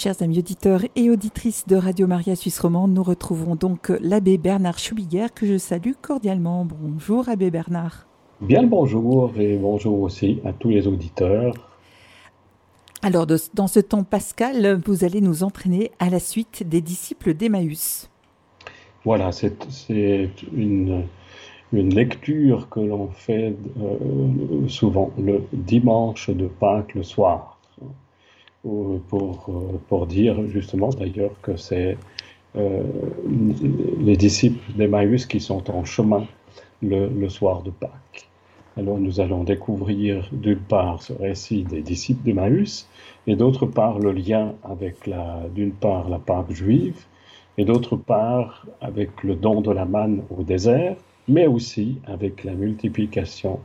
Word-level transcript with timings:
Chers 0.00 0.22
amis 0.22 0.38
auditeurs 0.38 0.82
et 0.94 1.10
auditrices 1.10 1.66
de 1.66 1.74
Radio 1.74 2.06
Maria 2.06 2.36
Suisse 2.36 2.60
Romande, 2.60 2.94
nous 2.94 3.02
retrouvons 3.02 3.56
donc 3.56 3.88
l'abbé 4.00 4.38
Bernard 4.38 4.78
Schubiguer 4.78 5.26
que 5.34 5.44
je 5.44 5.58
salue 5.58 5.94
cordialement. 6.00 6.64
Bonjour 6.64 7.28
abbé 7.28 7.50
Bernard. 7.50 8.06
Bien 8.40 8.62
le 8.62 8.68
bonjour 8.68 9.32
et 9.36 9.56
bonjour 9.56 10.00
aussi 10.02 10.38
à 10.44 10.52
tous 10.52 10.68
les 10.68 10.86
auditeurs. 10.86 11.52
Alors 13.02 13.26
dans 13.26 13.66
ce 13.66 13.80
temps 13.80 14.04
pascal, 14.04 14.80
vous 14.86 15.02
allez 15.02 15.20
nous 15.20 15.42
entraîner 15.42 15.90
à 15.98 16.10
la 16.10 16.20
suite 16.20 16.62
des 16.62 16.80
disciples 16.80 17.34
d'Emmaüs. 17.34 18.08
Voilà, 19.04 19.32
c'est 19.32 19.56
une, 20.54 21.06
une, 21.72 21.92
lecture 21.92 22.68
que 22.68 22.78
l'on 22.78 23.08
fait 23.08 23.56
euh, 23.82 24.68
souvent 24.68 25.10
le 25.18 25.42
dimanche 25.52 26.30
de 26.30 26.46
Pâques 26.46 26.94
le 26.94 27.02
soir 27.02 27.57
pour, 28.62 29.46
euh, 29.48 29.78
pour 29.88 30.06
dire 30.06 30.46
justement 30.48 30.90
d'ailleurs 30.90 31.32
que 31.42 31.56
c'est 31.56 31.96
euh, 32.56 32.82
les 34.00 34.16
disciples 34.16 34.72
d'Emmaüs 34.72 35.26
qui 35.26 35.40
sont 35.40 35.70
en 35.70 35.84
chemin 35.84 36.26
le, 36.82 37.08
le, 37.08 37.28
soir 37.28 37.62
de 37.62 37.70
Pâques. 37.70 38.28
Alors 38.76 38.98
nous 38.98 39.20
allons 39.20 39.44
découvrir 39.44 40.28
d'une 40.32 40.58
part 40.58 41.02
ce 41.02 41.12
récit 41.12 41.64
des 41.64 41.82
disciples 41.82 42.24
d'Emmaüs 42.24 42.88
et 43.26 43.36
d'autre 43.36 43.66
part 43.66 43.98
le 43.98 44.12
lien 44.12 44.54
avec 44.62 45.08
d'une 45.54 45.72
part 45.72 46.08
la 46.08 46.18
Pâque 46.18 46.52
juive 46.52 47.04
et 47.58 47.64
d'autre 47.64 47.96
part 47.96 48.66
avec 48.80 49.22
le 49.24 49.34
don 49.34 49.60
de 49.60 49.72
la 49.72 49.84
manne 49.84 50.22
au 50.30 50.44
désert, 50.44 50.96
mais 51.26 51.46
aussi 51.46 51.98
avec 52.06 52.44
la 52.44 52.54
multiplication 52.54 53.58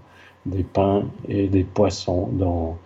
des 0.48 0.64
pains 0.64 1.06
et 1.28 1.48
des 1.48 1.64
poissons 1.64 2.28
dans, 2.34 2.78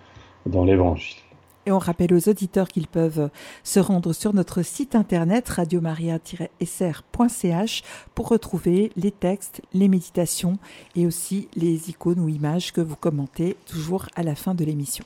dans 0.46 0.66
l'Évangile. 0.66 1.27
Et 1.68 1.72
on 1.72 1.78
rappelle 1.80 2.14
aux 2.14 2.30
auditeurs 2.30 2.70
qu'ils 2.70 2.88
peuvent 2.88 3.30
se 3.62 3.82
rendre 3.82 4.14
sur 4.14 4.34
notre 4.34 4.62
site 4.62 4.96
internet 4.96 5.50
radiomaria-sr.ch 5.50 7.84
pour 8.16 8.30
retrouver 8.30 8.94
les 8.96 9.12
textes, 9.12 9.62
les 9.74 9.90
méditations 9.90 10.60
et 10.96 11.06
aussi 11.06 11.50
les 11.58 11.90
icônes 11.90 12.22
ou 12.22 12.30
images 12.30 12.72
que 12.72 12.80
vous 12.80 12.96
commentez 12.96 13.58
toujours 13.66 14.06
à 14.16 14.24
la 14.24 14.36
fin 14.36 14.56
de 14.56 14.64
l'émission. 14.64 15.04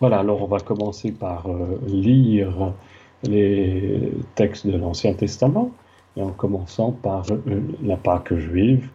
Voilà, 0.00 0.18
alors 0.18 0.42
on 0.42 0.48
va 0.48 0.58
commencer 0.58 1.12
par 1.12 1.46
euh, 1.46 1.78
lire 1.86 2.74
les 3.22 4.12
textes 4.34 4.66
de 4.66 4.76
l'Ancien 4.76 5.14
Testament, 5.14 5.70
et 6.16 6.22
en 6.22 6.32
commençant 6.32 6.90
par 6.90 7.26
euh, 7.30 7.60
la 7.84 7.96
Pâque 7.96 8.34
juive 8.34 8.88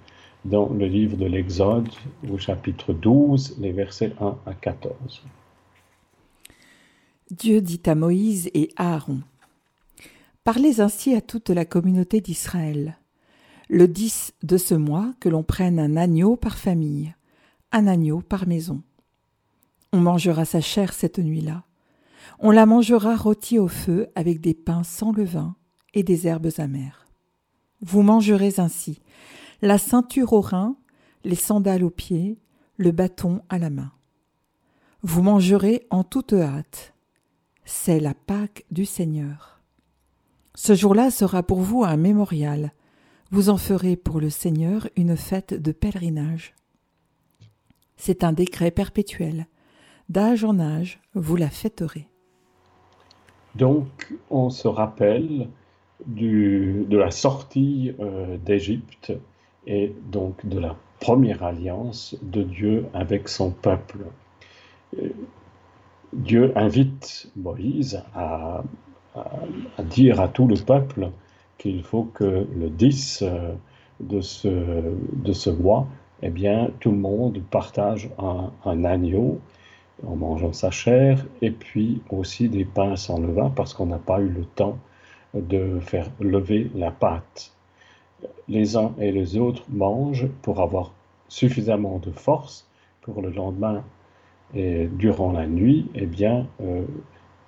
dans 0.44 0.68
le 0.68 0.88
livre 0.88 1.16
de 1.16 1.26
l'Exode 1.26 1.88
au 2.30 2.38
chapitre 2.38 2.92
12, 2.92 3.60
les 3.62 3.72
versets 3.72 4.12
1 4.20 4.36
à 4.46 4.54
14. 4.54 5.24
Dieu 7.32 7.62
dit 7.62 7.82
à 7.86 7.96
Moïse 7.96 8.50
et 8.54 8.70
à 8.76 8.96
Aaron 8.96 9.22
Parlez 10.44 10.82
ainsi 10.82 11.16
à 11.16 11.22
toute 11.22 11.50
la 11.50 11.64
communauté 11.64 12.20
d'Israël. 12.20 12.98
Le 13.70 13.88
10 13.88 14.34
de 14.44 14.58
ce 14.58 14.76
mois, 14.76 15.14
que 15.22 15.30
l'on 15.30 15.44
prenne 15.44 15.80
un 15.80 15.96
agneau 15.96 16.36
par 16.36 16.58
famille, 16.58 17.16
un 17.72 17.88
agneau 17.88 18.20
par 18.20 18.46
maison. 18.46 18.82
On 19.94 20.00
mangera 20.00 20.44
sa 20.44 20.60
chair 20.60 20.92
cette 20.92 21.18
nuit-là. 21.18 21.64
On 22.40 22.52
la 22.52 22.66
mangera 22.66 23.16
rôtie 23.16 23.58
au 23.58 23.70
feu 23.70 24.08
avec 24.16 24.42
des 24.42 24.54
pains 24.54 24.84
sans 24.84 25.14
levain 25.14 25.56
et 25.94 26.04
des 26.04 26.28
herbes 26.28 26.50
amères. 26.58 27.08
Vous 27.82 28.02
mangerez 28.02 28.56
ainsi 28.58 29.00
la 29.62 29.78
ceinture 29.78 30.34
au 30.34 30.42
rein, 30.42 30.76
les 31.24 31.36
sandales 31.36 31.86
aux 31.86 31.90
pieds, 31.90 32.38
le 32.76 32.92
bâton 32.92 33.42
à 33.48 33.60
la 33.60 33.70
main. 33.70 33.94
Vous 35.04 35.22
mangerez 35.22 35.88
en 35.90 36.04
toute 36.04 36.34
hâte 36.34 36.93
c'est 37.66 38.00
la 38.00 38.14
Pâque 38.14 38.66
du 38.72 38.86
Seigneur. 38.86 39.62
Ce 40.56 40.76
jour-là 40.76 41.10
sera 41.10 41.44
pour 41.44 41.62
vous 41.62 41.84
un 41.84 41.98
mémorial. 41.98 42.74
Vous 43.32 43.50
en 43.50 43.58
ferez 43.58 43.96
pour 43.96 44.20
le 44.20 44.30
Seigneur 44.30 44.88
une 44.96 45.18
fête 45.18 45.54
de 45.54 45.72
pèlerinage. 45.72 46.54
C'est 47.98 48.24
un 48.24 48.34
décret 48.34 48.72
perpétuel. 48.72 49.48
D'âge 50.10 50.44
en 50.44 50.60
âge, 50.60 51.00
vous 51.16 51.36
la 51.36 51.50
fêterez. 51.50 52.08
Donc, 53.56 54.14
on 54.30 54.50
se 54.50 54.68
rappelle 54.68 55.48
de 56.06 56.98
la 56.98 57.12
sortie 57.12 57.94
euh, 58.00 58.38
d'Égypte 58.38 59.14
et 59.66 59.96
donc 60.12 60.46
de 60.46 60.60
la 60.60 60.76
première 61.00 61.44
alliance 61.44 62.16
de 62.22 62.44
Dieu 62.44 62.86
avec 62.94 63.30
son 63.30 63.52
peuple. 63.52 64.00
Dieu 66.16 66.54
invite 66.56 67.32
Moïse 67.36 68.04
à, 68.14 68.64
dire 69.80 70.22
à 70.22 70.28
tout 70.28 70.48
le 70.48 70.56
peuple 70.56 71.10
qu'il 71.58 71.84
faut 71.84 72.04
que 72.04 72.48
le 72.56 72.70
10 72.70 73.24
euh, 73.24 73.54
de 74.00 74.22
ce, 74.22 74.48
de 74.48 75.34
ce 75.34 75.50
mois, 75.50 75.88
eh 76.22 76.30
bien, 76.30 76.70
tout 76.80 76.92
le 76.92 76.98
monde 76.98 77.42
partage 77.50 78.10
un, 78.20 78.84
agneau 78.86 79.40
en 80.06 80.16
mangeant 80.16 80.54
sa 80.54 80.70
chair 80.70 81.26
et 81.42 81.52
puis 81.52 82.02
aussi 82.10 82.48
des 82.48 82.66
pains 82.66 82.96
sans 82.96 83.20
levain 83.20 83.50
parce 83.50 83.74
qu'on 83.74 83.88
n'a 83.88 83.98
pas 83.98 84.20
eu 84.20 84.30
le 84.30 84.46
temps 84.46 84.78
de 85.34 85.80
faire 85.80 86.10
lever 86.20 86.70
la 86.76 86.92
pâte. 86.92 87.54
Les 88.48 88.78
uns 88.78 88.94
et 89.00 89.12
les 89.12 89.38
autres 89.38 89.64
mangent 89.70 90.28
pour 90.44 90.62
avoir 90.62 90.92
suffisamment 91.28 91.98
de 91.98 92.12
force 92.12 92.68
pour 93.02 93.22
le 93.22 93.32
lendemain 93.32 93.84
et 94.56 94.88
durant 94.88 95.32
la 95.32 95.48
nuit, 95.48 95.90
eh 95.96 96.06
bien, 96.06 96.48
euh, 96.62 96.84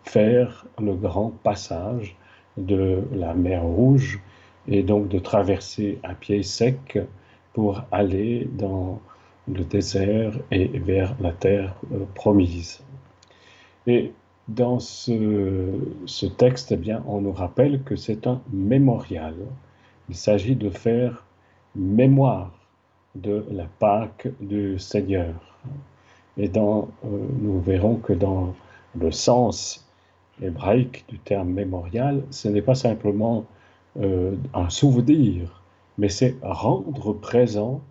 faire 0.03 0.65
le 0.79 0.95
grand 0.95 1.31
passage 1.43 2.15
de 2.57 3.03
la 3.13 3.33
mer 3.33 3.63
Rouge 3.63 4.19
et 4.67 4.83
donc 4.83 5.07
de 5.09 5.19
traverser 5.19 5.99
à 6.03 6.15
pied 6.15 6.41
sec 6.43 6.97
pour 7.53 7.83
aller 7.91 8.47
dans 8.53 8.99
le 9.47 9.63
désert 9.63 10.33
et 10.51 10.67
vers 10.67 11.15
la 11.19 11.31
terre 11.31 11.75
euh, 11.93 12.05
promise. 12.15 12.81
Et 13.87 14.11
dans 14.47 14.79
ce, 14.79 16.25
texte, 16.37 16.71
eh 16.71 16.77
bien, 16.77 17.03
on 17.07 17.21
nous 17.21 17.31
rappelle 17.31 17.81
que 17.83 17.95
c'est 17.95 18.27
un 18.27 18.41
mémorial. 18.51 19.35
Il 20.09 20.15
s'agit 20.15 20.55
de 20.55 20.69
faire 20.69 21.25
mémoire 21.75 22.51
de 23.15 23.45
la 23.51 23.65
Pâque 23.79 24.27
du 24.39 24.77
Seigneur. 24.77 25.33
Et 26.37 26.49
dans, 26.49 26.89
euh, 27.05 27.07
nous 27.39 27.59
verrons 27.61 27.95
que 27.95 28.13
dans 28.13 28.53
le 28.97 29.11
sens 29.11 29.87
hébraïque 30.41 31.05
du 31.07 31.17
terme 31.19 31.49
mémorial, 31.49 32.23
ce 32.29 32.47
n'est 32.49 32.61
pas 32.61 32.75
simplement 32.75 33.45
euh, 33.99 34.35
un 34.53 34.69
souvenir, 34.69 35.63
mais 35.97 36.09
c'est 36.09 36.35
rendre 36.41 37.13
présent 37.13 37.81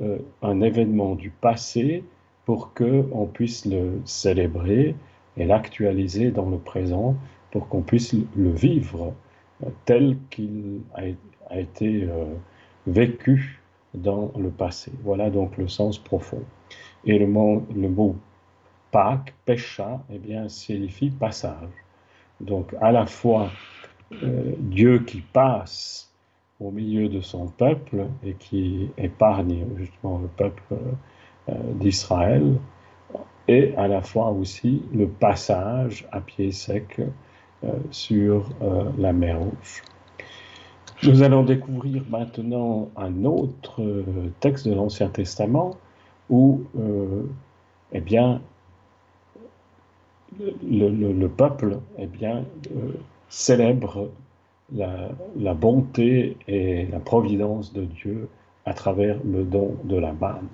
euh, 0.00 0.18
un 0.42 0.60
événement 0.60 1.14
du 1.14 1.30
passé 1.30 2.02
pour 2.44 2.74
qu'on 2.74 3.28
puisse 3.32 3.64
le 3.66 4.00
célébrer 4.04 4.96
et 5.36 5.44
l'actualiser 5.44 6.30
dans 6.30 6.48
le 6.48 6.58
présent, 6.58 7.16
pour 7.50 7.68
qu'on 7.68 7.82
puisse 7.82 8.14
le 8.36 8.50
vivre 8.50 9.12
tel 9.84 10.16
qu'il 10.30 10.80
a, 10.94 11.02
a, 11.50 11.60
été 11.60 12.08
vécu 12.86 13.60
dans 13.94 14.30
le 14.38 14.50
passé. 14.50 14.92
Voilà 15.02 15.30
donc 15.30 15.56
le 15.56 15.66
sens 15.66 15.98
profond. 15.98 16.42
Et 17.04 17.18
le 17.18 17.26
mot, 17.26 17.64
le 17.74 17.88
mot 17.88 18.16
Pâques, 18.90 19.34
Pécha, 19.44 20.00
eh 20.10 20.18
bien, 20.18 20.48
signifie 20.48 21.10
passage. 21.10 21.68
Donc, 22.40 22.74
à 22.80 22.92
la 22.92 23.06
fois 23.06 23.50
euh, 24.22 24.52
Dieu 24.58 25.00
qui 25.00 25.20
passe 25.20 26.12
au 26.60 26.70
milieu 26.70 27.08
de 27.08 27.20
son 27.20 27.48
peuple 27.48 28.06
et 28.24 28.34
qui 28.34 28.88
épargne 28.96 29.66
justement 29.76 30.18
le 30.18 30.28
peuple 30.28 30.62
euh, 31.48 31.52
d'Israël, 31.74 32.58
et 33.48 33.74
à 33.76 33.86
la 33.86 34.02
fois 34.02 34.30
aussi 34.30 34.82
le 34.92 35.06
passage 35.06 36.06
à 36.12 36.20
pied 36.20 36.50
sec 36.50 36.98
euh, 36.98 37.72
sur 37.90 38.48
la 38.98 39.12
mer 39.12 39.38
Rouge. 39.38 39.82
Nous 41.02 41.22
allons 41.22 41.42
découvrir 41.42 42.02
maintenant 42.08 42.88
un 42.96 43.24
autre 43.24 43.82
texte 44.40 44.66
de 44.66 44.74
l'Ancien 44.74 45.08
Testament 45.08 45.76
où 46.30 46.62
euh, 46.78 47.22
eh 47.92 48.00
bien, 48.00 48.40
le, 50.38 51.26
peuple 51.28 51.78
eh 51.98 52.08
euh, 52.24 52.92
célèbre 53.28 54.10
la, 54.74 55.10
la, 55.36 55.54
bonté 55.54 56.36
et 56.48 56.86
la 56.86 56.98
providence 56.98 57.72
de 57.72 57.84
Dieu 57.84 58.28
à 58.64 58.74
travers 58.74 59.18
le 59.24 59.44
don 59.44 59.76
de 59.84 59.96
la 59.96 60.12
manne. 60.12 60.48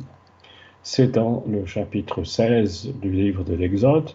C'est 0.82 1.12
dans 1.12 1.44
le 1.46 1.64
chapitre 1.64 2.24
16 2.24 2.94
du 3.00 3.10
livre 3.10 3.44
de 3.44 3.54
l'Exode, 3.54 4.10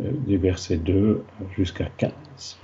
euh, 0.00 0.10
du 0.26 0.36
verset 0.36 0.76
2 0.76 1.24
jusqu'à 1.56 1.88
15. 1.96 2.58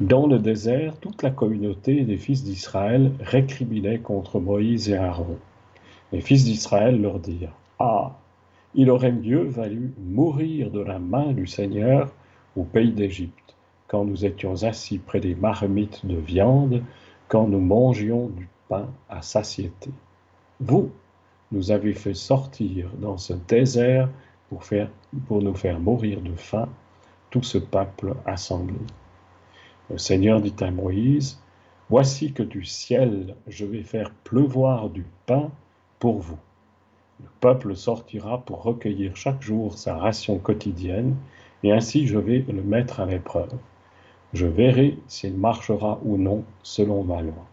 Dans 0.00 0.26
le 0.26 0.38
désert, 0.38 0.96
toute 1.00 1.22
la 1.22 1.30
communauté 1.30 2.02
des 2.02 2.16
fils 2.16 2.44
d'Israël 2.44 3.12
récriminait 3.20 3.98
contre 3.98 4.40
Moïse 4.40 4.88
et 4.88 4.96
Aaron. 4.96 5.38
Les 6.14 6.20
fils 6.20 6.44
d'Israël 6.44 7.02
leur 7.02 7.18
dirent 7.18 7.56
Ah, 7.80 8.16
il 8.76 8.88
aurait 8.88 9.10
mieux 9.10 9.42
valu 9.42 9.92
mourir 9.98 10.70
de 10.70 10.78
la 10.78 11.00
main 11.00 11.32
du 11.32 11.48
Seigneur 11.48 12.08
au 12.54 12.62
pays 12.62 12.92
d'Égypte, 12.92 13.56
quand 13.88 14.04
nous 14.04 14.24
étions 14.24 14.62
assis 14.62 14.98
près 14.98 15.18
des 15.18 15.34
marmites 15.34 16.06
de 16.06 16.14
viande, 16.14 16.84
quand 17.26 17.48
nous 17.48 17.58
mangions 17.58 18.28
du 18.28 18.48
pain 18.68 18.86
à 19.08 19.22
satiété. 19.22 19.90
Vous, 20.60 20.92
nous 21.50 21.72
avez 21.72 21.94
fait 21.94 22.14
sortir 22.14 22.90
dans 23.00 23.18
ce 23.18 23.32
désert 23.32 24.08
pour, 24.48 24.62
pour 25.26 25.42
nous 25.42 25.54
faire 25.56 25.80
mourir 25.80 26.20
de 26.20 26.36
faim, 26.36 26.68
tout 27.30 27.42
ce 27.42 27.58
peuple 27.58 28.14
assemblé. 28.24 28.78
Le 29.90 29.98
Seigneur 29.98 30.40
dit 30.40 30.54
à 30.60 30.70
Moïse, 30.70 31.42
Voici 31.90 32.32
que 32.32 32.44
du 32.44 32.64
ciel 32.64 33.34
je 33.48 33.64
vais 33.64 33.82
faire 33.82 34.12
pleuvoir 34.22 34.90
du 34.90 35.04
pain 35.26 35.50
pour 36.04 36.18
vous. 36.18 36.36
Le 37.22 37.30
peuple 37.40 37.74
sortira 37.74 38.44
pour 38.44 38.62
recueillir 38.62 39.16
chaque 39.16 39.40
jour 39.40 39.78
sa 39.78 39.96
ration 39.96 40.36
quotidienne, 40.36 41.16
et 41.62 41.72
ainsi 41.72 42.06
je 42.06 42.18
vais 42.18 42.44
le 42.46 42.62
mettre 42.62 43.00
à 43.00 43.06
l'épreuve. 43.06 43.54
Je 44.34 44.44
verrai 44.44 44.98
s'il 45.08 45.34
marchera 45.34 45.98
ou 46.04 46.18
non 46.18 46.44
selon 46.62 47.04
ma 47.04 47.22
loi. 47.22 47.46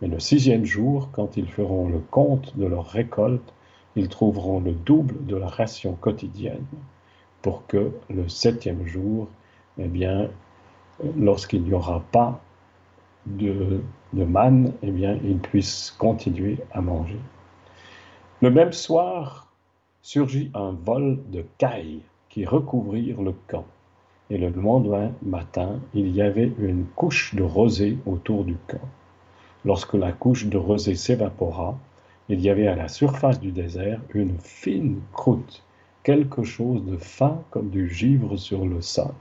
Mais 0.00 0.08
le 0.08 0.18
sixième 0.18 0.64
jour, 0.64 1.10
quand 1.12 1.36
ils 1.36 1.50
feront 1.50 1.90
le 1.90 1.98
compte 1.98 2.56
de 2.56 2.64
leur 2.64 2.86
récolte, 2.86 3.52
ils 3.96 4.08
trouveront 4.08 4.60
le 4.60 4.72
double 4.72 5.26
de 5.26 5.36
la 5.36 5.48
ration 5.48 5.92
quotidienne, 5.92 6.64
pour 7.42 7.66
que 7.66 7.92
le 8.08 8.30
septième 8.30 8.86
jour, 8.86 9.28
eh 9.76 9.88
bien, 9.88 10.30
lorsqu'il 11.18 11.64
n'y 11.64 11.74
aura 11.74 12.02
pas 12.12 12.40
de, 13.26 13.82
manne, 14.14 14.72
eh 14.82 14.90
bien, 14.90 15.18
ils 15.22 15.38
puissent 15.38 15.94
continuer 15.98 16.56
à 16.72 16.80
manger. 16.80 17.20
Le 18.40 18.52
même 18.52 18.72
soir, 18.72 19.52
surgit 20.00 20.52
un 20.54 20.70
vol 20.70 21.18
de 21.32 21.44
cailles 21.58 22.02
qui 22.28 22.44
recouvrirent 22.44 23.20
le 23.20 23.34
camp. 23.48 23.66
Et 24.30 24.38
le 24.38 24.50
lendemain 24.50 25.10
matin, 25.22 25.80
il 25.92 26.08
y 26.14 26.22
avait 26.22 26.52
une 26.60 26.84
couche 26.94 27.34
de 27.34 27.42
rosée 27.42 27.98
autour 28.06 28.44
du 28.44 28.54
camp. 28.68 28.88
Lorsque 29.64 29.94
la 29.94 30.12
couche 30.12 30.46
de 30.46 30.56
rosée 30.56 30.94
s'évapora, 30.94 31.76
il 32.28 32.40
y 32.40 32.48
avait 32.48 32.68
à 32.68 32.76
la 32.76 32.86
surface 32.86 33.40
du 33.40 33.50
désert 33.50 34.00
une 34.14 34.38
fine 34.38 35.00
croûte, 35.12 35.64
quelque 36.04 36.44
chose 36.44 36.84
de 36.84 36.96
fin 36.96 37.42
comme 37.50 37.70
du 37.70 37.92
givre 37.92 38.36
sur 38.36 38.64
le 38.64 38.80
sol. 38.80 39.14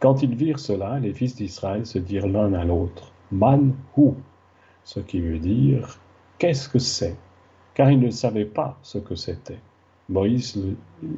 Quand 0.00 0.24
ils 0.24 0.34
virent 0.34 0.58
cela, 0.58 0.98
les 0.98 1.12
fils 1.12 1.36
d'Israël 1.36 1.86
se 1.86 2.00
dirent 2.00 2.26
l'un 2.26 2.52
à 2.54 2.64
l'autre, 2.64 3.12
Manhu, 3.30 4.14
ce 4.82 4.98
qui 4.98 5.20
veut 5.20 5.38
dire 5.38 6.00
qu'est-ce 6.38 6.68
que 6.68 6.80
c'est? 6.80 7.16
Car 7.74 7.90
ils 7.90 8.00
ne 8.00 8.10
savaient 8.10 8.44
pas 8.44 8.78
ce 8.82 8.98
que 8.98 9.14
c'était. 9.14 9.58
Moïse 10.08 10.60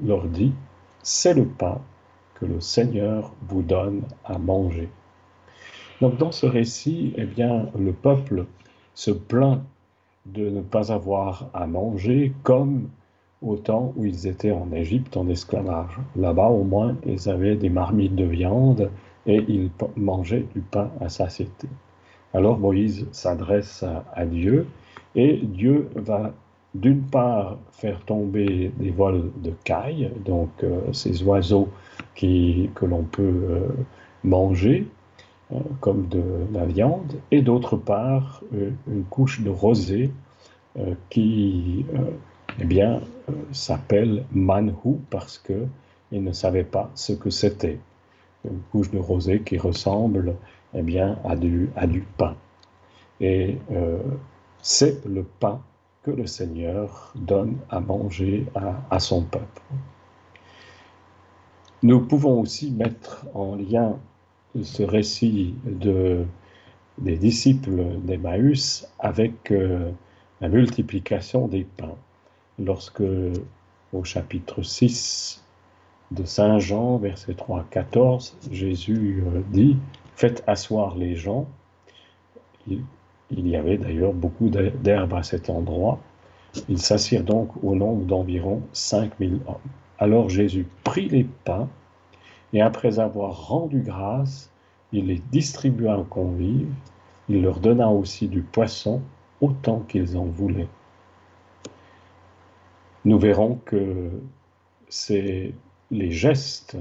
leur 0.04 0.24
dit, 0.26 0.52
c'est 1.02 1.34
le 1.34 1.44
pain 1.44 1.80
que 2.34 2.46
le 2.46 2.60
Seigneur 2.60 3.32
vous 3.48 3.62
donne 3.62 4.02
à 4.24 4.38
manger. 4.38 4.88
Donc 6.00 6.16
dans 6.18 6.32
ce 6.32 6.46
récit, 6.46 7.14
eh 7.16 7.24
bien, 7.24 7.68
le 7.78 7.92
peuple 7.92 8.46
se 8.94 9.10
plaint 9.10 9.62
de 10.26 10.48
ne 10.50 10.60
pas 10.60 10.92
avoir 10.92 11.48
à 11.54 11.66
manger 11.66 12.32
comme 12.42 12.88
au 13.42 13.56
temps 13.56 13.92
où 13.96 14.04
ils 14.04 14.26
étaient 14.26 14.50
en 14.50 14.72
Égypte 14.72 15.16
en 15.16 15.28
esclavage. 15.28 15.98
Là-bas, 16.16 16.48
au 16.48 16.64
moins, 16.64 16.96
ils 17.06 17.28
avaient 17.28 17.56
des 17.56 17.68
marmites 17.68 18.16
de 18.16 18.24
viande 18.24 18.90
et 19.26 19.44
ils 19.48 19.70
mangeaient 19.96 20.46
du 20.54 20.60
pain 20.60 20.90
à 21.00 21.08
satiété. 21.08 21.68
Alors 22.34 22.58
Moïse 22.58 23.06
s'adresse 23.12 23.84
à, 24.14 24.26
Dieu 24.26 24.66
et 25.14 25.36
Dieu 25.36 25.88
va 25.94 26.32
d'une 26.80 27.02
part 27.02 27.58
faire 27.72 28.00
tomber 28.00 28.70
des 28.76 28.90
vols 28.90 29.30
de 29.42 29.52
cailles, 29.64 30.10
donc 30.24 30.50
euh, 30.62 30.92
ces 30.92 31.22
oiseaux 31.22 31.68
que 32.14 32.84
l'on 32.84 33.02
peut 33.02 33.22
euh, 33.22 33.68
manger, 34.24 34.86
euh, 35.52 35.58
comme 35.80 36.08
de 36.08 36.22
la 36.52 36.66
viande, 36.66 37.14
et 37.30 37.42
d'autre 37.42 37.76
part 37.76 38.42
une 38.52 39.04
couche 39.04 39.40
de 39.40 39.50
rosée 39.50 40.10
qui 41.08 41.86
eh 42.60 42.64
bien, 42.64 43.00
s'appelle 43.50 44.24
manhu 44.30 44.98
parce 45.08 45.38
qu'il 45.38 46.22
ne 46.22 46.32
savait 46.32 46.64
pas 46.64 46.90
ce 46.94 47.14
que 47.14 47.30
c'était. 47.30 47.78
Une 48.44 48.60
couche 48.70 48.90
de 48.90 48.98
rosée 48.98 49.40
qui 49.40 49.56
ressemble 49.56 50.34
eh 50.74 50.82
bien, 50.82 51.18
à, 51.24 51.34
du, 51.34 51.70
à 51.76 51.86
du 51.86 52.02
pain. 52.18 52.36
Et 53.22 53.56
c'est 54.60 55.02
le 55.06 55.22
pain 55.22 55.62
que 56.06 56.12
le 56.12 56.26
Seigneur 56.28 57.12
donne 57.16 57.58
à 57.68 57.80
manger 57.80 58.46
à, 58.90 59.00
son 59.00 59.24
peuple. 59.24 59.62
Nous 61.82 62.00
pouvons 62.06 62.40
aussi 62.40 62.70
mettre 62.70 63.26
en 63.34 63.56
lien 63.56 63.98
ce 64.62 64.84
récit 64.84 65.56
de, 65.64 66.24
des 66.98 67.16
disciples 67.16 67.98
d'Emmaüs 68.04 68.88
avec 69.00 69.50
euh, 69.50 69.90
la 70.40 70.48
multiplication 70.48 71.48
des 71.48 71.64
pains. 71.64 71.96
Lorsque, 72.60 73.02
au 73.92 74.04
chapitre 74.04 74.62
6 74.62 75.44
de 76.12 76.24
Saint 76.24 76.60
Jean, 76.60 76.98
verset 76.98 77.34
3 77.34 77.60
à 77.60 77.64
14, 77.68 78.36
Jésus 78.52 79.24
euh, 79.26 79.40
dit 79.50 79.76
Faites 80.14 80.44
asseoir 80.46 80.96
les 80.96 81.16
gens. 81.16 81.48
Il, 83.30 83.48
y 83.48 83.56
avait 83.56 83.78
d'ailleurs 83.78 84.12
beaucoup 84.12 84.48
d'herbes 84.48 85.14
à 85.14 85.22
cet 85.22 85.50
endroit. 85.50 85.98
Ils 86.68 86.80
s'assirent 86.80 87.24
donc 87.24 87.50
au 87.62 87.74
nombre 87.74 88.04
d'environ 88.04 88.62
5000 88.72 89.40
hommes. 89.46 89.56
Alors 89.98 90.28
Jésus 90.28 90.66
prit 90.84 91.08
les 91.08 91.24
pains 91.44 91.68
et 92.52 92.60
après 92.60 92.98
avoir 92.98 93.48
rendu 93.48 93.80
grâce, 93.80 94.50
il 94.92 95.06
les 95.06 95.20
distribua 95.32 95.98
aux 95.98 96.04
convives, 96.04 96.72
il 97.28 97.42
leur 97.42 97.60
donna 97.60 97.88
aussi 97.88 98.28
du 98.28 98.42
poisson 98.42 99.02
autant 99.40 99.80
qu'ils 99.80 100.16
en 100.16 100.24
voulaient. 100.24 100.68
Nous 103.04 103.18
verrons 103.18 103.60
que 103.64 104.10
c'est 104.88 105.52
les 105.90 106.10
gestes 106.10 106.76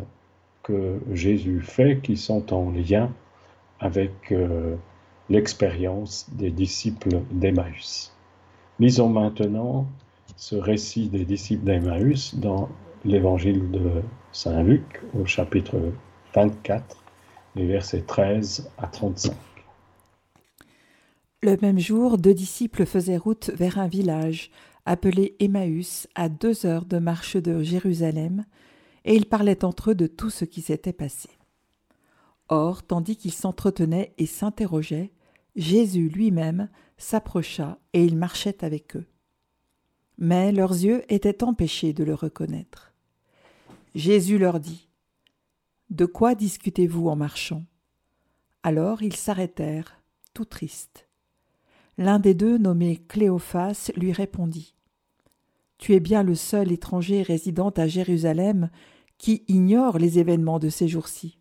que 0.64 1.00
Jésus 1.12 1.62
fait 1.62 2.00
qui 2.02 2.18
sont 2.18 2.54
en 2.54 2.72
lien 2.72 3.12
avec 3.80 4.32
euh, 4.32 4.76
l'expérience 5.30 6.27
des 6.31 6.51
disciples 6.51 7.22
d'Emmaüs. 7.31 8.13
Lisons 8.80 9.10
maintenant 9.10 9.88
ce 10.38 10.56
récit 10.56 11.07
des 11.07 11.25
disciples 11.25 11.63
d'Emmaüs 11.63 12.36
dans 12.36 12.69
l'évangile 13.04 13.72
de 13.72 14.01
Saint 14.31 14.63
Luc 14.63 15.01
au 15.18 15.25
chapitre 15.25 15.80
24, 16.33 17.04
les 17.56 17.66
versets 17.66 18.01
13 18.01 18.69
à 18.77 18.88
35. 18.88 19.34
Le 21.41 21.58
même 21.62 21.79
jour, 21.79 22.17
deux 22.17 22.34
disciples 22.34 22.86
faisaient 22.86 23.17
route 23.17 23.51
vers 23.53 23.77
un 23.77 23.88
village 23.88 24.50
appelé 24.86 25.36
Emmaüs, 25.39 26.08
à 26.15 26.29
deux 26.29 26.65
heures 26.65 26.86
de 26.86 26.98
marche 26.98 27.38
de 27.38 27.63
Jérusalem, 27.63 28.46
et 29.03 29.15
ils 29.15 29.25
parlaient 29.25 29.63
entre 29.63 29.91
eux 29.91 29.96
de 29.96 30.08
tout 30.08 30.29
ce 30.29 30.46
qui 30.46 30.62
s'était 30.62 30.94
passé. 30.94 31.29
Or, 32.50 32.84
tandis 32.84 33.16
qu'ils 33.16 33.34
s'entretenaient 33.34 34.14
et 34.18 34.25
s'interrogeaient, 34.25 35.12
Jésus 35.56 36.10
lui-même 36.10 36.70
s'approcha 36.98 37.80
et 37.94 38.04
il 38.04 38.18
marchait 38.18 38.64
avec 38.64 38.96
eux. 38.96 39.08
Mais 40.18 40.52
leurs 40.52 40.72
yeux 40.72 41.04
étaient 41.12 41.44
empêchés 41.44 41.94
de 41.94 42.04
le 42.04 42.14
reconnaître. 42.14 42.94
Jésus 43.96 44.38
leur 44.38 44.60
dit 44.60 44.90
De 45.90 46.06
quoi 46.06 46.36
discutez-vous 46.36 47.08
en 47.08 47.16
marchant? 47.16 47.64
Alors 48.64 49.02
ils 49.02 49.16
s'arrêtèrent, 49.16 50.02
tout 50.34 50.46
tristes. 50.46 51.08
L'un 51.98 52.20
des 52.20 52.34
deux, 52.34 52.58
nommé 52.58 52.98
Cléophas, 52.98 53.92
lui 53.96 54.12
répondit 54.12 54.75
Tu 55.78 55.94
es 55.94 56.00
bien 56.00 56.24
le 56.24 56.36
seul 56.36 56.72
étranger 56.72 57.22
résidant 57.22 57.70
à 57.70 57.88
Jérusalem 57.88 58.70
qui 59.18 59.44
ignore 59.48 59.98
les 59.98 60.20
événements 60.20 60.60
de 60.60 60.70
ces 60.70 60.88
jours-ci. 60.88 61.38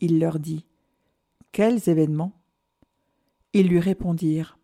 Il 0.00 0.18
leur 0.18 0.38
dit 0.38 0.66
Quels 1.52 1.88
événements? 1.88 2.32
Ils 3.52 3.68
lui 3.68 3.80
répondirent 3.80 4.58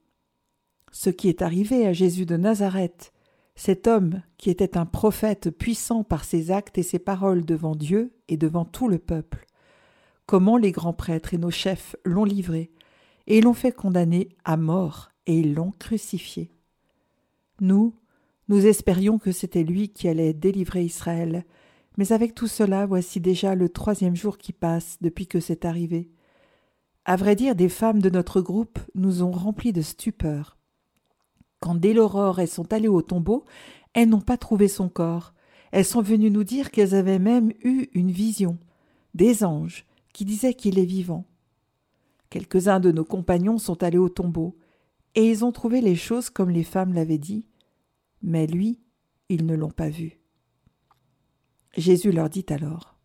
Ce 0.90 1.10
qui 1.10 1.28
est 1.28 1.42
arrivé 1.42 1.86
à 1.86 1.92
Jésus 1.92 2.26
de 2.26 2.36
Nazareth, 2.36 3.12
cet 3.54 3.86
homme, 3.86 4.22
qui 4.38 4.50
était 4.50 4.76
un 4.76 4.86
prophète 4.86 5.50
puissant 5.50 6.04
par 6.04 6.24
ses 6.24 6.50
actes 6.50 6.78
et 6.78 6.82
ses 6.82 6.98
paroles 6.98 7.44
devant 7.44 7.74
Dieu 7.74 8.12
et 8.28 8.36
devant 8.36 8.64
tout 8.64 8.88
le 8.88 8.98
peuple, 8.98 9.46
comment 10.26 10.56
les 10.56 10.72
grands 10.72 10.92
prêtres 10.92 11.34
et 11.34 11.38
nos 11.38 11.50
chefs 11.50 11.96
l'ont 12.04 12.24
livré, 12.24 12.70
et 13.26 13.40
l'ont 13.40 13.54
fait 13.54 13.72
condamner 13.72 14.30
à 14.44 14.56
mort, 14.56 15.10
et 15.26 15.38
ils 15.38 15.54
l'ont 15.54 15.72
crucifié. 15.78 16.50
Nous, 17.60 17.94
nous 18.48 18.66
espérions 18.66 19.18
que 19.18 19.32
c'était 19.32 19.62
lui 19.62 19.90
qui 19.90 20.08
allait 20.08 20.32
délivrer 20.32 20.82
Israël, 20.82 21.44
mais 21.96 22.12
avec 22.12 22.34
tout 22.34 22.46
cela, 22.46 22.86
voici 22.86 23.20
déjà 23.20 23.54
le 23.54 23.68
troisième 23.68 24.16
jour 24.16 24.38
qui 24.38 24.52
passe 24.52 24.96
depuis 25.00 25.26
que 25.26 25.40
c'est 25.40 25.64
arrivé. 25.64 26.10
À 27.04 27.16
vrai 27.16 27.34
dire, 27.34 27.54
des 27.54 27.68
femmes 27.68 28.00
de 28.00 28.10
notre 28.10 28.40
groupe 28.40 28.78
nous 28.94 29.22
ont 29.22 29.32
remplis 29.32 29.72
de 29.72 29.82
stupeur. 29.82 30.56
Quand 31.60 31.74
dès 31.74 31.92
l'aurore 31.92 32.40
elles 32.40 32.48
sont 32.48 32.72
allées 32.72 32.88
au 32.88 33.02
tombeau, 33.02 33.44
elles 33.92 34.08
n'ont 34.08 34.20
pas 34.20 34.36
trouvé 34.36 34.68
son 34.68 34.88
corps. 34.88 35.34
Elles 35.70 35.84
sont 35.84 36.02
venues 36.02 36.30
nous 36.30 36.44
dire 36.44 36.70
qu'elles 36.70 36.94
avaient 36.94 37.18
même 37.18 37.52
eu 37.62 37.88
une 37.92 38.10
vision, 38.10 38.58
des 39.14 39.44
anges 39.44 39.86
qui 40.12 40.24
disaient 40.24 40.54
qu'il 40.54 40.78
est 40.78 40.84
vivant. 40.84 41.24
Quelques-uns 42.30 42.80
de 42.80 42.92
nos 42.92 43.04
compagnons 43.04 43.58
sont 43.58 43.82
allés 43.82 43.98
au 43.98 44.08
tombeau, 44.08 44.56
et 45.14 45.28
ils 45.28 45.44
ont 45.44 45.52
trouvé 45.52 45.80
les 45.80 45.96
choses 45.96 46.30
comme 46.30 46.50
les 46.50 46.64
femmes 46.64 46.94
l'avaient 46.94 47.18
dit, 47.18 47.46
mais 48.22 48.46
lui, 48.46 48.80
ils 49.28 49.44
ne 49.44 49.54
l'ont 49.54 49.70
pas 49.70 49.90
vu. 49.90 50.21
Jésus 51.76 52.12
leur 52.12 52.28
dit 52.28 52.44
alors 52.50 52.96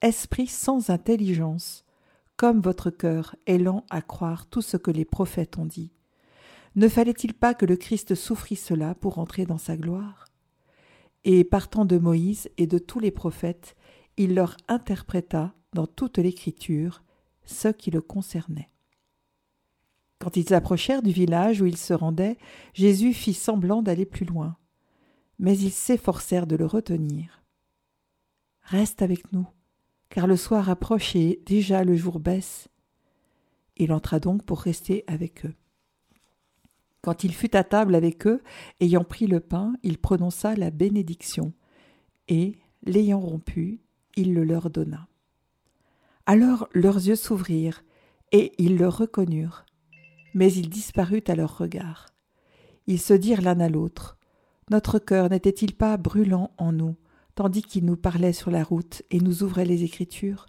Esprit 0.00 0.46
sans 0.46 0.88
intelligence, 0.88 1.84
comme 2.36 2.60
votre 2.60 2.90
cœur 2.90 3.36
est 3.46 3.58
lent 3.58 3.84
à 3.90 4.00
croire 4.00 4.46
tout 4.46 4.62
ce 4.62 4.76
que 4.76 4.90
les 4.90 5.04
prophètes 5.04 5.58
ont 5.58 5.66
dit. 5.66 5.92
Ne 6.74 6.88
fallait-il 6.88 7.34
pas 7.34 7.52
que 7.52 7.66
le 7.66 7.76
Christ 7.76 8.14
souffrit 8.14 8.56
cela 8.56 8.94
pour 8.94 9.18
entrer 9.18 9.44
dans 9.44 9.58
sa 9.58 9.76
gloire? 9.76 10.24
Et 11.24 11.44
partant 11.44 11.84
de 11.84 11.98
Moïse 11.98 12.48
et 12.56 12.66
de 12.66 12.78
tous 12.78 12.98
les 12.98 13.10
prophètes, 13.10 13.76
il 14.16 14.34
leur 14.34 14.56
interpréta 14.68 15.54
dans 15.74 15.86
toute 15.86 16.18
l'Écriture 16.18 17.02
ce 17.44 17.68
qui 17.68 17.90
le 17.90 18.00
concernait. 18.00 18.70
Quand 20.18 20.36
ils 20.36 20.54
approchèrent 20.54 21.02
du 21.02 21.10
village 21.10 21.60
où 21.60 21.66
ils 21.66 21.76
se 21.76 21.92
rendaient, 21.92 22.38
Jésus 22.72 23.12
fit 23.12 23.34
semblant 23.34 23.82
d'aller 23.82 24.06
plus 24.06 24.24
loin, 24.24 24.56
mais 25.38 25.56
ils 25.58 25.72
s'efforcèrent 25.72 26.46
de 26.46 26.56
le 26.56 26.66
retenir. 26.66 27.41
Reste 28.62 29.02
avec 29.02 29.32
nous, 29.32 29.46
car 30.08 30.26
le 30.26 30.36
soir 30.36 30.70
approche 30.70 31.16
et 31.16 31.42
déjà 31.46 31.84
le 31.84 31.96
jour 31.96 32.20
baisse. 32.20 32.68
Il 33.76 33.92
entra 33.92 34.20
donc 34.20 34.44
pour 34.44 34.60
rester 34.60 35.04
avec 35.06 35.44
eux. 35.46 35.54
Quand 37.00 37.24
il 37.24 37.34
fut 37.34 37.56
à 37.56 37.64
table 37.64 37.94
avec 37.96 38.26
eux, 38.26 38.42
ayant 38.80 39.04
pris 39.04 39.26
le 39.26 39.40
pain, 39.40 39.72
il 39.82 39.98
prononça 39.98 40.54
la 40.54 40.70
bénédiction, 40.70 41.52
et, 42.28 42.56
l'ayant 42.84 43.20
rompu, 43.20 43.80
il 44.16 44.34
le 44.34 44.44
leur 44.44 44.70
donna. 44.70 45.08
Alors 46.26 46.68
leurs 46.72 46.96
yeux 46.96 47.16
s'ouvrirent, 47.16 47.82
et 48.30 48.52
ils 48.58 48.76
le 48.78 48.86
reconnurent, 48.86 49.66
mais 50.34 50.52
il 50.52 50.70
disparut 50.70 51.24
à 51.26 51.34
leurs 51.34 51.58
regards. 51.58 52.06
Ils 52.86 53.00
se 53.00 53.14
dirent 53.14 53.42
l'un 53.42 53.60
à 53.60 53.68
l'autre. 53.68 54.16
Notre 54.70 54.98
cœur 54.98 55.28
n'était-il 55.28 55.74
pas 55.74 55.96
brûlant 55.96 56.52
en 56.56 56.72
nous, 56.72 56.96
tandis 57.34 57.62
qu'il 57.62 57.84
nous 57.84 57.96
parlait 57.96 58.32
sur 58.32 58.50
la 58.50 58.64
route 58.64 59.02
et 59.10 59.20
nous 59.20 59.42
ouvrait 59.42 59.64
les 59.64 59.84
Écritures 59.84 60.46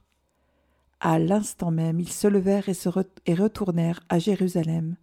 À 0.99 1.19
l'instant 1.19 1.71
même, 1.71 1.99
ils 1.99 2.11
se 2.11 2.27
levèrent 2.27 2.69
et, 2.69 2.75
et 3.25 3.35
retournèrent 3.35 4.01
à 4.09 4.19
Jérusalem. 4.19 4.95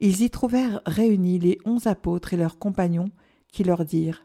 Ils 0.00 0.22
y 0.22 0.30
trouvèrent 0.30 0.80
réunis 0.86 1.38
les 1.38 1.58
onze 1.64 1.86
apôtres 1.86 2.34
et 2.34 2.36
leurs 2.36 2.58
compagnons, 2.58 3.10
qui 3.52 3.64
leur 3.64 3.84
dirent 3.84 4.22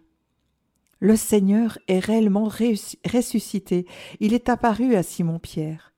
Le 1.00 1.15
Seigneur 1.15 1.77
est 1.88 2.00
réellement 2.00 2.50
ressuscité, 2.50 3.86
il 4.19 4.34
est 4.34 4.50
apparu 4.50 4.96
à 4.96 5.03
Simon-Pierre. 5.03 5.93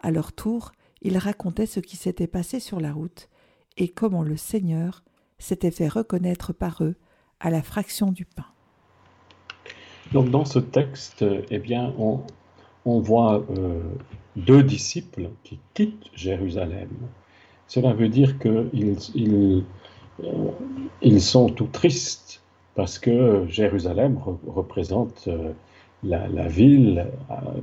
À 0.00 0.10
leur 0.10 0.32
tour, 0.32 0.72
ils 1.02 1.18
racontaient 1.18 1.66
ce 1.66 1.80
qui 1.80 1.96
s'était 1.96 2.26
passé 2.26 2.60
sur 2.60 2.80
la 2.80 2.92
route 2.92 3.28
et 3.76 3.88
comment 3.88 4.22
le 4.22 4.36
Seigneur 4.36 5.04
s'était 5.38 5.70
fait 5.70 5.88
reconnaître 5.88 6.52
par 6.52 6.82
eux 6.82 6.96
à 7.40 7.50
la 7.50 7.62
fraction 7.62 8.12
du 8.12 8.24
pain. 8.24 8.46
Donc 10.12 10.30
dans 10.30 10.44
ce 10.44 10.58
texte, 10.58 11.24
eh 11.50 11.58
bien, 11.58 11.92
on, 11.98 13.00
voit 13.00 13.44
euh, 13.50 13.80
deux 14.36 14.62
disciples 14.62 15.30
qui 15.42 15.58
quittent 15.74 16.10
Jérusalem. 16.14 16.88
Cela 17.66 17.92
veut 17.92 18.08
dire 18.08 18.38
qu'ils 18.38 18.96
ils, 19.14 19.64
euh, 20.22 20.50
ils 21.02 21.20
sont 21.20 21.48
tout 21.48 21.66
tristes 21.66 22.42
parce 22.76 22.98
que 22.98 23.46
Jérusalem 23.48 24.20
représente 24.46 25.26
euh, 25.26 25.52
la, 26.04 26.46
ville 26.46 27.08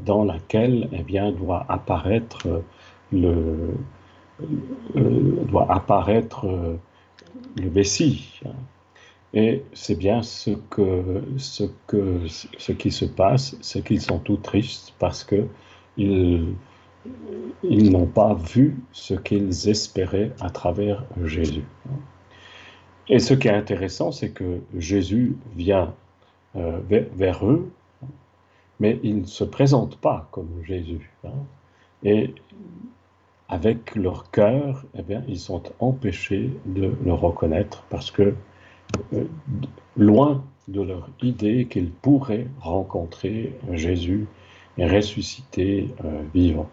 dans 0.06 0.26
laquelle 0.26 0.90
eh 0.92 1.04
bien, 1.04 1.32
doit 1.32 1.66
apparaître 1.70 2.62
le, 3.14 3.76
doit 5.48 5.72
apparaître 5.72 6.46
le 7.56 7.70
Messie. 7.70 8.42
Et 9.34 9.64
c'est 9.74 9.96
bien 9.96 10.22
ce, 10.22 10.52
que, 10.70 11.24
ce, 11.38 11.64
ce 12.58 12.72
qui 12.72 12.92
se 12.92 13.06
passe, 13.06 13.58
c'est 13.62 13.84
qu'ils 13.84 14.02
sont 14.02 14.20
tout 14.20 14.38
tristes 14.38 14.94
parce 15.00 15.24
que 15.24 15.48
ils, 15.98 16.56
n'ont 17.64 18.06
pas 18.06 18.34
vu 18.34 18.78
ce 18.92 19.14
qu'ils 19.14 19.70
espéraient 19.70 20.32
à 20.40 20.50
travers 20.50 21.04
Jésus. 21.24 21.66
Et 23.10 23.20
ce 23.20 23.34
qui 23.34 23.48
est 23.48 23.54
intéressant, 23.54 24.12
c'est 24.12 24.30
que 24.30 24.62
Jésus 24.78 25.36
vient 25.56 25.94
euh, 26.56 26.80
vers, 26.88 27.46
eux, 27.46 27.72
mais 28.80 29.00
il 29.04 29.22
ne 29.22 29.26
se 29.26 29.44
présente 29.44 29.98
pas 29.98 30.28
comme 30.32 30.64
Jésus. 30.64 31.12
Hein. 31.26 31.32
Et 32.04 32.34
avec 33.50 33.96
leur 33.96 34.32
cœur, 34.32 34.86
eh 34.98 35.02
bien, 35.02 35.24
ils 35.28 35.40
sont 35.40 35.64
empêchés 35.80 36.50
de 36.66 36.94
le 37.04 37.14
reconnaître 37.14 37.84
parce 37.90 38.10
que 38.10 38.36
loin 39.98 40.44
de 40.68 40.82
leur 40.82 41.10
idée 41.22 41.66
qu'ils 41.66 41.92
pourraient 41.92 42.48
rencontrer 42.62 43.54
Jésus 43.72 44.28
ressuscité 44.78 45.90
euh, 46.04 46.24
vivant. 46.34 46.70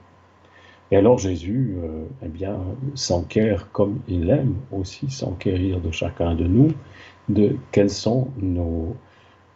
Et 0.91 0.97
alors 0.97 1.19
Jésus, 1.19 1.77
euh, 1.83 2.05
eh 2.23 2.29
bien, 2.29 2.59
s'enquiert 2.95 3.71
comme 3.73 4.01
il 4.09 4.31
aime 4.31 4.57
aussi 4.73 5.11
s'enquérir 5.11 5.81
de 5.81 5.91
chacun 5.91 6.35
de 6.35 6.45
nous, 6.45 6.73
de 7.29 7.57
quelles 7.73 7.91
sont 7.91 8.29
nos, 8.39 8.97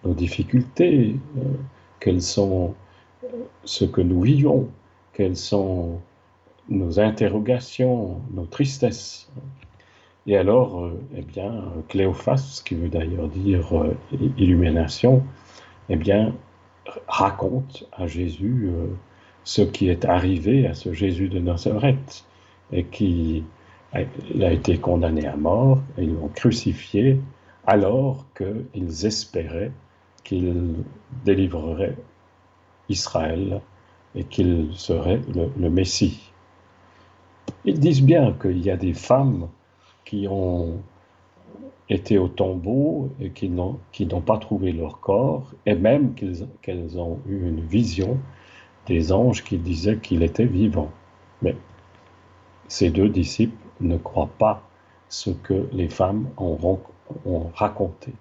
difficultés, 0.05 1.17
quelles 1.99 2.21
sont 2.21 2.75
ce 3.65 3.87
que 3.87 4.03
nous 4.03 4.21
vivons, 4.21 4.69
quelles 5.15 5.37
sont 5.37 5.99
nos 6.69 7.01
interrogations, 7.01 8.21
nos 8.35 8.45
tristesses. 8.45 9.31
Et 10.27 10.37
alors, 10.39 10.83
euh, 10.83 11.01
eh 11.15 11.23
bien, 11.23 11.65
Cléophas, 11.89 12.63
qui 12.65 12.75
veut 12.75 12.89
d'ailleurs 12.89 13.29
dire 13.29 13.77
euh, 13.77 13.95
illumination, 14.39 15.23
eh 15.91 15.97
bien, 15.97 16.35
raconte 17.09 17.87
à 17.93 18.07
Jésus 18.07 18.69
euh, 18.69 18.87
ce 19.45 19.61
qui 19.61 19.89
est 19.89 20.07
arrivé 20.07 20.67
à 20.67 20.75
ce 20.75 20.95
Jésus 20.95 21.29
de 21.29 21.39
Nazareth, 21.41 22.25
et 22.73 22.85
qui 22.85 23.45
a, 23.93 24.01
été 24.51 24.79
condamné 24.79 25.27
à 25.27 25.37
mort, 25.37 25.79
et 25.99 26.05
ils 26.05 26.15
l'ont 26.15 26.29
crucifié, 26.29 27.21
alors 27.67 28.25
qu'ils 28.37 29.07
espéraient 29.07 29.71
qu'il 30.25 30.75
délivrerait 31.25 31.97
Israël 32.89 33.61
et 34.15 34.25
qu'il 34.25 34.71
serait 34.75 35.21
le 35.35 35.71
Messie. 35.71 36.33
Ils 37.67 37.79
disent 37.79 38.03
bien 38.03 38.33
qu'il 38.33 38.59
y 38.65 38.71
a 38.71 38.77
des 38.77 38.95
femmes 38.95 39.49
qui 40.05 40.27
ont 40.29 40.83
été 41.89 42.19
au 42.19 42.29
tombeau 42.29 43.11
et 43.21 43.31
qui 43.31 43.49
n'ont, 43.49 43.79
pas 44.25 44.39
trouvé 44.39 44.73
leur 44.73 45.01
corps, 45.01 45.53
et 45.67 45.75
même 45.75 46.15
qu'elles, 46.15 46.99
ont 46.99 47.19
eu 47.29 47.49
une 47.49 47.61
vision 47.61 48.19
des 48.87 49.13
anges 49.13 49.45
qui 49.45 49.59
disaient 49.59 49.99
qu'il 49.99 50.23
était 50.23 50.47
vivant. 50.47 50.91
Mais 51.43 51.57
ces 52.69 52.91
deux 52.91 53.09
disciples 53.09 53.57
ne 53.81 53.97
croient 53.97 54.31
pas 54.39 54.63
ce 55.09 55.31
que 55.31 55.69
les 55.73 55.89
femmes 55.89 56.29
ont, 56.39 56.79
ont 57.27 57.51
raconté. 57.55 58.13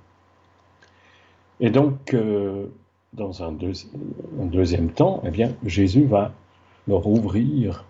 Et 1.60 1.70
donc, 1.70 2.14
euh, 2.14 2.68
dans 3.14 3.44
un, 3.44 3.56
un, 3.56 4.46
deuxième 4.46 4.92
temps, 4.92 5.22
eh 5.26 5.32
bien, 5.32 5.54
Jésus 5.66 6.06
va 6.06 6.34
leur 6.88 7.08
ouvrir 7.08 7.86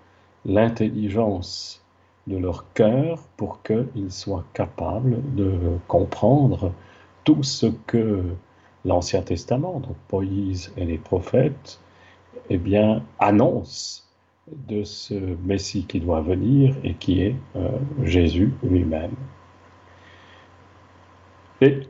l'intelligence 0.46 1.83
de 2.28 2.38
leur 2.38 2.72
cœur 2.74 3.20
pour 3.38 3.62
qu'ils 3.64 4.12
soient 4.12 4.46
capables 4.54 5.22
de 5.36 5.78
comprendre 5.88 6.72
tout 7.24 7.44
ce 7.44 7.68
que 7.88 8.24
l'Ancien 8.86 9.22
Testament, 9.22 9.80
donc 9.80 9.96
Moïse 10.12 10.72
et 10.78 10.86
les 10.86 10.98
prophètes, 10.98 11.80
eh 12.50 12.58
bien, 12.58 13.04
annoncent 13.20 14.04
de 14.68 14.84
ce 14.84 15.14
Messie 15.46 15.86
qui 15.86 16.00
doit 16.00 16.22
venir 16.22 16.76
et 16.84 16.96
qui 16.96 17.22
est 17.22 17.36
euh, 17.56 17.70
Jésus 18.04 18.54
lui-même. 18.62 19.16
Et 21.62 21.88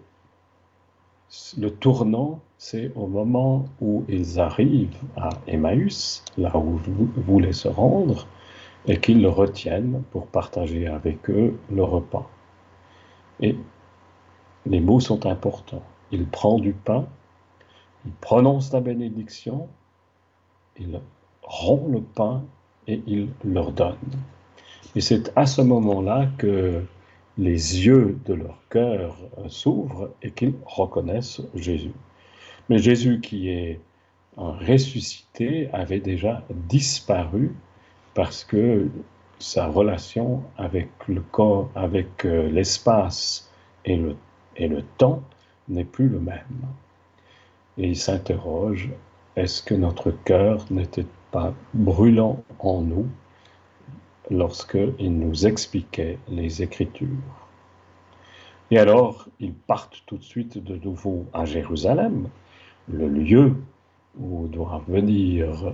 le 1.58 1.72
tournant, 1.72 2.42
c'est 2.60 2.92
au 2.96 3.08
moment 3.08 3.66
où 3.82 4.06
ils 4.08 4.40
arrivent 4.40 4.96
à 5.18 5.30
Emmaüs, 5.48 6.24
là 6.38 6.56
où 6.56 6.80
voulez 7.25 7.54
se 7.54 7.68
rendre, 7.68 8.28
et 8.88 9.00
qu'ils 9.00 9.22
le 9.22 9.30
retiennent 9.30 10.04
pour 10.12 10.28
partager 10.28 10.88
avec 10.88 11.30
eux 11.30 11.58
le 11.72 11.84
repas. 11.84 12.30
Et 13.40 13.56
les 14.66 14.80
mots 14.80 15.00
sont 15.00 15.25
importants. 15.25 15.84
Il 16.12 16.28
prend 16.28 16.60
du 16.60 16.74
pain, 16.74 17.08
il 18.06 18.12
prononce 18.12 18.72
la 18.72 18.82
bénédiction, 18.82 19.68
il 20.78 21.00
rompt 21.44 21.92
le 21.92 22.02
pain 22.02 22.44
et 22.88 23.02
il 23.08 23.30
leur 23.44 23.72
donne. 23.72 23.98
Et 24.96 25.02
c'est 25.02 25.32
à 25.36 25.46
ce 25.46 25.62
moment-là 25.62 26.28
que 26.38 26.84
les 27.38 27.86
yeux 27.86 28.20
de 28.25 28.34
leur 28.34 28.60
cœur 28.70 29.18
s'ouvrent 29.48 30.12
et 30.22 30.32
qu'ils 30.32 30.54
reconnaissent 30.66 31.42
Jésus. 31.56 31.94
Mais 32.70 32.78
Jésus 32.78 33.20
qui 33.22 33.50
est 33.50 33.80
ressuscité 34.38 35.70
avait 35.74 36.00
déjà 36.00 36.44
disparu 36.50 37.56
parce 38.13 38.43
que 38.43 38.88
sa 39.39 39.67
relation 39.67 40.43
avec 40.58 40.89
le 41.08 41.22
corps, 41.22 41.70
avec 41.75 42.25
euh, 42.25 42.50
l'espace 42.50 43.51
et 43.86 43.98
le, 43.98 44.15
et 44.55 44.67
le 44.67 44.84
temps 44.98 45.22
n'est 45.67 45.84
plus 45.84 46.08
le 46.08 46.20
même. 46.20 46.62
Et 47.77 47.88
il 47.89 47.98
s'interroge, 47.98 48.89
est-ce 49.36 49.62
que 49.63 49.74
notre 49.74 50.12
cœur 50.12 50.65
n'était 50.70 51.08
pas 51.32 51.53
brûlant 51.74 52.43
en 52.60 52.82
nous 52.82 53.08
lorsqu'il 54.29 55.17
nous 55.20 55.46
expliquait 55.46 56.20
les 56.29 56.62
Écritures? 56.62 57.08
Et 58.72 58.77
alors, 58.77 59.27
ils 59.39 59.53
partent 59.53 60.03
tout 60.05 60.17
de 60.17 60.24
suite 60.24 60.58
de 60.63 60.75
nouveau 60.77 61.25
à 61.34 61.46
Jérusalem, 61.46 62.29
le 62.88 63.08
lieu 63.08 63.55
où 64.20 64.48
doit 64.48 64.84
venir 64.88 65.74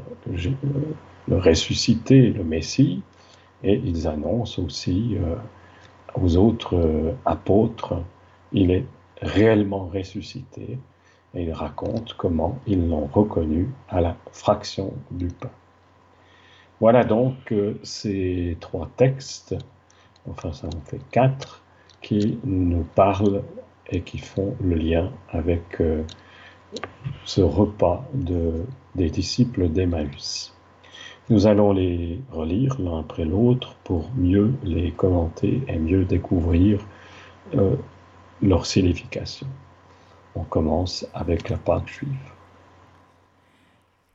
le 1.29 1.37
ressuscité, 1.37 2.31
le 2.31 2.43
Messie, 2.43 3.03
et 3.63 3.79
ils 3.85 4.07
annoncent 4.07 4.61
aussi 4.61 5.15
euh, 5.15 5.35
aux 6.15 6.37
autres 6.37 6.75
euh, 6.75 7.13
apôtres, 7.25 8.01
il 8.51 8.71
est 8.71 8.85
réellement 9.21 9.87
ressuscité, 9.93 10.79
et 11.35 11.43
ils 11.43 11.53
racontent 11.53 12.13
comment 12.17 12.57
ils 12.65 12.89
l'ont 12.89 13.05
reconnu 13.05 13.69
à 13.89 14.01
la 14.01 14.17
fraction 14.31 14.93
du 15.11 15.27
pain. 15.27 15.51
Voilà 16.79 17.03
donc 17.03 17.51
euh, 17.51 17.79
ces 17.83 18.57
trois 18.59 18.89
textes, 18.97 19.55
enfin 20.27 20.51
ça 20.51 20.67
en 20.67 20.81
fait 20.85 21.01
quatre, 21.11 21.61
qui 22.01 22.39
nous 22.43 22.85
parlent 22.95 23.43
et 23.91 24.01
qui 24.01 24.17
font 24.17 24.55
le 24.61 24.75
lien 24.75 25.11
avec 25.29 25.81
ce 27.25 27.41
repas 27.41 28.05
de, 28.13 28.63
des 28.95 29.09
disciples 29.09 29.67
d'Emmaüs. 29.67 30.53
Nous 31.29 31.45
allons 31.45 31.73
les 31.73 32.19
relire 32.31 32.81
l'un 32.81 33.01
après 33.01 33.23
l'autre 33.23 33.75
pour 33.83 34.09
mieux 34.15 34.51
les 34.63 34.91
commenter 34.91 35.61
et 35.67 35.77
mieux 35.77 36.03
découvrir 36.03 36.83
euh, 37.53 37.75
leur 38.41 38.65
signification. 38.65 39.45
On 40.33 40.43
commence 40.43 41.05
avec 41.13 41.49
la 41.49 41.57
Pâque 41.57 41.87
juive. 41.87 42.09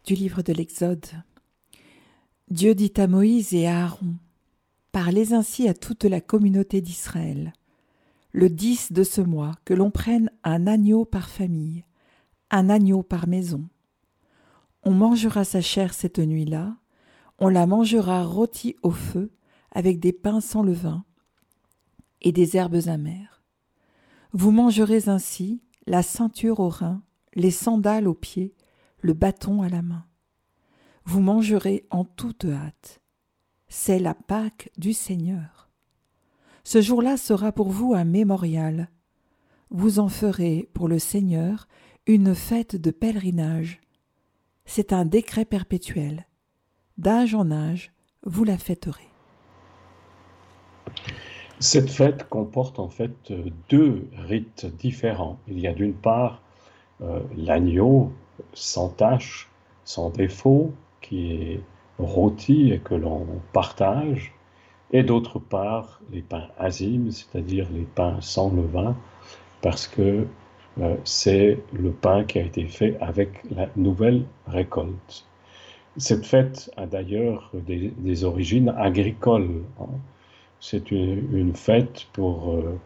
Du 0.04 0.14
livre 0.14 0.42
de 0.42 0.52
l'Exode. 0.52 1.06
Dieu 2.50 2.74
dit 2.74 2.92
à 2.96 3.06
Moïse 3.06 3.54
et 3.54 3.68
à 3.68 3.84
Aaron 3.84 4.16
Parlez 4.90 5.32
ainsi 5.32 5.68
à 5.68 5.74
toute 5.74 6.04
la 6.04 6.20
communauté 6.20 6.80
d'Israël. 6.80 7.52
Le 8.32 8.48
10 8.48 8.92
de 8.92 9.04
ce 9.04 9.20
mois, 9.20 9.52
que 9.64 9.74
l'on 9.74 9.90
prenne 9.92 10.30
un 10.42 10.66
agneau 10.66 11.04
par 11.04 11.28
famille, 11.28 11.84
un 12.50 12.68
agneau 12.68 13.04
par 13.04 13.28
maison. 13.28 13.68
On 14.82 14.90
mangera 14.90 15.44
sa 15.44 15.60
chair 15.60 15.94
cette 15.94 16.18
nuit-là, 16.18 16.76
on 17.38 17.48
la 17.48 17.66
mangera 17.66 18.24
rôtie 18.24 18.76
au 18.82 18.90
feu, 18.90 19.32
avec 19.72 19.98
des 19.98 20.12
pains 20.12 20.40
sans 20.40 20.62
levain 20.62 21.04
et 22.20 22.32
des 22.32 22.56
herbes 22.56 22.86
amères. 22.86 23.42
Vous 24.32 24.50
mangerez 24.50 25.08
ainsi 25.08 25.62
la 25.86 26.02
ceinture 26.02 26.60
aux 26.60 26.68
reins, 26.68 27.02
les 27.34 27.50
sandales 27.50 28.08
aux 28.08 28.14
pieds, 28.14 28.54
le 29.00 29.12
bâton 29.12 29.62
à 29.62 29.68
la 29.68 29.82
main. 29.82 30.06
Vous 31.04 31.20
mangerez 31.20 31.86
en 31.90 32.04
toute 32.04 32.46
hâte. 32.46 33.02
C'est 33.68 33.98
la 33.98 34.14
Pâque 34.14 34.70
du 34.78 34.92
Seigneur. 34.92 35.68
Ce 36.62 36.80
jour-là 36.80 37.16
sera 37.16 37.52
pour 37.52 37.70
vous 37.70 37.92
un 37.94 38.04
mémorial. 38.04 38.90
Vous 39.70 39.98
en 39.98 40.08
ferez 40.08 40.70
pour 40.72 40.88
le 40.88 40.98
Seigneur 40.98 41.68
une 42.06 42.34
fête 42.34 42.76
de 42.76 42.90
pèlerinage. 42.90 43.80
C'est 44.64 44.92
un 44.92 45.04
décret 45.04 45.44
perpétuel. 45.44 46.26
D'âge 46.96 47.34
en 47.34 47.50
âge, 47.50 47.92
vous 48.22 48.44
la 48.44 48.56
fêterez. 48.56 49.08
Cette 51.58 51.90
fête 51.90 52.28
comporte 52.28 52.78
en 52.78 52.88
fait 52.88 53.32
deux 53.68 54.06
rites 54.16 54.66
différents. 54.78 55.38
Il 55.48 55.58
y 55.58 55.66
a 55.66 55.72
d'une 55.72 55.94
part 55.94 56.40
euh, 57.00 57.20
l'agneau 57.36 58.12
sans 58.52 58.90
tache, 58.90 59.50
sans 59.84 60.10
défaut, 60.10 60.72
qui 61.00 61.32
est 61.32 61.60
rôti 61.98 62.70
et 62.70 62.78
que 62.78 62.94
l'on 62.94 63.26
partage, 63.52 64.32
et 64.92 65.02
d'autre 65.02 65.40
part 65.40 66.00
les 66.12 66.22
pains 66.22 66.48
azimes, 66.58 67.10
c'est-à-dire 67.10 67.66
les 67.72 67.86
pains 67.86 68.20
sans 68.20 68.54
levain, 68.54 68.96
parce 69.62 69.88
que 69.88 70.28
euh, 70.80 70.96
c'est 71.02 71.58
le 71.72 71.90
pain 71.90 72.24
qui 72.24 72.38
a 72.38 72.42
été 72.42 72.66
fait 72.66 72.96
avec 73.00 73.42
la 73.50 73.68
nouvelle 73.74 74.24
récolte. 74.46 75.26
Cette 75.96 76.26
fête 76.26 76.70
a 76.76 76.86
d'ailleurs 76.86 77.50
des, 77.54 78.24
origines 78.24 78.74
agricoles. 78.76 79.62
Hein. 79.80 79.86
C'est 80.60 80.90
une, 80.90 81.54
fête 81.54 82.06
pour 82.12 82.54
euh, 82.54 82.78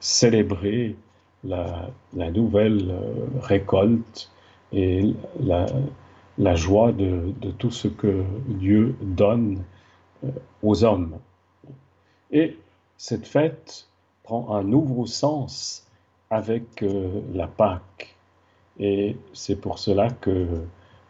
célébrer 0.00 0.96
la, 1.44 1.90
nouvelle 2.32 2.90
euh, 2.90 3.26
récolte 3.40 4.30
et 4.72 5.14
la, 5.38 6.54
joie 6.56 6.92
de, 6.92 7.32
tout 7.58 7.70
ce 7.70 7.86
que 7.86 8.24
Dieu 8.48 8.96
donne 9.00 9.62
aux 10.62 10.82
hommes. 10.82 11.18
Et 12.32 12.56
cette 12.96 13.26
fête 13.26 13.88
prend 14.24 14.54
un 14.54 14.64
nouveau 14.64 15.06
sens 15.06 15.86
avec 16.30 16.82
euh, 16.82 17.20
la 17.32 17.46
Pâque. 17.46 18.16
Et 18.78 19.16
c'est 19.34 19.56
pour 19.56 19.78
cela 19.78 20.10
que 20.10 20.46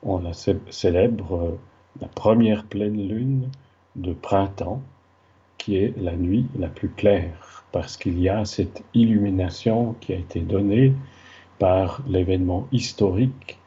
on 0.02 0.18
la 0.18 0.32
célèbre 0.32 1.34
euh, 1.34 1.58
la 2.00 2.08
première 2.08 2.64
pleine 2.64 3.08
lune 3.08 3.50
de 3.96 4.12
printemps, 4.12 4.82
qui 5.58 5.76
est 5.76 5.94
la 5.98 6.16
nuit 6.16 6.46
la 6.58 6.68
plus 6.68 6.88
claire, 6.88 7.64
parce 7.72 7.96
qu'il 7.96 8.18
y 8.20 8.28
a 8.28 8.44
cette 8.44 8.82
illumination 8.94 9.94
qui 10.00 10.12
a 10.12 10.16
été 10.16 10.40
donnée 10.40 10.94
par 11.58 12.02
l'événement 12.08 12.66
historique 12.72 13.58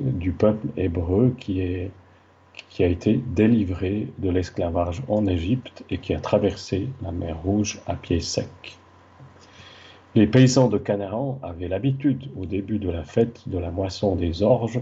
euh, 0.00 0.10
du 0.12 0.32
peuple 0.32 0.68
hébreu 0.76 1.34
qui, 1.38 1.60
a 1.60 2.86
été 2.86 3.20
délivré 3.34 4.08
de 4.18 4.30
l'esclavage 4.30 5.02
en 5.08 5.26
Égypte 5.26 5.84
et 5.90 5.98
qui 5.98 6.14
a 6.14 6.20
traversé 6.20 6.88
la 7.02 7.12
mer 7.12 7.42
Rouge 7.42 7.80
à 7.86 7.94
pied 7.94 8.20
sec. 8.20 8.78
Les 10.14 10.28
paysans 10.28 10.68
de 10.68 10.78
Canaan 10.78 11.40
avaient 11.42 11.68
l'habitude, 11.68 12.30
au 12.36 12.46
début 12.46 12.78
de 12.78 12.88
la 12.88 13.02
fête 13.02 13.48
de 13.48 13.58
la 13.58 13.72
moisson 13.72 14.14
des 14.14 14.44
orges, 14.44 14.80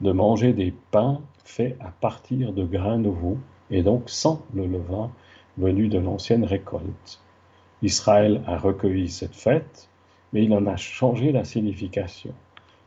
de 0.00 0.12
manger 0.12 0.52
des 0.52 0.72
pains 0.90 1.20
faits 1.44 1.76
à 1.80 1.90
partir 1.90 2.52
de 2.52 2.64
grains 2.64 2.98
nouveaux, 2.98 3.38
et 3.70 3.82
donc 3.82 4.08
sans 4.08 4.42
le 4.54 4.66
levain 4.66 5.10
venu 5.56 5.88
de 5.88 5.98
l'ancienne 5.98 6.44
récolte. 6.44 7.20
Israël 7.82 8.42
a 8.46 8.56
recueilli 8.56 9.08
cette 9.08 9.34
fête, 9.34 9.88
mais 10.32 10.44
il 10.44 10.52
en 10.52 10.66
a 10.66 10.76
changé 10.76 11.32
la 11.32 11.44
signification. 11.44 12.32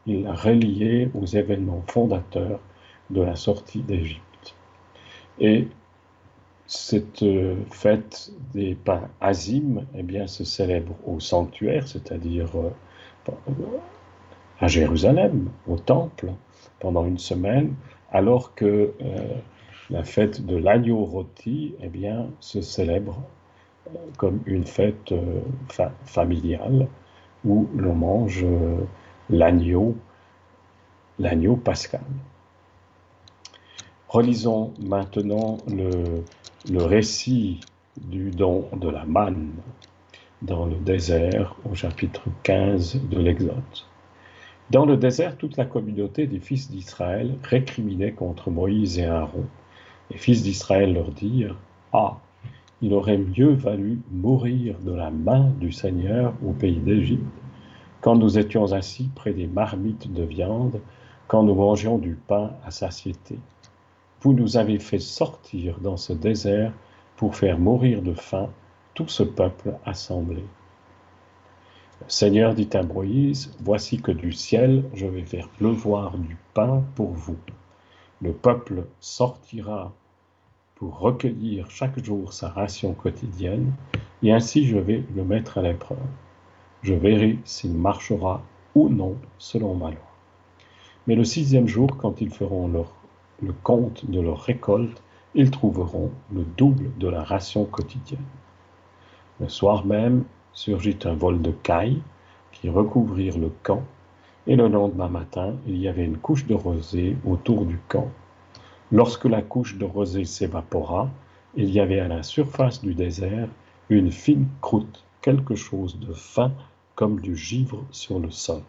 Il 0.06 0.24
l'a 0.24 0.34
reliée 0.34 1.10
aux 1.13 1.26
événements 1.26 1.84
fondateurs 1.88 2.60
de 3.10 3.21
la 3.21 3.36
sortie 3.36 3.82
d'Égypte. 3.82 4.56
Et 5.39 5.67
cette 6.65 7.24
euh, 7.24 7.56
fête 7.71 8.32
des 8.54 8.76
pains 8.76 9.10
azim 9.19 9.86
eh 9.95 10.04
bien, 10.04 10.28
se 10.28 10.43
célèbre 10.43 10.95
au 11.06 11.19
sanctuaire, 11.19 11.88
c'est-à-dire 11.88 12.50
euh, 12.56 13.34
à 14.60 14.67
Jérusalem, 14.67 15.50
au 15.67 15.78
temple, 15.78 16.32
pendant 16.80 17.06
une 17.06 17.17
semaine, 17.17 17.74
alors 18.12 18.56
que 18.56 18.93
euh, 19.02 19.17
la 19.89 20.04
fête 20.04 20.45
de 20.45 20.56
l'agneau 20.56 21.04
rôti 21.06 21.76
eh 21.82 21.88
bien, 21.88 22.28
se 22.39 22.62
célèbre 22.62 23.21
comme 24.17 24.39
une 24.45 24.63
fête 24.63 25.13
familiale 26.06 26.88
où 27.43 27.67
l'on 27.76 27.95
mange 27.95 28.45
l'agneau, 29.30 29.97
l'agneau 31.19 31.58
pascal. 31.58 32.04
Relisons 34.08 34.74
maintenant 34.80 35.58
le 35.67 36.84
récit 36.84 37.60
du 37.97 38.32
don 38.32 38.69
de 38.74 38.89
la 38.89 39.06
manne 39.06 39.52
dans 40.41 40.65
le 40.65 40.76
désert 40.76 41.56
au 41.69 41.76
chapitre 41.76 42.24
15 42.43 43.02
de 43.10 43.19
l'Exode. 43.19 43.62
Dans 44.72 44.86
le 44.86 44.96
désert, 44.96 45.36
toute 45.36 45.58
la 45.58 45.66
communauté 45.66 46.28
des 46.28 46.40
fils 46.40 46.72
d'Israël 46.72 47.36
récriminait 47.44 48.14
contre 48.14 48.50
Moïse 48.50 49.00
et 49.00 49.06
Aaron. 49.06 49.44
Les 50.10 50.18
fils 50.18 50.44
d'Israël 50.44 50.94
leur 50.94 51.12
dirent 51.12 51.58
Ah, 51.92 52.20
il 52.82 52.94
aurait 52.94 53.18
mieux 53.18 53.52
valu 53.52 54.00
mourir 54.14 54.80
de 54.80 54.94
la 54.94 55.12
main 55.12 55.52
du 55.60 55.74
Seigneur 55.74 56.34
au 56.48 56.54
pays 56.54 56.80
d'Égypte, 56.80 57.26
quand 58.00 58.16
nous 58.16 58.40
étions 58.40 58.72
assis 58.72 59.10
près 59.14 59.34
des 59.34 59.48
marmites 59.48 60.14
de 60.14 60.24
viande, 60.24 60.80
quand 61.28 61.44
nous 61.44 61.56
mangions 61.56 61.98
du 61.98 62.16
pain 62.16 62.52
à 62.66 62.72
satiété. 62.72 63.38
Vous 64.22 64.32
nous 64.32 64.56
avez 64.56 64.80
fait 64.80 65.00
sortir 65.00 65.82
dans 65.82 65.98
ce 65.98 66.14
désert 66.14 66.72
pour 67.18 67.36
faire 67.36 67.60
mourir 67.60 68.02
de 68.02 68.14
faim 68.14 68.48
tout 68.94 69.10
ce 69.10 69.24
peuple 69.24 69.74
assemblé. 69.86 70.46
Seigneur 72.08 72.54
dit 72.54 72.70
à 72.74 72.84
Moïse, 72.84 73.56
Voici 73.60 74.02
que 74.02 74.12
du 74.12 74.32
ciel 74.32 74.84
je 74.94 75.06
vais 75.06 75.24
faire 75.24 75.48
pleuvoir 75.50 76.18
du 76.18 76.38
pain 76.54 76.84
pour 76.96 77.12
vous. 77.12 77.38
Le 78.22 78.34
peuple 78.34 78.86
sortira 79.00 79.94
pour 80.76 81.00
recueillir 81.00 81.70
chaque 81.70 82.04
jour 82.04 82.34
sa 82.34 82.50
ration 82.50 82.94
quotidienne, 82.94 83.72
et 84.24 84.32
ainsi 84.32 84.66
je 84.66 84.78
vais 84.78 85.04
le 85.16 85.24
mettre 85.24 85.60
à 85.60 85.62
l'épreuve. 85.62 85.98
Je 86.82 86.94
verrai 86.94 87.38
s'il 87.44 87.74
marchera 87.74 88.42
ou 88.74 88.90
non 88.90 89.16
selon 89.38 89.76
ma 89.76 89.92
loi. 89.92 90.00
Mais 91.08 91.16
le 91.16 91.24
sixième 91.24 91.68
jour, 91.68 91.98
quand 91.98 92.20
ils 92.22 92.34
feront 92.34 92.68
le 92.68 93.54
compte 93.64 94.10
de 94.10 94.20
leur 94.20 94.42
récolte, 94.42 95.02
ils 95.36 95.52
trouveront 95.52 96.12
le 96.32 96.44
double 96.58 96.92
de 96.98 97.08
la 97.08 97.24
ration 97.24 97.66
quotidienne. 97.66 98.20
Le 99.40 99.50
soir 99.50 99.86
même 99.86 100.26
surgit 100.54 100.98
un 101.06 101.14
vol 101.14 101.42
de 101.42 101.52
cailles 101.52 102.02
qui 102.52 102.70
recouvrirent 102.70 103.38
le 103.38 103.52
camp, 103.64 103.84
et 104.48 104.56
le 104.56 104.68
lendemain 104.68 105.08
matin, 105.08 105.56
il 105.68 105.78
y 105.78 105.88
avait 105.88 106.06
une 106.06 106.18
couche 106.18 106.48
de 106.48 106.56
rosée 106.56 107.16
autour 107.26 107.66
du 107.66 107.78
camp. 107.88 108.10
Lorsque 108.92 109.26
la 109.26 109.42
couche 109.42 109.78
de 109.78 109.86
rosée 109.86 110.26
s'évapora, 110.26 111.10
il 111.56 111.70
y 111.70 111.80
avait 111.80 112.00
à 112.00 112.08
la 112.08 112.24
surface 112.24 112.82
du 112.82 112.94
désert 112.94 113.48
une 113.90 114.12
fine 114.12 114.48
croûte, 114.62 115.04
quelque 115.22 115.56
chose 115.56 116.00
de 116.00 116.14
fin 116.14 116.52
comme 116.96 117.20
du 117.20 117.36
givre 117.36 117.84
sur 117.92 118.20
le 118.20 118.32
sol. 118.32 118.62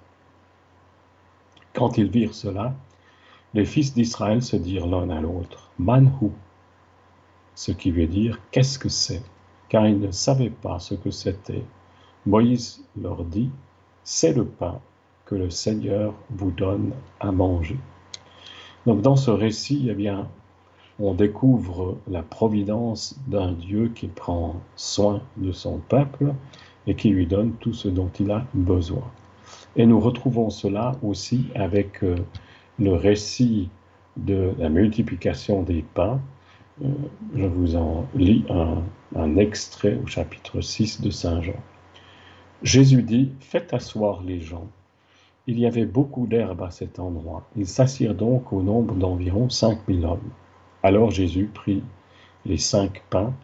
Quand 1.74 1.96
ils 1.96 2.10
virent 2.10 2.34
cela, 2.34 2.74
les 3.54 3.64
fils 3.64 3.94
d'Israël 3.94 4.42
se 4.42 4.56
dirent 4.56 4.86
l'un 4.86 5.10
à 5.10 5.20
l'autre, 5.20 5.70
Manhu, 5.78 6.30
ce 7.54 7.72
qui 7.72 7.90
veut 7.90 8.06
dire 8.06 8.40
qu'est-ce 8.50 8.78
que 8.78 8.88
c'est, 8.88 9.22
car 9.72 9.88
ils 9.88 9.98
ne 9.98 10.10
savaient 10.10 10.50
pas 10.50 10.78
ce 10.80 10.94
que 10.94 11.10
c'était. 11.10 11.64
Moïse 12.26 12.84
leur 13.00 13.24
dit, 13.24 13.48
c'est 14.04 14.34
le 14.34 14.44
pain 14.44 14.78
que 15.24 15.34
le 15.34 15.48
Seigneur 15.48 16.12
vous 16.28 16.50
donne 16.50 16.90
à 17.20 17.32
manger. 17.32 17.78
Donc 18.84 19.00
dans 19.00 19.16
ce 19.16 19.30
récit, 19.30 19.86
eh 19.88 19.94
bien, 19.94 20.28
on 21.00 21.14
découvre 21.14 21.96
la 22.06 22.22
providence 22.22 23.18
d'un 23.28 23.52
Dieu 23.52 23.90
qui 23.94 24.08
prend 24.08 24.56
soin 24.76 25.22
de 25.38 25.52
son 25.52 25.78
peuple 25.78 26.34
et 26.86 26.94
qui 26.94 27.08
lui 27.08 27.26
donne 27.26 27.52
tout 27.52 27.72
ce 27.72 27.88
dont 27.88 28.10
il 28.20 28.30
a 28.30 28.44
besoin. 28.52 29.10
Et 29.76 29.86
nous 29.86 30.00
retrouvons 30.00 30.50
cela 30.50 30.92
aussi 31.02 31.46
avec 31.54 32.04
euh, 32.04 32.16
le 32.78 32.92
récit 32.92 33.70
de 34.18 34.52
la 34.58 34.68
multiplication 34.68 35.62
des 35.62 35.82
pains. 35.94 36.20
Euh, 36.84 36.88
je 37.34 37.46
vous 37.46 37.74
en 37.76 38.04
lis 38.14 38.44
un, 38.50 38.82
un 39.14 39.36
extrait 39.36 39.98
au 40.02 40.06
chapitre 40.06 40.60
6 40.60 41.00
de 41.00 41.10
Saint 41.10 41.42
Jean. 41.42 41.60
Jésus 42.62 43.02
dit, 43.02 43.32
faites 43.40 43.74
asseoir 43.74 44.22
les 44.22 44.40
gens. 44.40 44.68
Il 45.46 45.58
y 45.58 45.66
avait 45.66 45.84
beaucoup 45.84 46.26
d'herbe 46.26 46.62
à 46.62 46.70
cet 46.70 46.98
endroit. 46.98 47.46
Ils 47.56 47.66
s'assirent 47.66 48.14
donc 48.14 48.52
au 48.52 48.62
nombre 48.62 48.94
d'environ 48.94 49.50
cinq 49.50 49.86
mille 49.88 50.04
hommes. 50.06 50.30
Alors 50.82 51.10
Jésus 51.10 51.50
prit 51.52 51.82
les 52.46 52.58
cinq 52.58 53.02
pains, 53.10 53.34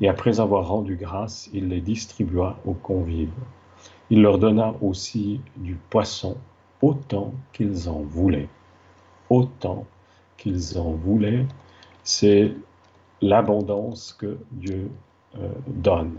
et 0.00 0.08
après 0.08 0.40
avoir 0.40 0.68
rendu 0.68 0.96
grâce, 0.96 1.50
il 1.52 1.68
les 1.68 1.80
distribua 1.80 2.58
aux 2.64 2.74
convives. 2.74 3.32
Il 4.10 4.22
leur 4.22 4.38
donna 4.38 4.74
aussi 4.80 5.40
du 5.56 5.74
poisson, 5.74 6.36
autant 6.80 7.34
qu'ils 7.52 7.88
en 7.88 8.00
voulaient. 8.00 8.48
Autant 9.28 9.86
qu'ils 10.36 10.78
en 10.78 10.92
voulaient, 10.92 11.44
c'est 12.04 12.52
l'abondance 13.20 14.12
que 14.12 14.38
Dieu 14.52 14.88
donne. 15.66 16.14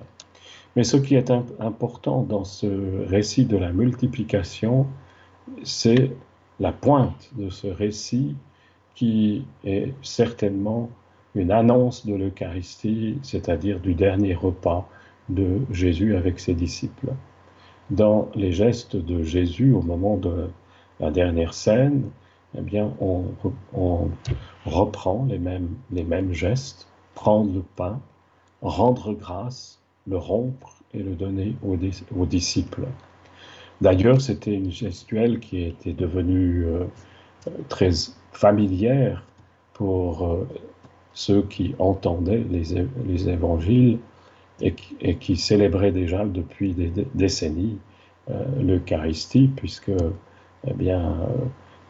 Mais 0.76 0.84
ce 0.84 0.98
qui 0.98 1.16
est 1.16 1.32
important 1.60 2.24
dans 2.24 2.44
ce 2.44 3.06
récit 3.08 3.46
de 3.46 3.58
la 3.58 3.72
multiplication, 3.72 4.88
c'est 5.64 6.12
la 6.60 6.72
pointe 6.72 7.30
de 7.36 7.50
ce 7.50 7.68
récit 7.68 8.36
qui 8.96 9.46
est 9.64 9.94
certainement 10.02 10.90
une 11.36 11.52
annonce 11.52 12.06
de 12.06 12.16
l'Eucharistie, 12.16 13.18
c'est-à-dire 13.22 13.80
du 13.80 13.94
dernier 13.94 14.34
repas 14.34 14.88
de 15.30 15.62
Jésus 15.72 16.16
avec 16.16 16.40
ses 16.40 16.54
disciples. 16.54 17.14
Dans 17.92 18.30
les 18.36 18.52
gestes 18.52 18.96
de 18.96 19.24
Jésus 19.24 19.74
au 19.74 19.82
moment 19.82 20.18
de 20.18 20.50
la 21.00 21.12
dernière 21.12 21.54
scène, 21.54 22.10
eh 22.58 22.62
bien, 22.62 22.94
on, 23.00 23.26
reprend 24.66 25.26
les 25.30 25.40
mêmes, 25.40 25.70
les 25.92 26.04
mêmes 26.04 26.34
gestes, 26.34 26.88
prendre 27.16 27.54
le 27.54 27.64
pain, 27.76 28.00
rendre 28.62 29.14
grâce, 29.14 29.80
le 30.08 30.18
rompre 30.18 30.82
et 30.94 31.00
le 31.00 31.16
donner 31.16 31.56
aux 31.64 32.26
disciples. 32.26 32.88
D'ailleurs, 33.82 34.20
c'était 34.20 34.54
une 34.54 34.72
gestuelle 34.72 35.40
qui 35.40 35.64
était 35.64 35.94
devenue 35.94 36.66
euh, 36.66 36.86
très 37.70 37.92
familière 38.34 39.24
pour 39.74 40.26
euh, 40.26 40.48
ceux 41.14 41.44
qui 41.44 41.76
entendaient 41.80 42.44
les, 42.50 43.30
évangiles 43.30 44.00
et 44.62 44.74
qui, 45.16 45.38
célébraient 45.38 45.94
déjà 45.94 46.26
depuis 46.26 46.74
des, 46.74 46.92
décennies 47.14 47.78
euh, 48.30 48.44
l'Eucharistie, 48.62 49.50
puisque 49.56 49.92
eh 50.68 50.74
bien, 50.74 51.16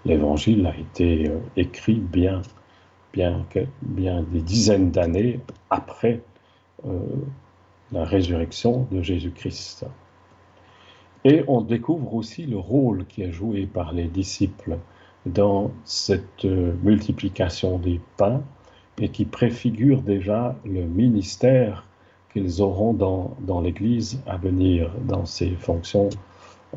l'évangile 0.06 0.68
a 0.68 0.78
été 0.78 1.32
écrit 1.58 1.96
bien, 1.96 2.44
bien, 3.14 3.44
bien 3.82 4.22
des 4.32 4.42
dizaines 4.42 4.92
d'années 4.92 5.40
après 5.72 6.22
la 7.92 8.06
résurrection 8.06 8.88
de 8.92 9.02
Jésus-Christ. 9.02 9.86
Et 11.26 11.44
on 11.48 11.62
découvre 11.62 12.14
aussi 12.14 12.46
le 12.46 12.58
rôle 12.58 13.06
qui 13.06 13.24
est 13.24 13.32
joué 13.32 13.66
par 13.66 13.92
les 13.92 14.08
disciples 14.08 14.78
dans 15.26 15.72
cette 15.84 16.46
euh, 16.46 16.74
multiplication 16.82 17.78
des 17.78 18.00
pains 18.16 18.42
et 18.98 19.10
qui 19.10 19.26
préfigure 19.26 20.02
déjà 20.02 20.56
le 20.66 20.84
ministère 20.84 21.86
qu'ils 22.32 22.62
auront 22.62 22.94
dans, 22.94 23.36
dans 23.42 23.60
l'Église 23.60 24.22
à 24.28 24.38
venir, 24.38 24.92
dans 25.06 25.26
ses 25.26 25.52
fonctions 25.52 26.10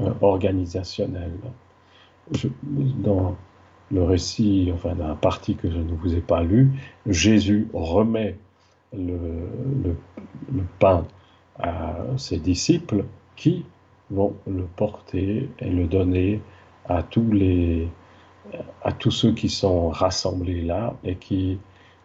euh, 0.01 0.11
organisationnelles. 0.21 1.39
dans 2.67 3.37
le 3.91 4.03
récit, 4.03 4.71
enfin 4.73 4.95
dans 4.95 5.09
la 5.09 5.15
partie 5.15 5.55
que 5.55 5.71
je 5.71 5.79
ne 5.79 5.93
vous 5.93 6.15
ai 6.15 6.21
pas 6.21 6.43
lue, 6.43 6.71
Jésus 7.07 7.69
remet 7.75 8.39
le, 8.93 9.95
pain 10.79 11.07
à 11.59 11.95
ses 12.17 12.39
disciples 12.39 13.05
qui 13.37 13.65
vont 14.11 14.35
le 14.47 14.65
porter 14.65 15.49
et 15.59 15.71
le 15.71 15.87
donner 15.87 16.41
à 16.87 17.03
tous 17.03 17.31
les 17.31 17.89
à 18.83 18.93
tous 18.93 19.13
ceux 19.13 19.33
qui 19.33 19.49
sont 19.49 19.89
rassemblés 19.89 20.63
là 20.63 20.95
et 21.05 21.15
qui 21.15 21.59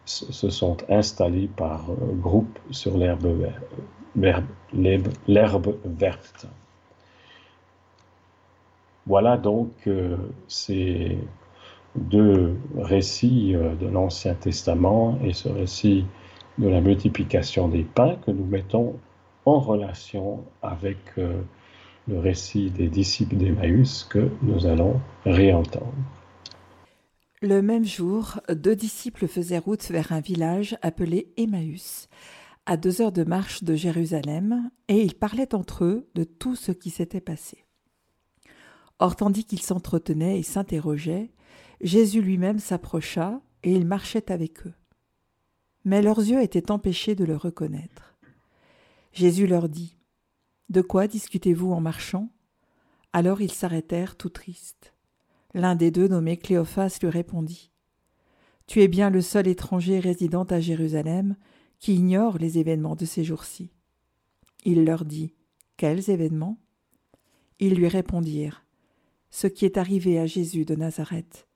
se 0.04 0.48
sont 0.50 0.76
installés 0.88 1.48
par 1.48 1.84
groupe 2.20 2.58
sur 2.70 2.96
l'herbe 2.96 3.50
l'herbe 5.26 5.74
verte. 5.84 6.46
Voilà 9.08 9.38
donc 9.38 9.70
euh, 9.86 10.16
ces 10.48 11.18
deux 11.96 12.56
récits 12.76 13.54
euh, 13.54 13.74
de 13.74 13.86
l'Ancien 13.86 14.34
Testament 14.34 15.18
et 15.24 15.32
ce 15.32 15.48
récit 15.48 16.04
de 16.58 16.68
la 16.68 16.80
multiplication 16.80 17.68
des 17.68 17.84
pains 17.84 18.16
que 18.26 18.30
nous 18.30 18.44
mettons 18.44 18.98
en 19.44 19.60
relation 19.60 20.44
avec 20.62 20.98
euh, 21.18 21.40
le 22.06 22.18
récit 22.18 22.70
des 22.70 22.88
disciples 22.88 23.36
d'Emmaüs 23.36 24.04
que 24.04 24.30
nous 24.42 24.66
allons 24.66 25.00
réentendre. 25.24 25.92
Le 27.40 27.62
même 27.62 27.84
jour, 27.84 28.40
deux 28.50 28.74
disciples 28.74 29.28
faisaient 29.28 29.58
route 29.58 29.88
vers 29.90 30.12
un 30.12 30.20
village 30.20 30.76
appelé 30.82 31.32
Emmaüs, 31.36 32.08
à 32.66 32.76
deux 32.76 33.00
heures 33.00 33.12
de 33.12 33.22
marche 33.22 33.62
de 33.62 33.74
Jérusalem, 33.74 34.70
et 34.88 35.02
ils 35.02 35.14
parlaient 35.14 35.54
entre 35.54 35.84
eux 35.84 36.08
de 36.14 36.24
tout 36.24 36.56
ce 36.56 36.72
qui 36.72 36.90
s'était 36.90 37.20
passé. 37.20 37.64
Or, 38.98 39.14
tandis 39.14 39.44
qu'ils 39.44 39.62
s'entretenaient 39.62 40.40
et 40.40 40.42
s'interrogeaient, 40.42 41.30
Jésus 41.80 42.20
lui-même 42.20 42.58
s'approcha, 42.58 43.40
et 43.62 43.72
il 43.72 43.86
marchait 43.86 44.32
avec 44.32 44.66
eux. 44.66 44.74
Mais 45.84 46.02
leurs 46.02 46.18
yeux 46.18 46.42
étaient 46.42 46.70
empêchés 46.70 47.14
de 47.14 47.24
le 47.24 47.36
reconnaître. 47.36 48.16
Jésus 49.12 49.46
leur 49.46 49.68
dit 49.68 49.98
de 50.68 50.82
quoi 50.82 51.06
discutez-vous 51.06 51.72
en 51.72 51.80
marchant? 51.80 52.28
Alors 53.14 53.40
ils 53.40 53.52
s'arrêtèrent 53.52 54.16
tout 54.16 54.28
tristes. 54.28 54.92
L'un 55.54 55.74
des 55.74 55.90
deux, 55.90 56.08
nommé 56.08 56.36
Cléophas, 56.36 56.98
lui 57.00 57.08
répondit 57.08 57.70
Tu 58.66 58.82
es 58.82 58.88
bien 58.88 59.08
le 59.08 59.22
seul 59.22 59.48
étranger 59.48 59.98
résidant 59.98 60.44
à 60.44 60.60
Jérusalem 60.60 61.36
qui 61.78 61.94
ignore 61.94 62.36
les 62.36 62.58
événements 62.58 62.96
de 62.96 63.06
ces 63.06 63.24
jours-ci. 63.24 63.70
Il 64.66 64.84
leur 64.84 65.06
dit 65.06 65.32
Quels 65.78 66.10
événements? 66.10 66.58
Ils 67.60 67.74
lui 67.74 67.88
répondirent 67.88 68.66
Ce 69.30 69.46
qui 69.46 69.64
est 69.64 69.78
arrivé 69.78 70.18
à 70.18 70.26
Jésus 70.26 70.66
de 70.66 70.74
Nazareth. 70.74 71.48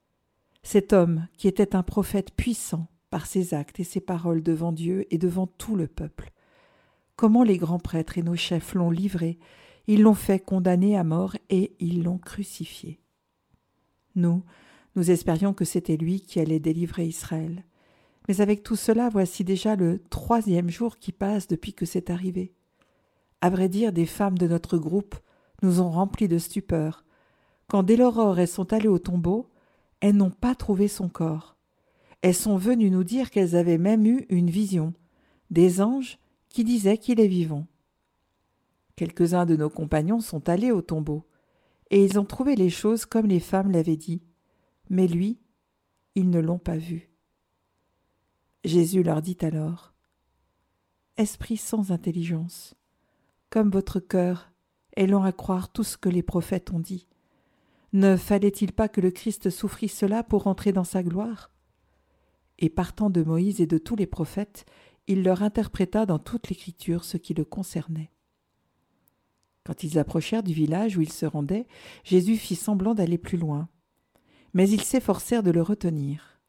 Cet 0.62 0.94
homme, 0.94 1.28
qui 1.36 1.48
était 1.48 1.76
un 1.76 1.82
prophète 1.82 2.34
puissant 2.34 2.86
par 3.12 3.26
ses 3.26 3.52
actes 3.52 3.78
et 3.78 3.84
ses 3.84 4.00
paroles 4.00 4.42
devant 4.42 4.72
Dieu 4.72 5.04
et 5.10 5.18
devant 5.18 5.46
tout 5.46 5.76
le 5.76 5.86
peuple, 5.86 6.32
comment 7.14 7.42
les 7.42 7.58
grands 7.58 7.78
prêtres 7.78 8.16
et 8.16 8.22
nos 8.22 8.36
chefs 8.36 8.72
l'ont 8.72 8.90
livré 8.90 9.38
Ils 9.86 10.00
l'ont 10.00 10.14
fait 10.14 10.40
condamner 10.40 10.96
à 10.96 11.04
mort 11.04 11.36
et 11.50 11.76
ils 11.78 12.02
l'ont 12.02 12.16
crucifié. 12.16 13.00
Nous, 14.14 14.42
nous 14.96 15.10
espérions 15.10 15.52
que 15.52 15.66
c'était 15.66 15.98
lui 15.98 16.22
qui 16.22 16.40
allait 16.40 16.58
délivrer 16.58 17.04
Israël. 17.04 17.64
Mais 18.28 18.40
avec 18.40 18.62
tout 18.62 18.76
cela, 18.76 19.10
voici 19.10 19.44
déjà 19.44 19.76
le 19.76 20.02
troisième 20.08 20.70
jour 20.70 20.98
qui 20.98 21.12
passe 21.12 21.48
depuis 21.48 21.74
que 21.74 21.84
c'est 21.84 22.08
arrivé. 22.08 22.54
À 23.42 23.50
vrai 23.50 23.68
dire, 23.68 23.92
des 23.92 24.06
femmes 24.06 24.38
de 24.38 24.48
notre 24.48 24.78
groupe 24.78 25.16
nous 25.60 25.82
ont 25.82 25.90
remplis 25.90 26.28
de 26.28 26.38
stupeur. 26.38 27.04
Quand 27.68 27.82
dès 27.82 27.96
l'aurore 27.96 28.38
elles 28.38 28.48
sont 28.48 28.72
allées 28.72 28.88
au 28.88 28.98
tombeau, 28.98 29.50
elles 30.00 30.16
n'ont 30.16 30.30
pas 30.30 30.54
trouvé 30.54 30.88
son 30.88 31.10
corps. 31.10 31.56
Elles 32.22 32.34
sont 32.34 32.56
venues 32.56 32.90
nous 32.90 33.04
dire 33.04 33.30
qu'elles 33.30 33.56
avaient 33.56 33.78
même 33.78 34.06
eu 34.06 34.26
une 34.28 34.50
vision, 34.50 34.94
des 35.50 35.80
anges 35.80 36.18
qui 36.48 36.64
disaient 36.64 36.98
qu'il 36.98 37.20
est 37.20 37.28
vivant. 37.28 37.66
Quelques-uns 38.96 39.46
de 39.46 39.56
nos 39.56 39.70
compagnons 39.70 40.20
sont 40.20 40.48
allés 40.48 40.70
au 40.70 40.82
tombeau, 40.82 41.26
et 41.90 42.04
ils 42.04 42.18
ont 42.18 42.24
trouvé 42.24 42.54
les 42.54 42.70
choses 42.70 43.04
comme 43.04 43.26
les 43.26 43.40
femmes 43.40 43.72
l'avaient 43.72 43.96
dit. 43.96 44.22
Mais 44.88 45.06
lui, 45.06 45.40
ils 46.14 46.30
ne 46.30 46.40
l'ont 46.40 46.58
pas 46.58 46.76
vu. 46.76 47.10
Jésus 48.64 49.02
leur 49.02 49.20
dit 49.20 49.38
alors 49.40 49.92
Esprit 51.16 51.56
sans 51.56 51.90
intelligence, 51.90 52.74
comme 53.50 53.70
votre 53.70 53.98
cœur 53.98 54.52
est 54.96 55.06
lent 55.06 55.24
à 55.24 55.32
croire 55.32 55.72
tout 55.72 55.84
ce 55.84 55.96
que 55.96 56.08
les 56.08 56.22
prophètes 56.22 56.72
ont 56.72 56.80
dit. 56.80 57.08
Ne 57.92 58.16
fallait-il 58.16 58.72
pas 58.72 58.88
que 58.88 59.00
le 59.00 59.10
Christ 59.10 59.50
souffrit 59.50 59.88
cela 59.88 60.22
pour 60.22 60.46
entrer 60.46 60.72
dans 60.72 60.84
sa 60.84 61.02
gloire? 61.02 61.50
Et 62.62 62.70
partant 62.70 63.10
de 63.10 63.24
Moïse 63.24 63.60
et 63.60 63.66
de 63.66 63.76
tous 63.76 63.96
les 63.96 64.06
prophètes, 64.06 64.64
il 65.08 65.24
leur 65.24 65.42
interpréta 65.42 66.06
dans 66.06 66.20
toute 66.20 66.48
l'écriture 66.48 67.04
ce 67.04 67.16
qui 67.16 67.34
le 67.34 67.44
concernait. 67.44 68.12
Quand 69.64 69.82
ils 69.82 69.98
approchèrent 69.98 70.44
du 70.44 70.54
village 70.54 70.96
où 70.96 71.02
ils 71.02 71.12
se 71.12 71.26
rendaient, 71.26 71.66
Jésus 72.04 72.36
fit 72.36 72.54
semblant 72.54 72.94
d'aller 72.94 73.18
plus 73.18 73.36
loin. 73.36 73.68
Mais 74.54 74.70
ils 74.70 74.82
s'efforcèrent 74.82 75.42
de 75.42 75.50
le 75.50 75.60
retenir. 75.60 76.40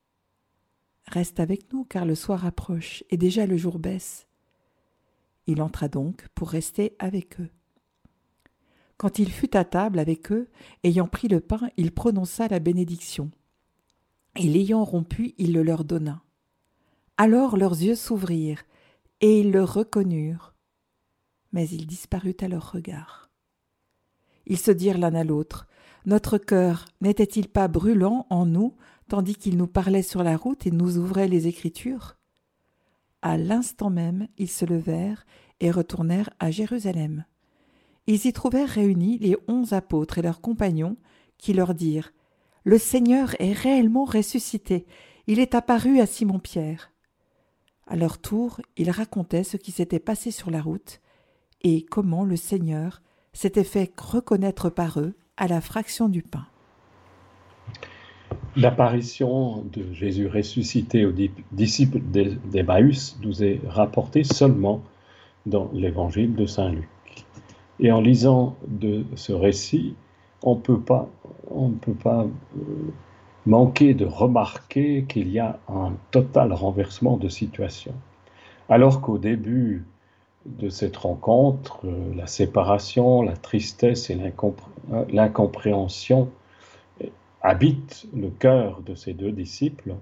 Reste 1.08 1.40
avec 1.40 1.74
nous, 1.74 1.84
car 1.84 2.06
le 2.06 2.14
soir 2.14 2.46
approche, 2.46 3.04
et 3.10 3.18
déjà 3.18 3.48
le 3.48 3.58
jour 3.58 3.80
baisse. 3.80 4.28
Il 5.48 5.64
entra 5.64 5.88
donc 5.88 6.28
pour 6.36 6.50
rester 6.50 6.96
avec 7.00 7.42
eux. 7.42 7.50
Quand 8.98 9.18
il 9.18 9.32
fut 9.32 9.58
à 9.58 9.66
table 9.66 9.98
avec 9.98 10.32
eux, 10.32 10.48
ayant 10.84 11.08
pris 11.08 11.28
le 11.28 11.40
pain, 11.40 11.70
il 11.76 11.92
prononça 11.92 12.48
la 12.48 12.60
bénédiction. 12.60 13.32
Et 14.36 14.44
l'ayant 14.44 14.84
rompu, 14.84 15.34
il 15.38 15.54
le 15.54 15.64
leur 15.64 15.84
donna. 15.84 16.24
Alors 17.18 17.56
leurs 17.58 17.82
yeux 17.82 17.96
s'ouvrirent, 17.96 18.64
et 19.22 19.42
ils 19.42 19.52
le 19.52 19.64
reconnurent. 19.64 20.56
Mais 21.52 21.68
il 21.70 21.86
disparut 21.86 22.36
à 22.42 22.48
leur 22.48 22.72
regard. 22.72 23.30
Ils 24.46 24.58
se 24.58 24.72
dirent 24.72 24.98
l'un 24.98 25.14
à 25.14 25.24
l'autre. 25.24 25.68
Notre 26.06 26.38
cœur 26.38 26.86
n'était-il 27.00 27.48
pas 27.48 27.68
brûlant 27.68 28.26
en 28.30 28.46
nous, 28.46 28.76
tandis 29.08 29.36
qu'il 29.36 29.56
nous 29.56 29.68
parlait 29.68 30.02
sur 30.02 30.24
la 30.24 30.36
route 30.36 30.66
et 30.66 30.72
nous 30.72 30.98
ouvrait 30.98 31.28
les 31.28 31.48
Écritures? 31.48 32.18
À 33.22 33.38
l'instant 33.38 33.90
même, 33.90 34.28
ils 34.38 34.50
se 34.50 34.66
levèrent 34.66 35.26
et 35.60 35.72
retournèrent 35.72 36.32
à 36.40 36.52
Jérusalem. 36.52 37.24
Ils 38.08 38.26
y 38.26 38.34
trouvèrent 38.34 38.68
réunis 38.68 39.18
les 39.20 39.38
onze 39.48 39.72
apôtres 39.72 40.18
et 40.18 40.22
leurs 40.22 40.42
compagnons, 40.42 40.98
qui 41.38 41.54
leur 41.54 41.74
dirent 41.74 42.12
Le 42.66 42.78
Seigneur 42.78 43.36
est 43.40 43.52
réellement 43.52 44.06
ressuscité, 44.06 44.86
il 45.28 45.40
est 45.40 45.54
apparu 45.54 46.00
à 46.00 46.06
Simon-Pierre. 46.06 46.92
À 47.88 47.98
leur 47.98 48.20
tour, 48.20 48.62
ils 48.78 48.90
racontaient 48.90 49.44
ce 49.44 49.58
qui 49.58 49.72
s'était 49.72 50.00
passé 50.00 50.32
sur 50.32 50.50
la 50.50 50.62
route 50.62 51.02
et 51.62 51.84
comment 51.84 52.24
le 52.24 52.38
Seigneur 52.38 53.02
s'était 53.34 53.66
fait 53.66 53.92
reconnaître 54.00 54.70
par 54.70 55.00
eux 55.00 55.14
à 55.36 55.48
la 55.48 55.60
fraction 55.60 56.08
du 56.08 56.22
pain. 56.22 56.46
L'apparition 58.56 59.64
de 59.74 59.92
Jésus 59.92 60.28
ressuscité 60.28 61.06
aux 61.06 61.14
disciples 61.52 62.00
d'Emmaüs 62.00 63.18
nous 63.24 63.44
est 63.44 63.60
rapportée 63.68 64.24
seulement 64.24 64.84
dans 65.46 65.70
l'évangile 65.74 66.36
de 66.36 66.46
Saint 66.46 66.70
Luc. 66.70 66.88
Et 67.80 67.92
en 67.92 68.00
lisant 68.00 68.56
de 68.68 69.04
ce 69.16 69.34
récit, 69.34 69.96
on 70.44 70.56
ne 70.56 70.62
peut 70.62 70.80
pas 70.80 71.08
euh, 71.52 72.28
manquer 73.46 73.94
de 73.94 74.06
remarquer 74.06 75.06
qu'il 75.08 75.30
y 75.30 75.40
a 75.40 75.60
un 75.68 75.94
total 76.12 76.54
renversement 76.54 77.18
de 77.18 77.30
situation. 77.30 77.94
Alors 78.70 79.02
qu'au 79.02 79.18
début 79.18 79.86
de 80.46 80.70
cette 80.70 80.98
rencontre, 80.98 81.80
euh, 81.86 82.14
la 82.16 82.28
séparation, 82.28 83.22
la 83.22 83.38
tristesse 83.38 84.10
et 84.10 84.20
euh, 84.20 85.06
l'incompréhension 85.10 86.30
habitent 87.42 88.06
le 88.16 88.30
cœur 88.30 88.82
de 88.86 88.96
ces 88.96 89.14
deux 89.14 89.32
disciples, 89.32 89.96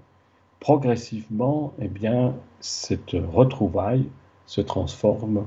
progressivement, 0.60 1.72
eh 1.80 1.88
bien, 1.88 2.34
cette 2.60 3.16
retrouvaille 3.32 4.08
se 4.46 4.60
transforme 4.60 5.46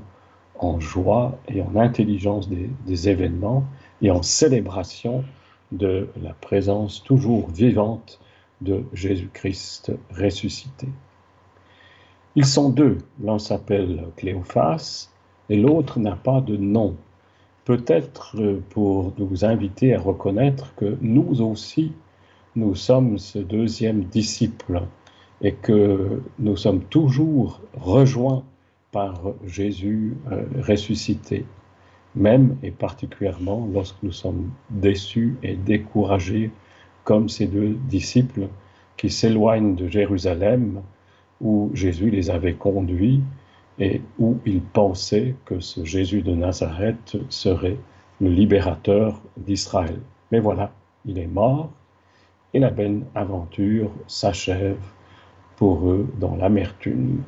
en 0.58 0.78
joie 0.78 1.38
et 1.48 1.62
en 1.62 1.76
intelligence 1.76 2.48
des 2.50 3.08
événements 3.08 3.64
et 4.02 4.10
en 4.10 4.22
célébration 4.22 5.24
de 5.72 6.08
la 6.22 6.32
présence 6.34 7.02
toujours 7.02 7.48
vivante 7.50 8.20
de 8.60 8.84
Jésus-Christ 8.92 9.92
ressuscité. 10.16 10.88
Ils 12.34 12.46
sont 12.46 12.70
deux, 12.70 12.98
l'un 13.22 13.38
s'appelle 13.38 14.08
Cléophas 14.16 15.08
et 15.48 15.56
l'autre 15.56 15.98
n'a 15.98 16.16
pas 16.16 16.40
de 16.40 16.56
nom. 16.56 16.96
Peut-être 17.64 18.36
pour 18.70 19.12
nous 19.18 19.44
inviter 19.44 19.94
à 19.94 20.00
reconnaître 20.00 20.74
que 20.76 20.96
nous 21.00 21.42
aussi, 21.42 21.92
nous 22.54 22.74
sommes 22.74 23.18
ce 23.18 23.38
deuxième 23.38 24.04
disciple 24.04 24.82
et 25.40 25.52
que 25.52 26.22
nous 26.38 26.56
sommes 26.56 26.84
toujours 26.84 27.60
rejoints 27.74 28.44
par 28.92 29.20
Jésus 29.44 30.16
euh, 30.30 30.44
ressuscité 30.62 31.44
même 32.16 32.56
et 32.62 32.70
particulièrement 32.70 33.68
lorsque 33.72 34.02
nous 34.02 34.12
sommes 34.12 34.50
déçus 34.70 35.36
et 35.42 35.54
découragés 35.54 36.50
comme 37.04 37.28
ces 37.28 37.46
deux 37.46 37.76
disciples 37.88 38.48
qui 38.96 39.10
s'éloignent 39.10 39.74
de 39.74 39.86
Jérusalem 39.86 40.82
où 41.40 41.70
Jésus 41.74 42.10
les 42.10 42.30
avait 42.30 42.54
conduits 42.54 43.20
et 43.78 44.00
où 44.18 44.38
ils 44.46 44.62
pensaient 44.62 45.34
que 45.44 45.60
ce 45.60 45.84
Jésus 45.84 46.22
de 46.22 46.34
Nazareth 46.34 47.18
serait 47.28 47.76
le 48.20 48.30
libérateur 48.30 49.20
d'Israël. 49.36 50.00
Mais 50.32 50.40
voilà, 50.40 50.72
il 51.04 51.18
est 51.18 51.26
mort 51.26 51.70
et 52.54 52.58
la 52.58 52.70
belle 52.70 53.02
aventure 53.14 53.90
s'achève 54.06 54.80
pour 55.56 55.88
eux 55.90 56.08
dans 56.18 56.36
l'amertume 56.36 57.22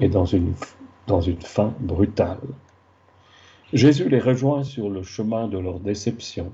et 0.00 0.08
dans 0.08 0.24
une, 0.24 0.54
dans 1.06 1.20
fin 1.42 1.74
brutale. 1.78 2.40
Jésus 3.72 4.08
les 4.08 4.18
rejoint 4.18 4.64
sur 4.64 4.90
le 4.90 5.04
chemin 5.04 5.46
de 5.46 5.56
leur 5.56 5.78
déception. 5.78 6.52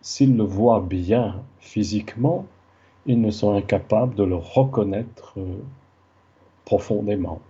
S'ils 0.00 0.36
le 0.36 0.42
voient 0.42 0.80
bien 0.80 1.44
physiquement, 1.60 2.46
ils 3.06 3.20
ne 3.20 3.30
sont 3.30 3.54
incapables 3.54 4.16
de 4.16 4.24
le 4.24 4.34
reconnaître 4.34 5.34
euh, 5.36 5.62
profondément. 6.64 7.40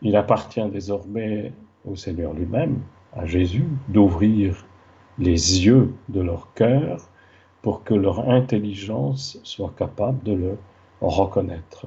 Il 0.00 0.16
appartient 0.16 0.66
désormais 0.70 1.52
au 1.84 1.94
Seigneur 1.94 2.32
lui-même, 2.32 2.80
à 3.12 3.26
Jésus, 3.26 3.66
d'ouvrir 3.88 4.64
les 5.18 5.66
yeux 5.66 5.92
de 6.08 6.22
leur 6.22 6.54
cœur 6.54 7.06
pour 7.60 7.84
que 7.84 7.92
leur 7.92 8.30
intelligence 8.30 9.38
soit 9.42 9.74
capable 9.76 10.22
de 10.22 10.32
le 10.32 10.58
reconnaître. 11.02 11.84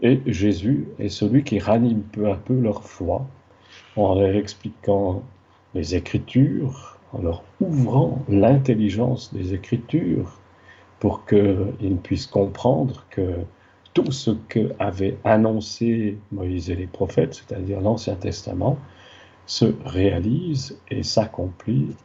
Et 0.00 0.22
Jésus 0.24 0.88
est 0.98 1.10
celui 1.10 1.44
qui 1.44 1.58
ranime 1.58 2.00
peu 2.00 2.30
à 2.30 2.36
peu 2.36 2.58
leur 2.58 2.82
foi 2.82 3.26
en 4.04 4.14
leur 4.14 4.34
expliquant 4.34 5.22
les 5.74 5.94
Écritures, 5.94 6.98
en 7.12 7.22
leur 7.22 7.42
ouvrant 7.60 8.22
l'intelligence 8.28 9.32
des 9.32 9.54
Écritures 9.54 10.38
pour 11.00 11.26
qu'ils 11.26 11.96
puissent 12.02 12.26
comprendre 12.26 13.04
que 13.10 13.44
tout 13.94 14.12
ce 14.12 14.30
qu'avaient 14.48 15.16
annoncé 15.24 16.18
Moïse 16.32 16.70
et 16.70 16.76
les 16.76 16.86
prophètes, 16.86 17.34
c'est-à-dire 17.34 17.80
l'Ancien 17.80 18.14
Testament, 18.14 18.78
se 19.46 19.74
réalise 19.84 20.78
et 20.90 21.02
s'accomplit 21.02 21.96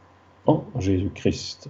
en 0.46 0.64
Jésus-Christ. 0.78 1.68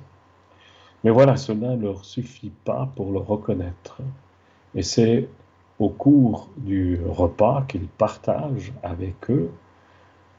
Mais 1.03 1.11
voilà, 1.11 1.37
cela 1.37 1.77
ne 1.77 1.83
leur 1.83 2.05
suffit 2.05 2.53
pas 2.65 2.91
pour 2.95 3.13
le 3.13 3.19
reconnaître. 3.19 3.99
Et 4.75 4.83
c'est 4.83 5.29
au 5.79 5.89
cours 5.89 6.49
du 6.57 7.01
repas 7.07 7.65
qu'ils 7.69 7.89
partagent 7.89 8.73
avec 8.83 9.31
eux 9.31 9.51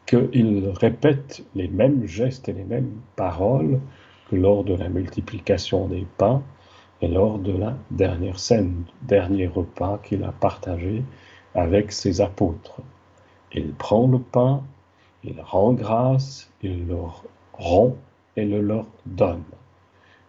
qu'il 0.05 0.69
répète 0.69 1.43
les 1.55 1.67
mêmes 1.67 2.05
gestes 2.05 2.49
et 2.49 2.53
les 2.53 2.63
mêmes 2.63 2.91
paroles 3.15 3.79
que 4.29 4.35
lors 4.35 4.63
de 4.63 4.75
la 4.75 4.89
multiplication 4.89 5.87
des 5.87 6.05
pains 6.17 6.43
et 7.01 7.07
lors 7.07 7.39
de 7.39 7.51
la 7.51 7.77
dernière 7.91 8.39
scène, 8.39 8.83
dernier 9.01 9.47
repas 9.47 9.99
qu'il 10.03 10.23
a 10.23 10.31
partagé 10.31 11.03
avec 11.53 11.91
ses 11.91 12.21
apôtres. 12.21 12.81
Il 13.53 13.73
prend 13.73 14.07
le 14.07 14.19
pain, 14.19 14.63
il 15.23 15.39
rend 15.41 15.73
grâce, 15.73 16.51
il 16.61 16.87
leur 16.87 17.23
rend 17.53 17.95
et 18.35 18.45
le 18.45 18.61
leur 18.61 18.85
donne. 19.05 19.43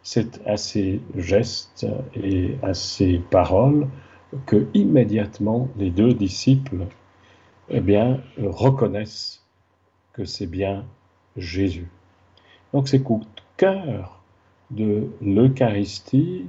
C'est 0.03 0.41
à 0.47 0.57
ces 0.57 1.01
gestes 1.17 1.87
et 2.15 2.57
à 2.63 2.73
ces 2.75 3.19
paroles 3.19 3.89
que 4.47 4.67
immédiatement 4.75 5.69
les 5.77 5.91
deux 5.91 6.15
disciples 6.15 6.87
eh 7.69 7.81
bien, 7.81 8.21
reconnaissent 8.39 9.46
que 10.17 10.25
c'est 10.25 10.47
bien 10.47 10.85
Jésus. 11.37 11.89
Donc 12.73 12.89
c'est 12.89 13.05
au 13.11 13.21
cœur 13.59 14.23
de 14.71 15.09
l'Eucharistie 15.21 16.47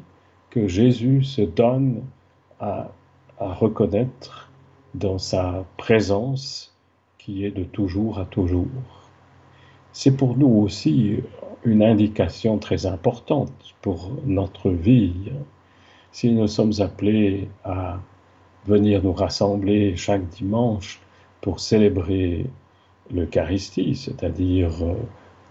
que 0.50 0.70
Jésus 0.70 1.24
se 1.24 1.42
donne 1.42 2.02
à, 2.62 2.90
à 3.40 3.54
reconnaître 3.54 4.50
dans 4.96 5.18
sa 5.18 5.66
présence 5.76 6.74
qui 7.18 7.44
est 7.44 7.52
de 7.52 7.66
toujours 7.66 8.20
à 8.20 8.26
toujours. 8.26 8.68
C'est 9.92 10.16
pour 10.16 10.38
nous 10.38 10.48
aussi 10.48 11.18
une 11.66 11.84
indication 11.84 12.60
très 12.60 12.86
importante 12.86 13.76
pour 13.82 14.12
notre 14.26 14.70
vie. 14.70 15.32
Si 16.14 16.32
nous 16.32 16.48
sommes 16.48 16.74
appelés 16.80 17.50
à 17.66 18.00
venir 18.66 19.04
nous 19.04 19.12
rassembler 19.12 19.98
chaque 19.98 20.26
dimanche 20.30 21.02
pour 21.42 21.60
célébrer 21.60 22.46
l'Eucharistie, 23.12 23.96
c'est-à-dire 23.96 24.72
euh, 24.84 24.94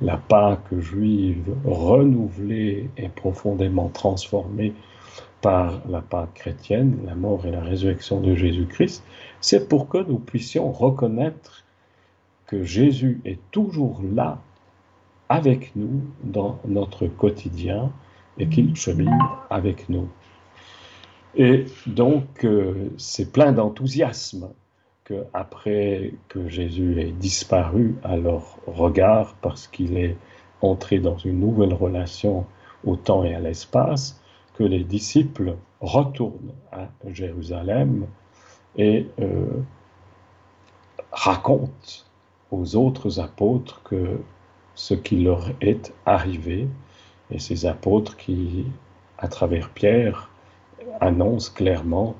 la 0.00 0.16
Pâque 0.16 0.78
juive 0.78 1.54
renouvelée 1.64 2.90
et 2.96 3.08
profondément 3.08 3.88
transformée 3.88 4.74
par 5.40 5.80
la 5.88 6.00
Pâque 6.00 6.34
chrétienne, 6.34 6.98
la 7.06 7.14
mort 7.14 7.46
et 7.46 7.50
la 7.50 7.62
résurrection 7.62 8.20
de 8.20 8.34
Jésus-Christ, 8.34 9.04
c'est 9.40 9.68
pour 9.68 9.88
que 9.88 9.98
nous 9.98 10.18
puissions 10.18 10.72
reconnaître 10.72 11.64
que 12.46 12.62
Jésus 12.62 13.20
est 13.24 13.38
toujours 13.50 14.02
là 14.02 14.40
avec 15.28 15.74
nous 15.76 16.02
dans 16.22 16.58
notre 16.66 17.06
quotidien 17.06 17.92
et 18.38 18.48
qu'il 18.48 18.76
chemine 18.76 19.18
avec 19.50 19.88
nous. 19.88 20.08
Et 21.34 21.66
donc, 21.86 22.44
euh, 22.44 22.90
c'est 22.96 23.32
plein 23.32 23.52
d'enthousiasme 23.52 24.48
que 25.06 25.24
après 25.32 26.12
que 26.28 26.48
Jésus 26.48 27.00
ait 27.00 27.12
disparu 27.12 27.94
à 28.02 28.16
leur 28.16 28.58
regard 28.66 29.34
parce 29.40 29.68
qu'il 29.68 29.96
est 29.96 30.16
entré 30.60 30.98
dans 30.98 31.16
une 31.16 31.38
nouvelle 31.40 31.72
relation 31.72 32.44
au 32.84 32.96
temps 32.96 33.24
et 33.24 33.34
à 33.34 33.40
l'espace, 33.40 34.20
que 34.54 34.64
les 34.64 34.84
disciples 34.84 35.56
retournent 35.80 36.52
à 36.72 36.88
Jérusalem 37.08 38.06
et 38.76 39.06
euh, 39.20 39.46
racontent 41.12 42.04
aux 42.50 42.74
autres 42.76 43.20
apôtres 43.20 43.82
que 43.84 44.18
ce 44.74 44.94
qui 44.94 45.22
leur 45.22 45.50
est 45.60 45.94
arrivé, 46.04 46.68
et 47.30 47.38
ces 47.38 47.66
apôtres 47.66 48.16
qui, 48.16 48.66
à 49.18 49.28
travers 49.28 49.70
Pierre, 49.70 50.30
annoncent 51.00 51.52
clairement 51.52 52.14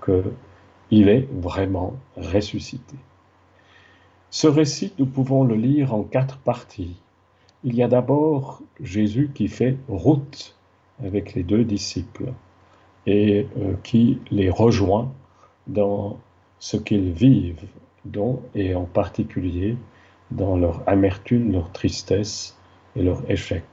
qu'il 0.89 1.09
est 1.09 1.29
vraiment 1.33 1.95
ressuscité. 2.17 2.97
Ce 4.31 4.47
récit, 4.47 4.93
nous 4.99 5.07
pouvons 5.07 5.45
le 5.45 5.55
lire 5.55 5.95
en 5.95 6.03
quatre 6.03 6.39
parties. 6.39 6.97
Il 7.65 7.75
y 7.75 7.83
a 7.83 7.89
d'abord 7.89 8.63
Jésus 8.81 9.31
qui 9.35 9.49
fait 9.49 9.77
route 9.89 10.57
avec 11.03 11.35
les 11.35 11.43
deux 11.43 11.65
disciples 11.65 12.33
et 13.07 13.47
euh, 13.59 13.75
qui 13.83 14.19
les 14.31 14.51
rejoint 14.51 15.13
dans 15.67 16.19
ce 16.59 16.77
qu'ils 16.77 17.13
vivent, 17.13 17.67
dont 18.05 18.43
et 18.55 18.75
en 18.75 18.85
particulier 18.85 19.77
dans 20.31 20.57
leur 20.57 20.83
amertume, 20.89 21.53
leur 21.53 21.71
tristesse 21.73 22.59
et 22.95 23.03
leur 23.03 23.29
échec. 23.31 23.65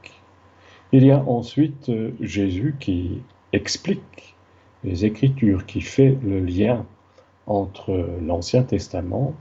Il 0.92 1.04
y 1.04 1.10
a 1.10 1.22
ensuite 1.24 1.88
euh, 1.88 2.12
Jésus 2.20 2.76
qui 2.78 3.22
explique 3.52 4.36
les 4.84 5.04
Écritures, 5.04 5.66
qui 5.66 5.80
fait 5.80 6.16
le 6.22 6.40
lien 6.40 6.86
entre 7.46 8.18
l'Ancien 8.22 8.62
Testament 8.62 9.34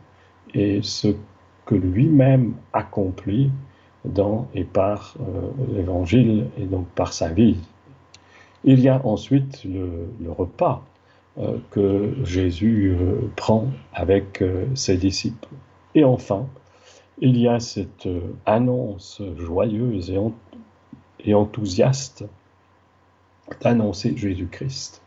et 0.54 0.82
ce 0.82 1.16
que 1.66 1.76
lui-même 1.76 2.54
accomplit 2.74 3.52
dans 4.06 4.48
et 4.54 4.66
par 4.66 5.16
euh, 5.22 5.50
l'Évangile 5.74 6.48
et 6.58 6.66
donc 6.66 6.88
par 6.88 7.14
sa 7.14 7.30
vie. 7.30 7.58
Il 8.66 8.80
y 8.80 8.90
a 8.90 9.06
ensuite 9.06 9.64
le, 9.64 10.10
repas 10.30 10.84
euh, 11.38 11.58
que 11.72 12.14
Jésus 12.24 12.96
prend 13.36 13.68
avec 13.94 14.44
ses 14.76 14.98
disciples. 14.98 15.48
Et 15.96 16.04
enfin, 16.04 16.48
il 17.20 17.38
y 17.38 17.48
a 17.48 17.60
cette 17.60 18.08
euh, 18.08 18.22
annonce 18.46 19.22
joyeuse 19.38 20.12
et, 21.24 21.34
enthousiaste 21.34 22.26
d'annoncer 23.62 24.18
Jésus-Christ. 24.18 25.03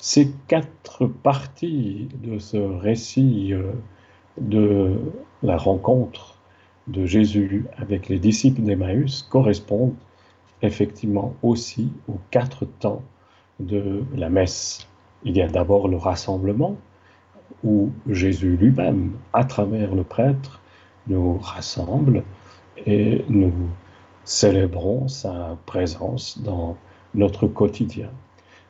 Ces 0.00 0.30
quatre 0.46 1.06
parties 1.06 2.08
de 2.22 2.38
ce 2.38 2.56
récit 2.56 3.52
euh, 3.52 3.72
de 4.38 5.00
la 5.42 5.56
rencontre 5.56 6.38
de 6.86 7.06
Jésus 7.06 7.66
avec 7.76 8.08
les 8.08 8.18
disciples 8.18 8.62
d'Emmaüs 8.62 9.22
correspondent 9.22 9.94
effectivement 10.62 11.34
aussi 11.42 11.92
aux 12.08 12.18
quatre 12.30 12.64
temps 12.64 13.02
de 13.60 14.04
la 14.14 14.28
messe. 14.28 14.86
Il 15.24 15.36
y 15.36 15.42
a 15.42 15.48
d'abord 15.48 15.88
le 15.88 15.96
rassemblement, 15.96 16.76
où 17.64 17.90
Jésus 18.08 18.56
lui-même, 18.56 19.12
à 19.32 19.44
travers 19.44 19.94
le 19.94 20.04
prêtre, 20.04 20.60
nous 21.08 21.38
rassemble 21.38 22.22
et 22.86 23.24
nous 23.28 23.52
célébrons 24.24 25.08
sa 25.08 25.56
présence 25.66 26.40
dans 26.42 26.76
notre 27.14 27.46
quotidien. 27.46 28.10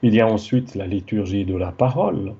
Il 0.03 0.15
y 0.15 0.21
a 0.21 0.29
ensuite 0.29 0.75
la 0.75 0.87
liturgie 0.87 1.45
de 1.45 1.57
la 1.57 1.73
parole, 1.73 2.35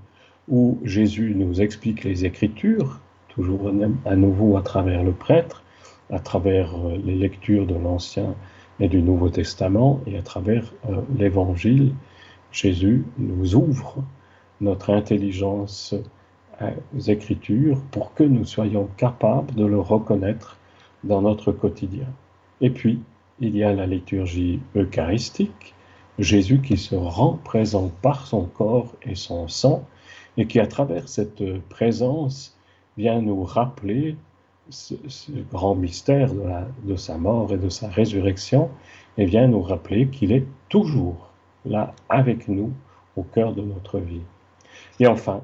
où 0.49 0.79
Jésus 0.85 1.35
nous 1.35 1.61
explique 1.61 2.05
les 2.05 2.25
Écritures, 2.25 3.01
toujours 3.29 3.71
à 4.05 4.17
nouveau 4.17 4.57
à 4.57 4.63
travers 4.63 5.03
le 5.03 5.13
prêtre, 5.13 5.63
à 6.11 6.21
travers 6.21 6.75
euh, 6.75 6.97
les 7.05 7.15
lectures 7.15 7.67
de 7.67 7.75
l'Ancien 7.75 8.35
et 8.79 8.89
du 8.89 9.03
Nouveau 9.03 9.31
Testament, 9.31 10.01
et 10.07 10.19
à 10.19 10.23
travers 10.23 10.73
euh, 10.89 11.01
l'Évangile. 11.17 11.95
Jésus 12.53 13.05
nous 13.19 13.55
ouvre 13.55 14.05
notre 14.61 14.91
intelligence 14.91 15.95
aux 16.97 17.01
Écritures 17.01 17.83
pour 17.91 18.15
que 18.15 18.25
nous 18.25 18.45
soyons 18.45 18.89
capables 18.97 19.55
de 19.55 19.67
le 19.67 19.79
reconnaître 19.79 20.57
dans 21.05 21.21
notre 21.21 21.53
quotidien. 21.53 22.07
Et 22.61 22.71
puis, 22.71 23.01
il 23.41 23.55
y 23.57 23.63
a 23.63 23.75
la 23.75 23.87
liturgie 23.87 24.61
eucharistique, 24.75 25.75
Jésus 26.19 26.61
qui 26.63 26.77
se 26.77 26.95
rend 26.95 27.39
présent 27.45 27.91
par 28.03 28.27
son 28.27 28.45
corps 28.47 28.95
et 29.03 29.15
son 29.15 29.49
sang, 29.49 29.85
et 30.37 30.47
qui, 30.47 30.61
à 30.61 30.67
travers 30.67 31.09
cette 31.09 31.43
présence, 31.69 32.57
vient 32.97 33.21
nous 33.21 33.43
rappeler 33.45 34.17
ce, 34.71 34.95
grand 35.51 35.75
mystère 35.75 36.31
de, 36.85 36.97
sa 36.97 37.19
mort 37.19 37.53
et 37.53 37.59
de 37.59 37.69
sa 37.69 37.89
résurrection, 37.89 38.71
et 39.19 39.27
vient 39.27 39.47
nous 39.47 39.63
rappeler 39.63 40.09
qu'il 40.09 40.33
est 40.33 40.47
toujours 40.69 41.31
là 41.65 41.95
avec 42.09 42.49
nous 42.49 42.73
au 43.17 43.23
cœur 43.23 43.55
de 43.55 43.63
notre 43.63 43.99
vie. 43.99 44.23
Et 45.01 45.07
enfin, 45.07 45.43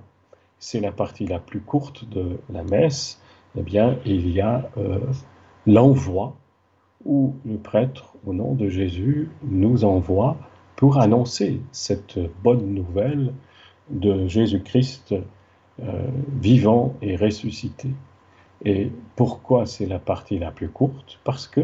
c'est 0.58 0.80
la 0.80 0.92
partie 0.92 1.26
la 1.26 1.38
plus 1.38 1.60
courte 1.60 2.08
de 2.08 2.38
la 2.50 2.62
messe, 2.62 3.20
eh 3.56 3.62
bien, 3.62 3.98
il 4.04 4.30
y 4.30 4.40
a 4.40 4.70
euh, 4.78 5.00
l'envoi 5.66 6.36
où 7.04 7.34
le 7.44 7.56
prêtre, 7.56 8.14
au 8.26 8.32
nom 8.32 8.54
de 8.54 8.68
Jésus, 8.68 9.28
nous 9.42 9.84
envoie 9.84 10.36
pour 10.76 10.98
annoncer 10.98 11.60
cette 11.72 12.18
bonne 12.42 12.74
nouvelle 12.74 13.32
de 13.90 14.26
Jésus-Christ 14.26 15.14
euh, 15.80 16.06
vivant 16.40 16.94
et 17.02 17.16
ressuscité. 17.16 17.90
Et 18.64 18.90
pourquoi 19.16 19.66
c'est 19.66 19.86
la 19.86 19.98
partie 19.98 20.38
la 20.38 20.50
plus 20.50 20.68
courte? 20.68 21.18
Parce 21.24 21.46
que 21.46 21.62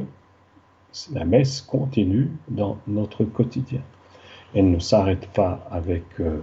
la 1.13 1.25
messe 1.25 1.61
continue 1.61 2.31
dans 2.49 2.79
notre 2.87 3.25
quotidien. 3.25 3.83
Elle 4.55 4.71
ne 4.71 4.79
s'arrête 4.79 5.29
pas 5.29 5.67
avec, 5.71 6.05
euh, 6.21 6.41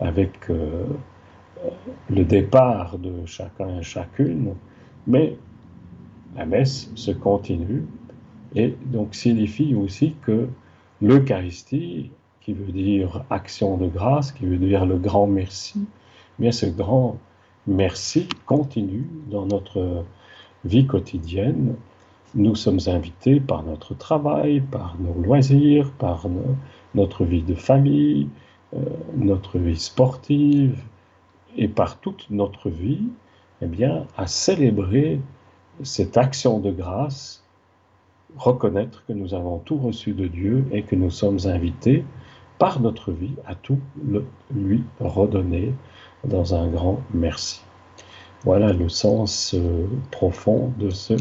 avec 0.00 0.48
le 0.48 2.24
départ 2.24 2.98
de 2.98 3.24
chacun 3.26 3.78
et 3.78 3.82
chacune, 3.82 4.54
mais 5.06 5.36
la 6.36 6.46
messe 6.46 6.90
se 6.94 7.10
continue 7.10 7.84
et 8.54 8.76
donc 8.86 9.14
signifie 9.14 9.74
aussi 9.74 10.14
que 10.22 10.48
l'Eucharistie, 11.04 12.10
qui 12.40 12.54
veut 12.54 12.72
dire 12.72 13.24
action 13.30 13.76
de 13.76 13.86
grâce, 13.86 14.32
qui 14.32 14.46
veut 14.46 14.56
dire 14.56 14.86
le 14.86 14.96
grand 14.96 15.26
merci, 15.26 15.86
bien 16.38 16.50
ce 16.50 16.66
grand 16.66 17.18
merci 17.66 18.28
continue 18.46 19.06
dans 19.30 19.46
notre 19.46 20.04
vie 20.64 20.86
quotidienne. 20.86 21.76
Nous 22.34 22.54
sommes 22.54 22.80
invités 22.86 23.38
par 23.38 23.62
notre 23.62 23.94
travail, 23.94 24.60
par 24.60 24.96
nos 24.98 25.14
loisirs, 25.22 25.92
par 25.92 26.26
notre 26.94 27.24
vie 27.24 27.42
de 27.42 27.54
famille, 27.54 28.28
euh, 28.74 28.80
notre 29.14 29.58
vie 29.58 29.78
sportive, 29.78 30.82
et 31.56 31.68
par 31.68 32.00
toute 32.00 32.26
notre 32.30 32.70
vie, 32.70 33.06
eh 33.62 33.66
bien, 33.66 34.06
à 34.16 34.26
célébrer 34.26 35.20
cette 35.82 36.16
action 36.16 36.58
de 36.60 36.70
grâce, 36.70 37.43
reconnaître 38.36 39.04
que 39.06 39.12
nous 39.12 39.34
avons 39.34 39.58
tout 39.58 39.76
reçu 39.76 40.12
de 40.12 40.26
Dieu 40.26 40.64
et 40.72 40.82
que 40.82 40.96
nous 40.96 41.10
sommes 41.10 41.38
invités 41.44 42.04
par 42.58 42.80
notre 42.80 43.12
vie 43.12 43.34
à 43.46 43.54
tout 43.54 43.78
lui 44.54 44.82
redonner 45.00 45.72
dans 46.24 46.54
un 46.54 46.68
grand 46.68 47.00
merci. 47.12 47.62
Voilà 48.44 48.72
le 48.72 48.88
sens 48.88 49.54
euh, 49.54 49.86
profond 50.10 50.72
de 50.78 50.90
ce 50.90 51.14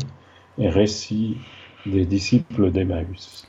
récit 0.57 1.37
des 1.85 2.05
disciples 2.05 2.71
d'Emmaüs. 2.71 3.47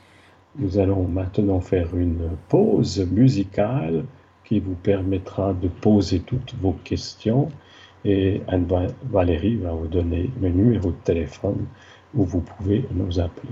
Nous 0.57 0.79
allons 0.79 1.07
maintenant 1.07 1.59
faire 1.59 1.95
une 1.95 2.29
pause 2.47 3.05
musicale 3.11 4.05
qui 4.45 4.59
vous 4.59 4.75
permettra 4.75 5.53
de 5.53 5.67
poser 5.67 6.21
toutes 6.21 6.55
vos 6.61 6.73
questions 6.83 7.49
et 8.05 8.41
Anne-Valérie 8.47 9.57
va 9.57 9.71
vous 9.71 9.87
donner 9.87 10.29
le 10.39 10.49
numéro 10.49 10.91
de 10.91 10.97
téléphone 11.03 11.65
où 12.13 12.23
vous 12.23 12.41
pouvez 12.41 12.87
nous 12.91 13.19
appeler. 13.19 13.51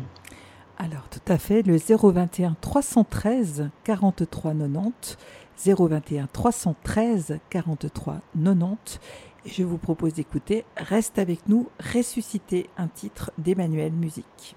Alors 0.77 1.07
tout 1.09 1.19
à 1.27 1.37
fait, 1.37 1.63
le 1.63 1.77
021 1.77 2.55
313 2.61 3.69
43 3.83 4.53
90, 4.53 5.17
021 5.65 6.27
313 6.31 7.39
43 7.49 8.21
90. 8.43 8.99
Et 9.45 9.49
je 9.49 9.63
vous 9.63 9.77
propose 9.77 10.13
d'écouter 10.13 10.63
Reste 10.77 11.19
avec 11.19 11.49
nous, 11.49 11.67
ressusciter 11.93 12.69
un 12.77 12.87
titre 12.87 13.31
d'Emmanuel 13.37 13.91
Musique. 13.91 14.55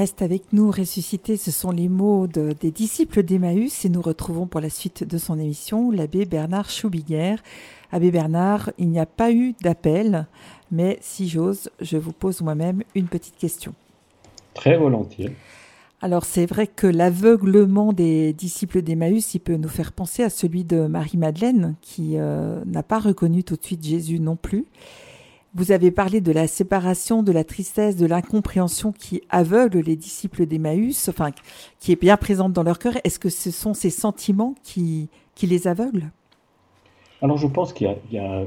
Reste 0.00 0.22
avec 0.22 0.54
nous, 0.54 0.70
ressuscité, 0.70 1.36
ce 1.36 1.50
sont 1.50 1.72
les 1.72 1.90
mots 1.90 2.26
des 2.26 2.70
disciples 2.70 3.22
d'Emmaüs 3.22 3.84
et 3.84 3.90
nous 3.90 4.00
retrouvons 4.00 4.46
pour 4.46 4.62
la 4.62 4.70
suite 4.70 5.04
de 5.04 5.18
son 5.18 5.38
émission 5.38 5.90
l'abbé 5.90 6.24
Bernard 6.24 6.70
Choubiguer. 6.70 7.36
Abbé 7.92 8.10
Bernard, 8.10 8.70
il 8.78 8.88
n'y 8.88 8.98
a 8.98 9.04
pas 9.04 9.30
eu 9.30 9.52
d'appel, 9.60 10.26
mais 10.72 10.96
si 11.02 11.28
j'ose, 11.28 11.68
je 11.82 11.98
vous 11.98 12.12
pose 12.12 12.40
moi-même 12.40 12.82
une 12.94 13.08
petite 13.08 13.36
question. 13.36 13.74
Très 14.54 14.78
volontiers. 14.78 15.32
Alors 16.00 16.24
c'est 16.24 16.46
vrai 16.46 16.66
que 16.66 16.86
l'aveuglement 16.86 17.92
des 17.92 18.32
disciples 18.32 18.80
d'Emmaüs, 18.80 19.34
il 19.34 19.40
peut 19.40 19.56
nous 19.56 19.68
faire 19.68 19.92
penser 19.92 20.22
à 20.22 20.30
celui 20.30 20.64
de 20.64 20.86
Marie-Madeleine, 20.86 21.74
qui 21.82 22.12
euh, 22.14 22.64
n'a 22.64 22.82
pas 22.82 23.00
reconnu 23.00 23.44
tout 23.44 23.56
de 23.56 23.62
suite 23.62 23.84
Jésus 23.84 24.18
non 24.18 24.36
plus. 24.36 24.64
Vous 25.54 25.72
avez 25.72 25.90
parlé 25.90 26.20
de 26.20 26.30
la 26.30 26.46
séparation, 26.46 27.24
de 27.24 27.32
la 27.32 27.42
tristesse, 27.42 27.96
de 27.96 28.06
l'incompréhension 28.06 28.92
qui 28.92 29.22
aveugle 29.30 29.80
les 29.80 29.96
disciples 29.96 30.46
d'Emmaüs, 30.46 31.08
enfin, 31.08 31.30
qui 31.80 31.90
est 31.90 32.00
bien 32.00 32.16
présente 32.16 32.52
dans 32.52 32.62
leur 32.62 32.78
cœur. 32.78 32.94
Est-ce 33.02 33.18
que 33.18 33.28
ce 33.28 33.50
sont 33.50 33.74
ces 33.74 33.90
sentiments 33.90 34.54
qui, 34.62 35.08
qui 35.34 35.48
les 35.48 35.66
aveuglent? 35.66 36.10
Alors, 37.20 37.36
je 37.36 37.48
pense 37.48 37.72
qu'il 37.72 37.92
y 38.12 38.18
a, 38.18 38.44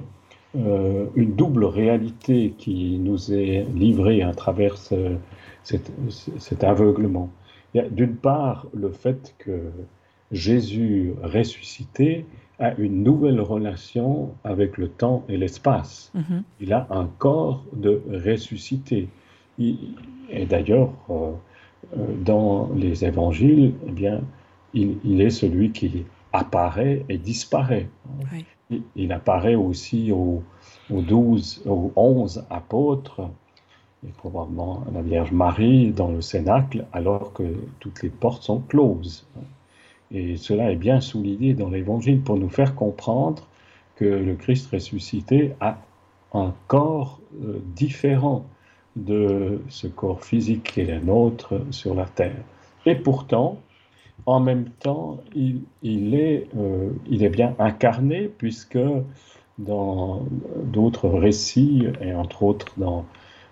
euh, 0.55 1.07
une 1.15 1.35
double 1.35 1.65
réalité 1.65 2.53
qui 2.57 2.99
nous 2.99 3.33
est 3.33 3.65
livrée 3.75 4.21
à 4.21 4.33
travers 4.33 4.77
cet, 4.77 6.63
aveuglement. 6.63 7.31
Il 7.73 7.81
y 7.81 7.81
a 7.81 7.89
d'une 7.89 8.15
part 8.15 8.67
le 8.73 8.91
fait 8.91 9.35
que 9.39 9.71
Jésus 10.31 11.13
ressuscité 11.23 12.25
a 12.59 12.73
une 12.75 13.03
nouvelle 13.03 13.41
relation 13.41 14.33
avec 14.43 14.77
le 14.77 14.87
temps 14.87 15.23
et 15.27 15.37
l'espace. 15.37 16.11
Mhm. 16.13 16.43
Il 16.59 16.73
a 16.73 16.87
un 16.89 17.07
corps 17.17 17.63
de 17.73 18.01
ressuscité. 18.25 19.09
et 19.59 20.45
d'ailleurs, 20.45 20.91
euh, 21.09 21.31
dans 22.25 22.69
les 22.75 23.05
évangiles, 23.05 23.73
eh 23.87 23.91
bien, 23.91 24.21
il, 24.73 25.21
est 25.21 25.29
celui 25.29 25.71
qui 25.71 26.05
apparaît 26.31 27.05
et 27.09 27.17
disparaît. 27.17 27.87
Il, 28.95 29.11
apparaît 29.11 29.55
aussi 29.55 30.11
aux, 30.11 30.41
aux, 30.89 31.01
12, 31.01 31.63
aux 31.67 31.91
11 31.95 32.45
apôtres, 32.49 33.21
et 34.05 34.11
probablement 34.17 34.83
la 34.93 35.01
Vierge 35.01 35.31
Marie 35.31 35.91
dans 35.91 36.09
le 36.09 36.21
Cénacle, 36.21 36.85
alors 36.91 37.33
que 37.33 37.43
toutes 37.79 38.01
les 38.01 38.09
portes 38.09 38.43
sont 38.43 38.61
closes. 38.61 39.27
Et 40.13 40.37
cela 40.37 40.71
est 40.71 40.75
bien 40.75 41.01
souligné 41.01 41.53
dans 41.53 41.69
l'Évangile 41.69 42.21
pour 42.21 42.37
nous 42.37 42.49
faire 42.49 42.75
comprendre 42.75 43.47
que 43.95 44.05
le 44.05 44.35
Christ 44.35 44.71
ressuscité 44.71 45.53
a 45.59 45.79
un 46.33 46.53
corps 46.67 47.19
euh, 47.43 47.59
différent 47.75 48.45
de 48.95 49.61
ce 49.69 49.87
corps 49.87 50.23
physique 50.23 50.63
qui 50.63 50.81
est 50.81 50.85
le 50.85 50.99
nôtre 50.99 51.61
sur 51.71 51.95
la 51.95 52.05
terre. 52.05 52.43
Et 52.85 52.95
pourtant, 52.95 53.59
en 54.25 54.39
même 54.39 54.69
temps, 54.69 55.19
il, 55.35 55.63
euh, 55.83 56.89
il 57.09 57.23
est 57.23 57.29
bien 57.29 57.55
incarné, 57.59 58.29
puisque 58.37 58.79
dans 59.57 60.25
d'autres 60.63 61.09
récits, 61.09 61.87
et 62.01 62.13
entre 62.13 62.43
autres 62.43 62.73
dans 62.77 63.05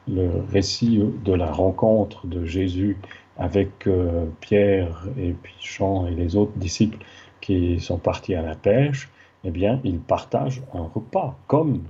le 0.08 0.30
récit 0.52 1.02
de 1.24 1.34
la 1.34 1.52
rencontre 1.52 2.26
de 2.28 2.46
Jésus 2.46 2.98
avec 3.38 3.88
euh, 3.88 4.26
Pierre 4.40 5.06
et 5.18 5.34
puis 5.34 5.56
Jean 5.60 6.08
et 6.08 6.12
les 6.12 6.36
autres 6.36 6.58
disciples 6.58 7.04
qui 7.40 7.80
sont 7.80 7.98
partis 7.98 8.36
à 8.36 8.42
la 8.42 8.56
pêche, 8.56 9.10
eh 9.44 9.52
bien, 9.52 9.80
il 9.84 10.00
partage 10.00 10.62
un 10.74 10.84
repas, 10.84 11.36
comme 11.48 11.82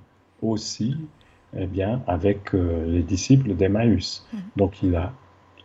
aussi 0.41 0.95
eh 1.57 1.67
bien, 1.67 2.01
avec 2.07 2.55
euh, 2.55 2.85
les 2.85 3.03
disciples 3.03 3.53
d'Emmaüs. 3.55 4.25
Mmh. 4.31 4.37
Donc, 4.55 4.83
il, 4.83 4.95
a, 4.95 5.11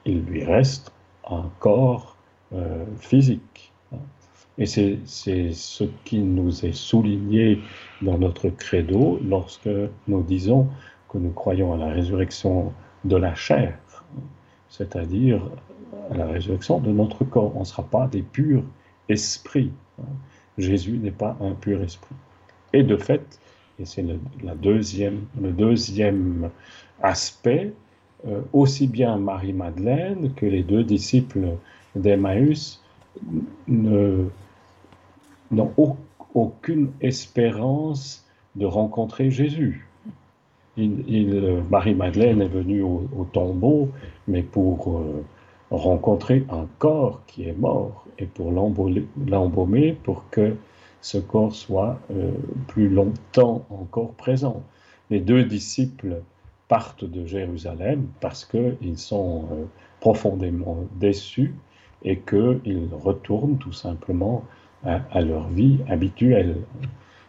il 0.04 0.22
lui 0.22 0.44
reste 0.44 0.92
un 1.28 1.48
corps 1.60 2.16
euh, 2.52 2.84
physique. 2.98 3.72
Et 4.58 4.64
c'est 4.64 4.98
ce 5.52 5.84
qui 6.04 6.18
nous 6.18 6.64
est 6.64 6.72
souligné 6.72 7.60
dans 8.00 8.16
notre 8.16 8.48
credo 8.48 9.20
lorsque 9.22 9.68
nous 10.08 10.22
disons 10.22 10.68
que 11.10 11.18
nous 11.18 11.32
croyons 11.32 11.74
à 11.74 11.76
la 11.76 11.88
résurrection 11.88 12.72
de 13.04 13.16
la 13.16 13.34
chair, 13.34 13.78
c'est-à-dire 14.68 15.40
à 16.10 16.16
la 16.16 16.26
résurrection 16.26 16.78
de 16.80 16.90
notre 16.90 17.24
corps. 17.24 17.56
On 17.56 17.60
ne 17.60 17.64
sera 17.64 17.82
pas 17.82 18.06
des 18.06 18.22
purs 18.22 18.64
esprits. 19.08 19.72
Jésus 20.58 20.98
n'est 20.98 21.10
pas 21.10 21.36
un 21.40 21.52
pur 21.52 21.82
esprit. 21.82 22.14
Et 22.72 22.82
de 22.82 22.96
fait, 22.96 23.38
et 23.78 23.84
c'est 23.84 24.02
le, 24.02 24.18
la 24.42 24.54
deuxième, 24.54 25.26
le 25.40 25.52
deuxième 25.52 26.50
aspect, 27.02 27.72
euh, 28.26 28.40
aussi 28.52 28.86
bien 28.86 29.18
Marie-Madeleine 29.18 30.32
que 30.34 30.46
les 30.46 30.62
deux 30.62 30.82
disciples 30.82 31.56
d'Emmaüs 31.94 32.82
n'ont 33.68 34.20
aucune 36.34 36.90
espérance 37.00 38.26
de 38.56 38.66
rencontrer 38.66 39.30
Jésus. 39.30 39.86
Marie-Madeleine 40.76 42.42
est 42.42 42.48
venue 42.48 42.82
au, 42.82 43.26
tombeau, 43.32 43.90
mais 44.28 44.42
pour 44.42 44.98
euh, 44.98 45.24
rencontrer 45.70 46.44
un 46.50 46.66
corps 46.78 47.22
qui 47.26 47.44
est 47.44 47.58
mort 47.58 48.06
et 48.18 48.26
pour 48.26 48.52
l'embaumer, 48.52 49.96
pour 50.02 50.28
que 50.30 50.54
ce 51.00 51.18
corps 51.18 51.54
soit 51.54 51.98
euh, 52.10 52.30
plus 52.68 52.88
longtemps 52.88 53.64
encore 53.70 54.12
présent. 54.14 54.62
Les 55.10 55.20
deux 55.20 55.44
disciples 55.44 56.22
partent 56.68 57.04
de 57.04 57.24
Jérusalem 57.26 58.08
parce 58.20 58.44
qu'ils 58.44 58.98
sont 58.98 59.44
euh, 59.52 59.64
profondément 60.00 60.78
déçus 60.98 61.54
et 62.04 62.18
qu'ils 62.18 62.88
retournent 62.92 63.58
tout 63.58 63.72
simplement 63.72 64.44
à, 64.84 65.20
leur 65.20 65.48
vie 65.48 65.78
habituelle. 65.88 66.56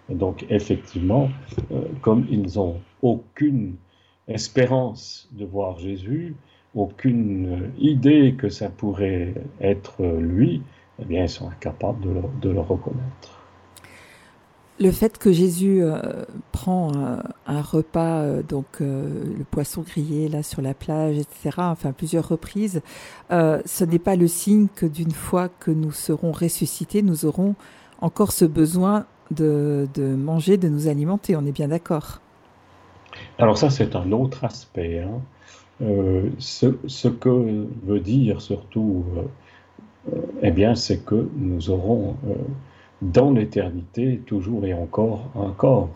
Donc 0.10 0.46
effectivement, 0.50 1.30
euh, 1.72 1.82
comme 2.02 2.26
ils 2.30 2.56
n'ont 2.56 2.80
aucune 3.02 3.76
espérance 4.28 5.30
de 5.32 5.46
voir 5.46 5.80
Jésus, 5.80 6.36
aucune 6.76 7.72
idée 7.80 8.36
que 8.38 8.50
ça 8.50 8.70
pourrait 8.70 9.34
être 9.62 10.04
lui, 10.04 10.62
eh 11.00 11.06
bien 11.06 11.24
ils 11.24 11.30
sont 11.30 11.50
incapables 11.50 12.06
de 12.42 12.50
le 12.50 12.60
reconnaître. 12.60 13.38
Le 14.80 14.92
fait 14.92 15.18
que 15.18 15.32
Jésus 15.32 15.82
euh, 15.82 16.24
prend 16.52 16.92
un, 17.48 17.62
repas, 17.62 18.22
euh, 18.22 18.44
donc 18.44 18.66
euh, 18.80 19.24
le 19.36 19.44
poisson 19.44 19.82
grillé 19.82 20.30
là 20.30 20.44
sur 20.44 20.62
la 20.62 20.76
plage, 20.76 21.18
etc., 21.18 21.56
enfin 21.58 21.94
plusieurs 21.94 22.28
reprises, 22.28 22.82
ce 23.32 23.84
n'est 23.84 24.00
pas 24.00 24.16
le 24.16 24.28
signe 24.28 24.68
que 24.76 24.86
d'une 24.86 25.12
fois 25.12 25.50
que 25.50 25.72
nous 25.72 25.92
serons 25.92 26.32
ressuscités, 26.32 27.02
nous 27.02 27.26
aurons 27.26 27.56
encore 28.02 28.32
ce 28.32 28.46
besoin 28.46 29.08
de, 29.32 29.88
manger, 29.98 30.58
de 30.58 30.70
nous 30.70 30.88
alimenter. 30.88 31.36
On 31.36 31.46
est 31.46 31.52
bien 31.52 31.68
d'accord. 31.68 32.20
Alors 33.40 33.58
ça, 33.58 33.70
c'est 33.70 33.96
un 33.96 34.12
autre 34.12 34.44
aspect. 34.44 35.00
Hein. 35.00 35.22
Ce, 36.40 36.76
ce, 36.88 37.08
que 37.08 37.68
veut 37.86 38.00
dire 38.00 38.42
surtout, 38.42 39.06
eh 40.42 40.52
bien, 40.52 40.76
c'est 40.76 41.06
que 41.06 41.30
nous 41.36 41.70
aurons 41.70 42.16
dans 43.02 43.32
l'éternité, 43.32 44.22
toujours 44.26 44.66
et 44.66 44.74
encore 44.74 45.30
un 45.36 45.52
corps, 45.52 45.90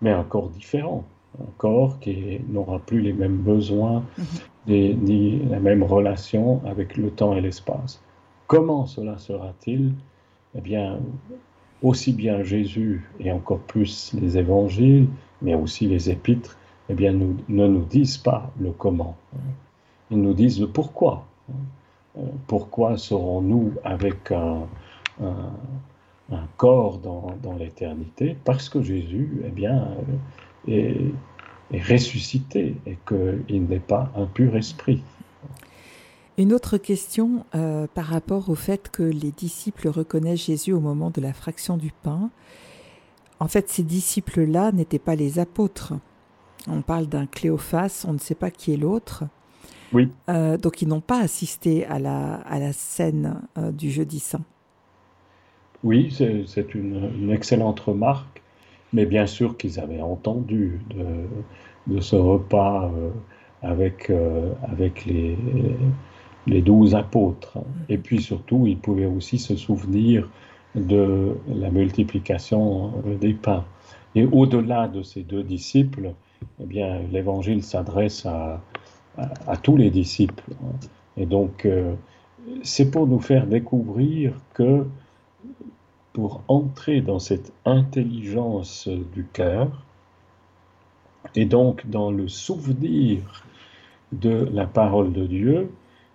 mais 0.00 0.10
un 0.10 0.24
corps 0.24 0.50
différent, 0.50 1.04
un 1.40 1.50
corps 1.56 1.98
qui 2.00 2.40
n'aura 2.48 2.78
plus 2.78 3.00
les 3.00 3.12
mêmes 3.12 3.38
besoins, 3.38 4.04
mhm. 4.18 4.24
ni 4.66 5.38
la 5.46 5.60
même 5.60 5.82
relation 5.82 6.60
avec 6.66 6.96
le 6.96 7.10
temps 7.10 7.34
et 7.34 7.40
l'espace. 7.40 8.02
Comment 8.46 8.86
cela 8.86 9.18
sera-t-il? 9.18 9.92
Eh 10.56 10.60
bien, 10.60 10.98
aussi 11.82 12.12
bien 12.12 12.42
Jésus 12.42 13.08
et 13.20 13.30
encore 13.30 13.60
plus 13.60 14.12
les 14.20 14.38
évangiles, 14.38 15.08
mais 15.42 15.54
aussi 15.54 15.86
les 15.86 16.10
épîtres, 16.10 16.58
eh 16.88 16.94
bien, 16.94 17.12
nous, 17.12 17.36
ne 17.48 17.66
nous 17.66 17.84
disent 17.84 18.18
pas 18.18 18.50
le 18.58 18.72
comment. 18.72 19.16
Ils 20.10 20.20
nous 20.20 20.34
disent 20.34 20.60
le 20.60 20.68
pourquoi. 20.68 21.26
Pourquoi 22.46 22.96
serons-nous 22.96 23.74
avec 23.84 24.32
un 24.32 24.66
corps 26.56 26.98
dans, 26.98 27.56
l'éternité? 27.58 28.36
Parce 28.44 28.68
que 28.68 28.82
Jésus 28.82 29.42
eh 29.46 29.50
bien, 29.50 29.88
est 30.66 31.12
ressuscité 31.72 32.74
et 32.86 32.98
qu'il 33.06 33.64
n'est 33.64 33.78
pas 33.78 34.10
un 34.16 34.26
pur 34.26 34.56
esprit. 34.56 35.02
Une 36.38 36.52
autre 36.52 36.78
question 36.78 37.44
euh, 37.54 37.86
par 37.92 38.06
rapport 38.06 38.48
au 38.48 38.54
fait 38.54 38.90
que 38.90 39.02
les 39.02 39.32
disciples 39.32 39.88
reconnaissent 39.88 40.46
Jésus 40.46 40.72
au 40.72 40.80
moment 40.80 41.10
de 41.10 41.20
la 41.20 41.32
fraction 41.32 41.76
du 41.76 41.92
pain. 42.02 42.30
En 43.40 43.48
fait, 43.48 43.68
ces 43.68 43.82
disciples-là 43.82 44.72
n'étaient 44.72 44.98
pas 45.00 45.16
les 45.16 45.40
apôtres. 45.40 45.94
On 46.68 46.80
parle 46.82 47.06
d'un 47.06 47.26
Cléophas, 47.26 48.04
on 48.08 48.12
ne 48.12 48.18
sait 48.18 48.34
pas 48.34 48.50
qui 48.50 48.72
est 48.72 48.76
l'autre. 48.76 49.24
Oui. 49.92 50.12
Euh, 50.28 50.56
donc 50.56 50.80
ils 50.80 50.88
n'ont 50.88 51.00
pas 51.00 51.20
assisté 51.20 51.84
à 51.86 51.98
la, 51.98 52.34
à 52.34 52.58
la 52.58 52.72
scène 52.72 53.42
du 53.72 53.90
jeudi 53.90 54.20
saint. 54.20 54.44
Oui, 55.84 56.14
c'est 56.46 56.74
une, 56.74 57.30
excellente 57.30 57.78
remarque, 57.80 58.42
mais 58.92 59.06
bien 59.06 59.26
sûr 59.26 59.56
qu'ils 59.56 59.78
avaient 59.78 60.00
entendu 60.00 60.80
de, 61.86 62.00
ce 62.00 62.16
repas 62.16 62.86
euh, 62.86 63.10
avec, 63.62 64.10
euh, 64.10 64.52
avec 64.62 65.04
les, 65.04 65.36
les 66.48 66.62
douze 66.62 66.94
apôtres. 66.94 67.58
Et 67.88 67.98
puis 67.98 68.20
surtout, 68.22 68.66
ils 68.66 68.78
pouvaient 68.78 69.06
aussi 69.06 69.38
se 69.38 69.56
souvenir 69.56 70.28
de 70.74 71.36
la 71.48 71.70
multiplication 71.70 72.92
euh, 73.06 73.16
des 73.16 73.34
pains. 73.34 73.64
Et 74.14 74.24
au-delà 74.24 74.88
de 74.88 75.02
ces 75.02 75.22
deux 75.22 75.42
disciples, 75.42 76.12
eh 76.60 76.66
bien, 76.66 77.00
l'Évangile 77.12 77.62
s'adresse 77.62 78.26
à, 78.26 78.60
à, 79.16 79.56
tous 79.56 79.76
les 79.76 79.90
disciples. 79.90 80.50
Et 81.16 81.26
donc, 81.26 81.68
c'est 82.62 82.90
pour 82.90 83.06
nous 83.06 83.20
faire 83.20 83.46
découvrir 83.46 84.32
que 84.54 84.86
pour 86.12 86.42
entrer 86.48 87.00
dans 87.00 87.18
cette 87.18 87.52
intelligence 87.64 88.88
du 88.88 89.24
cœur 89.24 89.84
et 91.34 91.44
donc 91.44 91.88
dans 91.88 92.10
le 92.10 92.28
souvenir 92.28 93.44
de 94.12 94.48
la 94.52 94.66
parole 94.66 95.12
de 95.12 95.26
Dieu, 95.26 95.70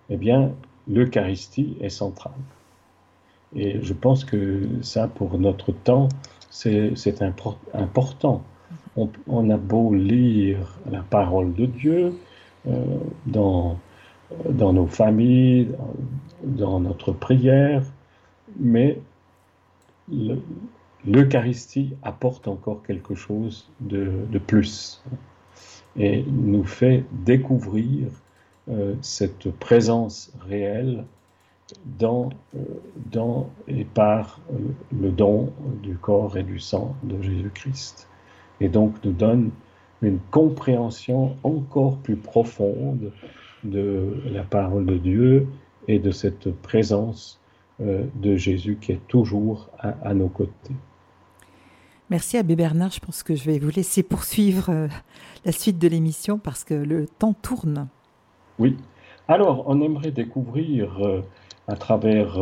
eh 0.10 0.18
bien, 0.18 0.52
l'Eucharistie 0.88 1.78
est 1.82 1.90
centrale. 1.90 2.34
Et 3.56 3.82
je 3.82 3.94
pense 3.94 4.26
que 4.26 4.68
ça, 4.82 5.08
pour 5.08 5.38
notre 5.38 5.72
temps, 5.72 6.10
c'est 6.50 7.22
important. 7.74 8.44
On, 8.96 9.50
a 9.50 9.58
beau 9.58 9.94
lire 9.94 10.78
la 10.90 11.02
parole 11.02 11.54
de 11.54 11.66
Dieu 11.66 12.20
euh, 12.68 12.86
dans, 13.26 13.80
dans 14.50 14.74
nos 14.74 14.88
familles, 14.88 15.70
dans 16.44 16.80
notre 16.80 17.12
prière, 17.12 17.84
mais 18.60 19.00
l'Eucharistie 21.06 21.96
apporte 22.04 22.48
encore 22.48 22.84
quelque 22.84 23.16
chose 23.16 23.70
de, 23.80 24.40
plus 24.46 25.04
et 25.98 26.24
nous 26.24 26.64
fait 26.64 27.04
découvrir 27.12 28.08
cette 29.02 29.52
présence 29.52 30.32
réelle 30.48 31.04
dans, 32.00 32.30
dans 33.12 33.50
et 33.68 33.84
par 33.84 34.40
le 34.92 35.12
don 35.12 35.52
du 35.82 35.98
corps 35.98 36.38
et 36.38 36.44
du 36.44 36.60
sang 36.60 36.96
de 37.04 37.22
Jésus-Christ. 37.22 38.08
Et 38.62 38.70
donc 38.70 38.94
nous 39.04 39.12
donne 39.12 39.52
une 40.02 40.20
compréhension 40.32 41.36
encore 41.44 41.98
plus 41.98 42.16
profonde 42.18 43.12
de 43.64 44.22
la 44.26 44.44
parole 44.44 44.86
de 44.86 44.98
Dieu 44.98 45.48
et 45.88 46.00
de 46.00 46.12
cette 46.12 46.52
présence 46.62 47.40
euh, 47.82 48.06
de 48.16 48.36
Jésus 48.36 48.78
qui 48.80 48.92
est 48.92 49.08
toujours 49.08 49.70
à, 49.80 50.14
nos 50.14 50.28
côtés. 50.28 50.76
Merci 52.10 52.38
Abbé 52.38 52.56
Bernard, 52.56 52.92
je 52.92 53.00
pense 53.00 53.24
que 53.24 53.36
je 53.36 53.46
vais 53.46 53.60
vous 53.60 53.72
laisser 53.72 54.04
poursuivre 54.04 54.70
euh, 54.70 54.88
la 55.46 55.52
suite 55.52 55.80
de 55.80 55.88
l'émission 55.88 56.38
parce 56.38 56.64
que 56.64 56.74
le 56.74 57.08
temps 57.08 57.34
tourne. 57.34 57.88
Oui, 58.60 58.78
alors 59.28 59.64
on 59.68 59.82
aimerait 59.82 60.12
découvrir 60.12 60.98
euh, 61.00 61.22
à 61.68 61.76
travers 61.76 62.38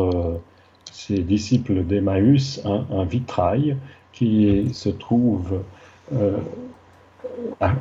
ces 0.92 1.20
disciples 1.20 1.84
d'Emmaüs 1.84 2.62
un, 2.66 3.04
vitrail 3.06 3.78
qui 4.12 4.74
se 4.74 4.90
trouve 4.90 5.62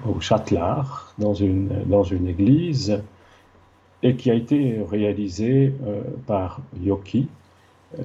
au 0.06 0.20
Châtelard, 0.20 1.14
dans 1.18 1.34
une, 1.34 1.84
dans 1.86 2.04
une 2.04 2.28
église, 2.28 3.02
et 4.02 4.16
qui 4.16 4.30
a 4.30 4.34
été 4.34 4.82
réalisé 4.90 5.74
euh, 5.86 6.02
par 6.26 6.60
Yoki, 6.80 7.28
euh, 7.98 8.02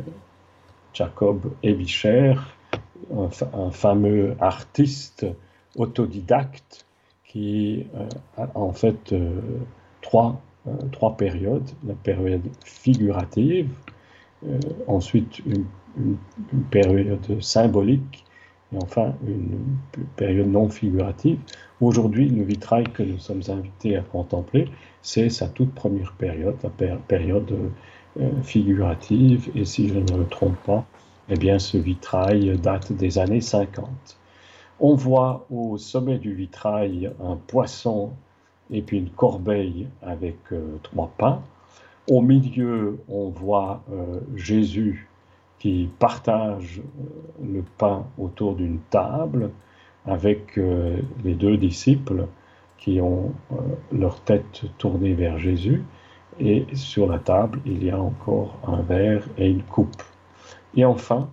Jacob 0.94 1.42
Ebischer, 1.64 2.36
un, 3.14 3.72
fameux 3.72 4.36
artiste 4.40 5.26
autodidacte 5.76 6.86
qui 7.26 7.86
euh, 7.96 8.46
en 8.56 8.72
fait 8.72 9.14
trois, 10.06 10.40
trois 10.92 11.18
périodes. 11.18 11.68
La 11.86 11.96
période 11.96 12.48
figurative, 12.64 13.70
ensuite 14.88 15.40
une, 15.40 15.66
une, 15.98 16.18
période 16.70 17.42
symbolique 17.42 18.24
et 18.72 18.78
enfin 18.78 19.16
une 19.28 19.78
période 20.16 20.48
non 20.48 20.70
figurative. 20.70 21.40
Aujourd'hui, 21.82 22.30
le 22.30 22.44
vitrail 22.44 22.86
que 22.86 23.04
nous 23.04 23.18
sommes 23.18 23.42
invités 23.48 23.98
à 23.98 24.02
contempler, 24.02 24.70
c'est 25.02 25.30
sa 25.30 25.48
toute 25.48 25.74
première 25.74 26.14
période, 26.14 26.56
la 26.64 26.98
période 27.08 27.52
euh, 28.20 28.30
figurative, 28.44 29.50
et 29.56 29.66
si 29.66 29.90
je 29.90 29.96
ne 29.96 30.18
me 30.18 30.26
trompe 30.26 30.58
pas, 30.66 30.86
eh 31.30 31.36
bien 31.36 31.60
ce 31.60 31.78
vitrail 31.78 32.58
date 32.60 32.94
des 32.94 33.18
années 33.18 33.42
50. 33.42 33.90
On 34.80 34.96
voit 34.96 35.46
au 35.50 35.78
sommet 35.78 36.18
du 36.18 36.34
vitrail 36.34 37.12
un 37.24 37.38
poisson 37.48 38.12
et 38.72 38.82
puis 38.82 38.98
une 39.00 39.10
corbeille 39.10 39.88
avec 40.02 40.38
euh, 40.52 40.78
trois 40.84 41.12
pains. 41.18 41.42
Au 42.08 42.22
milieu, 42.22 43.00
on 43.10 43.30
voit 43.30 43.84
euh, 43.92 44.20
Jésus 44.36 45.08
qui 45.60 45.90
partage 46.00 46.82
le 47.44 47.64
pain 47.78 48.06
autour 48.18 48.56
d'une 48.56 48.80
table 48.90 49.52
avec 50.06 50.58
les 51.24 51.34
deux 51.34 51.58
disciples 51.58 52.28
qui 52.78 53.02
ont 53.02 53.34
euh, 53.52 53.56
leur 53.92 54.20
tête 54.22 54.64
tournée 54.78 55.14
vers 55.14 55.40
Jésus, 55.40 55.84
et 56.40 56.66
sur 56.74 57.08
la 57.08 57.18
table, 57.20 57.60
il 57.66 57.84
y 57.84 57.90
a 57.90 58.00
encore 58.00 58.60
un 58.68 58.82
verre 58.82 59.28
et 59.38 59.50
une 59.50 59.64
coupe. 59.64 60.04
Et 60.76 60.86
enfin, 60.86 61.30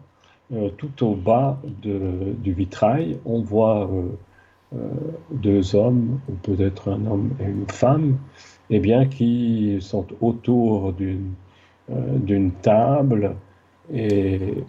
euh, 0.52 0.70
tout 0.70 1.04
au 1.04 1.14
bas 1.14 1.60
du 1.82 2.52
vitrail, 2.52 3.18
on 3.26 3.42
voit 3.42 3.86
euh, 3.90 4.04
deux 5.30 5.74
hommes, 5.74 6.18
ou 6.28 6.32
peut-être 6.42 6.90
un 6.90 7.04
homme 7.06 7.30
et 7.40 7.44
une 7.44 7.68
femme, 7.68 8.16
eh 8.70 8.80
bien, 8.80 9.06
qui 9.06 9.78
sont 9.80 10.06
autour 10.20 10.92
d'une 10.92 11.32
d'une 11.88 12.52
table 12.52 13.36
et, 13.92 14.64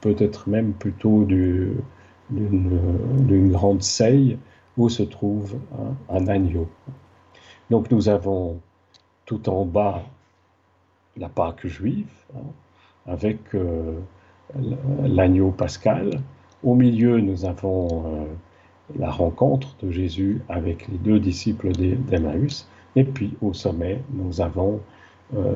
peut-être 0.00 0.48
même 0.48 0.72
plutôt 0.72 1.24
d'une 1.24 1.82
grande 3.52 3.82
seille 3.82 4.38
où 4.76 4.88
se 4.88 5.02
trouve 5.02 5.58
un, 6.08 6.26
agneau. 6.26 6.68
Donc 7.70 7.90
nous 7.90 8.08
avons 8.08 8.60
tout 9.26 9.48
en 9.48 9.64
bas 9.64 10.02
la 11.16 11.28
Pâque 11.28 11.66
juive, 11.66 12.10
hein, 12.34 12.40
avec 13.06 13.54
euh, 13.54 13.98
l'agneau 15.02 15.50
pascal. 15.50 16.22
Au 16.62 16.74
milieu, 16.74 17.20
nous 17.20 17.44
avons 17.44 18.06
euh, 18.06 18.24
la 18.98 19.10
rencontre 19.10 19.76
de 19.82 19.90
Jésus 19.90 20.42
avec 20.48 20.88
les 20.88 20.98
deux 20.98 21.18
disciples 21.18 21.72
d'Emmaüs. 21.72 22.68
Et 22.96 23.04
puis 23.04 23.34
au 23.40 23.52
sommet, 23.52 24.02
nous 24.12 24.40
avons 24.40 24.80
euh, 25.36 25.54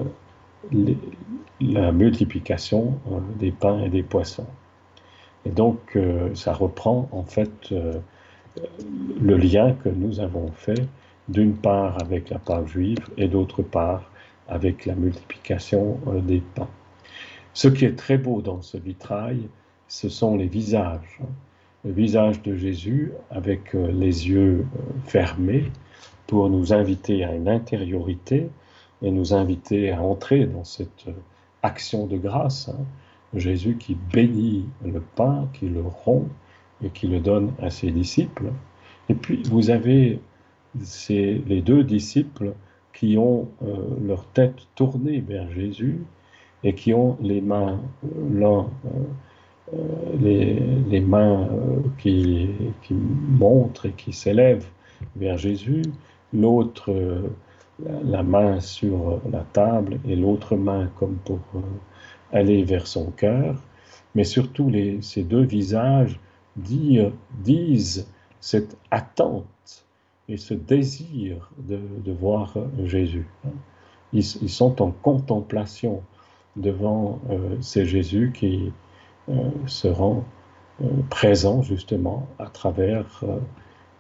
la 1.61 1.93
multiplication 1.93 2.99
des 3.39 3.51
pains 3.51 3.81
et 3.81 3.89
des 3.89 4.03
poissons. 4.03 4.47
Et 5.45 5.51
donc, 5.51 5.99
ça 6.33 6.55
reprend 6.55 7.07
en 7.13 7.23
fait 7.23 7.75
le 9.21 9.37
lien 9.37 9.73
que 9.73 9.91
nous 9.91 10.21
avons 10.21 10.51
fait 10.53 10.89
d'une 11.29 11.55
part 11.55 12.01
avec 12.03 12.31
la 12.31 12.39
part 12.39 12.67
juive 12.67 12.99
et 13.17 13.29
d'autre 13.29 13.63
part 13.63 14.11
avec 14.49 14.87
la 14.87 14.95
multiplication 14.95 15.99
euh, 16.09 16.21
des 16.21 16.41
pains. 16.41 16.69
Ce 17.55 17.69
qui 17.69 17.85
est 17.85 17.97
très 17.97 18.19
beau 18.19 18.43
dans 18.43 18.61
ce 18.63 18.77
vitrail, 18.77 19.49
ce 19.89 20.09
sont 20.09 20.37
les 20.37 20.47
visages. 20.49 21.21
Visage 21.85 22.43
de 22.43 22.57
Jésus 22.57 23.13
avec 23.31 23.75
euh, 23.75 23.91
les 23.93 24.29
yeux 24.29 24.61
euh, 24.61 24.81
fermés 25.07 25.65
pour 26.27 26.49
nous 26.49 26.73
inviter 26.73 27.25
à 27.25 27.35
une 27.35 27.49
intériorité 27.49 28.49
et 29.03 29.11
nous 29.11 29.35
inviter 29.35 29.91
à 29.91 30.01
entrer 30.01 30.47
dans 30.47 30.65
cette 30.65 31.07
action 31.63 32.07
de 32.07 32.17
grâce. 32.17 32.69
Hein. 32.69 32.85
Jésus 33.35 33.77
qui 33.77 33.97
bénit 34.13 34.65
le 34.85 35.01
pain, 35.01 35.49
qui 35.53 35.69
le 35.69 35.83
rompt, 35.83 36.29
et 36.83 36.91
qui 36.91 37.07
le 37.07 37.21
donne 37.21 37.53
à 37.61 37.71
ses 37.71 37.91
disciples. 37.91 38.53
Et 39.09 39.15
puis 39.15 39.43
vous 39.45 39.71
avez 39.71 40.21
ces, 40.83 41.43
les 41.47 41.63
deux 41.63 41.85
disciples 41.85 42.55
qui 42.93 43.17
ont 43.19 43.49
euh, 43.63 43.77
leur 44.03 44.27
tête 44.27 44.67
tournée 44.75 45.21
vers 45.21 45.51
Jésus 45.53 46.01
et 46.63 46.75
qui 46.75 46.95
ont 46.95 47.17
les 47.21 47.41
mains, 47.41 47.81
euh, 48.05 48.09
l'un, 48.33 48.61
euh, 48.87 49.05
les, 50.21 51.01
mains 51.01 51.49
qui, 51.99 52.49
qui, 52.83 52.95
montrent 52.95 53.87
et 53.87 53.93
qui 53.93 54.13
s'élèvent 54.13 54.69
vers 55.17 55.39
Jésus, 55.39 55.83
l'autre 56.33 56.93
la 58.05 58.23
main 58.23 58.61
sur 58.61 59.21
la 59.31 59.45
table 59.53 59.99
et 60.07 60.17
l'autre 60.17 60.57
main 60.57 60.91
comme 60.99 61.17
pour 61.25 61.41
aller 62.33 62.65
vers 62.65 62.87
son 62.87 63.11
cœur, 63.11 63.61
mais 64.15 64.25
surtout 64.25 64.71
ces 65.01 65.23
deux 65.23 65.43
visages 65.43 66.21
disent 66.57 68.09
cette 68.41 68.77
attente 68.91 69.47
et 70.29 70.37
ce 70.37 70.55
désir 70.55 71.51
de, 71.59 72.13
voir 72.13 72.57
Jésus. 72.85 73.27
Ils, 74.13 74.23
sont 74.23 74.81
en 74.81 74.93
contemplation 74.93 76.03
devant 76.55 77.21
euh, 77.31 77.57
ces 77.61 77.85
Jésus 77.85 78.33
qui 78.33 78.67
euh, 78.67 78.71
se 79.67 79.89
rend 79.89 80.25
euh, 80.83 80.87
présent 81.11 81.63
justement 81.63 82.29
à 82.39 82.47
travers 82.47 83.23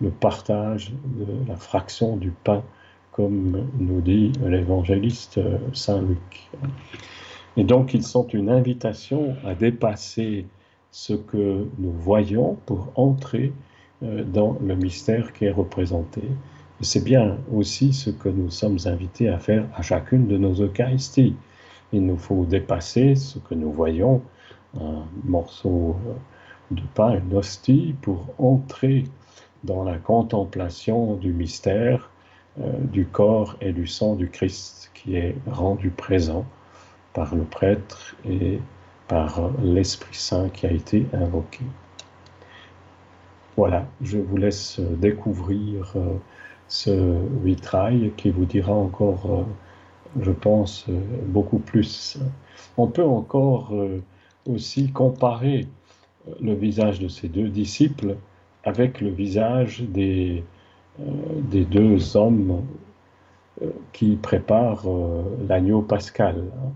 le 0.01 0.11
partage 0.11 0.93
de 1.05 1.27
la 1.49 1.57
fraction 1.57 2.17
du 2.17 2.31
pain, 2.31 2.63
comme 3.13 3.69
nous 3.79 4.01
dit 4.01 4.33
l'évangéliste 4.45 5.41
Saint 5.73 6.03
Luc. 6.03 6.51
Et 7.57 7.65
donc 7.65 7.95
ils 7.95 8.03
sont 8.03 8.27
une 8.29 8.51
invitation 8.51 9.37
à 9.45 9.55
dépasser 9.55 10.47
ce 10.91 11.13
que 11.13 11.67
nous 11.79 11.93
voyons 11.93 12.57
pour 12.67 12.93
entrer 12.95 13.53
euh, 14.03 14.23
dans 14.25 14.57
le 14.65 14.77
mystère 14.77 15.33
qui 15.33 15.45
est 15.45 15.51
représenté. 15.51 16.23
C'est 16.81 17.03
bien 17.03 17.39
aussi 17.53 17.93
ce 17.93 18.11
que 18.11 18.29
nous 18.29 18.51
sommes 18.51 18.79
invités 18.85 19.29
à 19.29 19.39
faire 19.39 19.67
à 19.75 19.83
chacune 19.83 20.27
de 20.27 20.37
nos 20.37 20.55
Eucharisties. 20.55 21.35
Il 21.93 22.07
nous 22.07 22.17
faut 22.17 22.45
dépasser 22.45 23.15
ce 23.15 23.39
que 23.39 23.55
nous 23.55 23.73
voyons, 23.73 24.23
un 24.81 25.05
morceau 25.25 25.97
de 26.71 26.83
pain, 26.95 27.19
une 27.19 27.37
hostie, 27.37 27.95
pour 28.03 28.27
entrer 28.39 29.05
dans 29.65 29.85
la 29.85 29.99
contemplation 29.99 31.15
du 31.15 31.33
mystère 31.33 32.11
euh, 32.61 32.71
du 32.79 33.07
corps 33.07 33.57
et 33.61 33.73
du 33.73 33.87
sang 33.87 34.15
du 34.15 34.29
Christ 34.29 34.93
qui 34.95 35.17
est 35.17 35.35
rendu 35.51 35.91
présent 35.91 36.47
par 37.13 37.35
le 37.35 37.43
prêtre 37.43 38.15
et 38.25 38.61
par 39.09 39.51
l'Esprit 39.63 40.15
Saint 40.15 40.49
qui 40.51 40.67
a 40.67 40.71
été 40.71 41.07
invoqué. 41.13 41.65
Voilà, 43.57 43.87
je 44.01 44.19
vous 44.19 44.37
laisse 44.37 44.79
découvrir 44.79 45.95
euh, 45.97 46.15
ce 46.69 47.19
vitrail 47.43 48.13
qui 48.17 48.31
vous 48.31 48.45
dira 48.45 48.73
encore, 48.73 49.27
euh, 49.31 50.23
je 50.23 50.31
pense, 50.31 50.87
beaucoup 51.27 51.59
plus. 51.59 52.19
On 52.77 52.87
peut 52.87 53.05
encore 53.05 53.73
aussi 54.49 54.91
comparer 54.91 55.67
le 56.41 56.55
visage 56.55 57.01
de 57.01 57.09
ces 57.09 57.29
deux 57.29 57.49
disciples 57.49 58.17
avec 58.65 59.01
le 59.01 59.11
visage 59.11 59.83
des, 59.83 60.43
des 60.99 61.65
deux 61.65 62.17
hommes 62.17 62.63
qui 63.93 64.17
prépare 64.17 64.85
l'agneau 65.49 65.83
pascal. 65.83 66.45
Hein. 66.57 66.73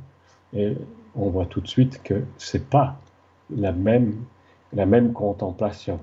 Et 0.54 0.76
on 1.16 1.30
voit 1.30 1.46
tout 1.46 1.60
de 1.60 1.68
suite 1.68 2.02
que 2.02 2.22
c'est 2.36 2.68
pas 2.68 2.96
la 3.54 3.72
même, 3.72 4.14
la 4.72 4.86
même 4.86 5.12
contemplation, 5.12 5.98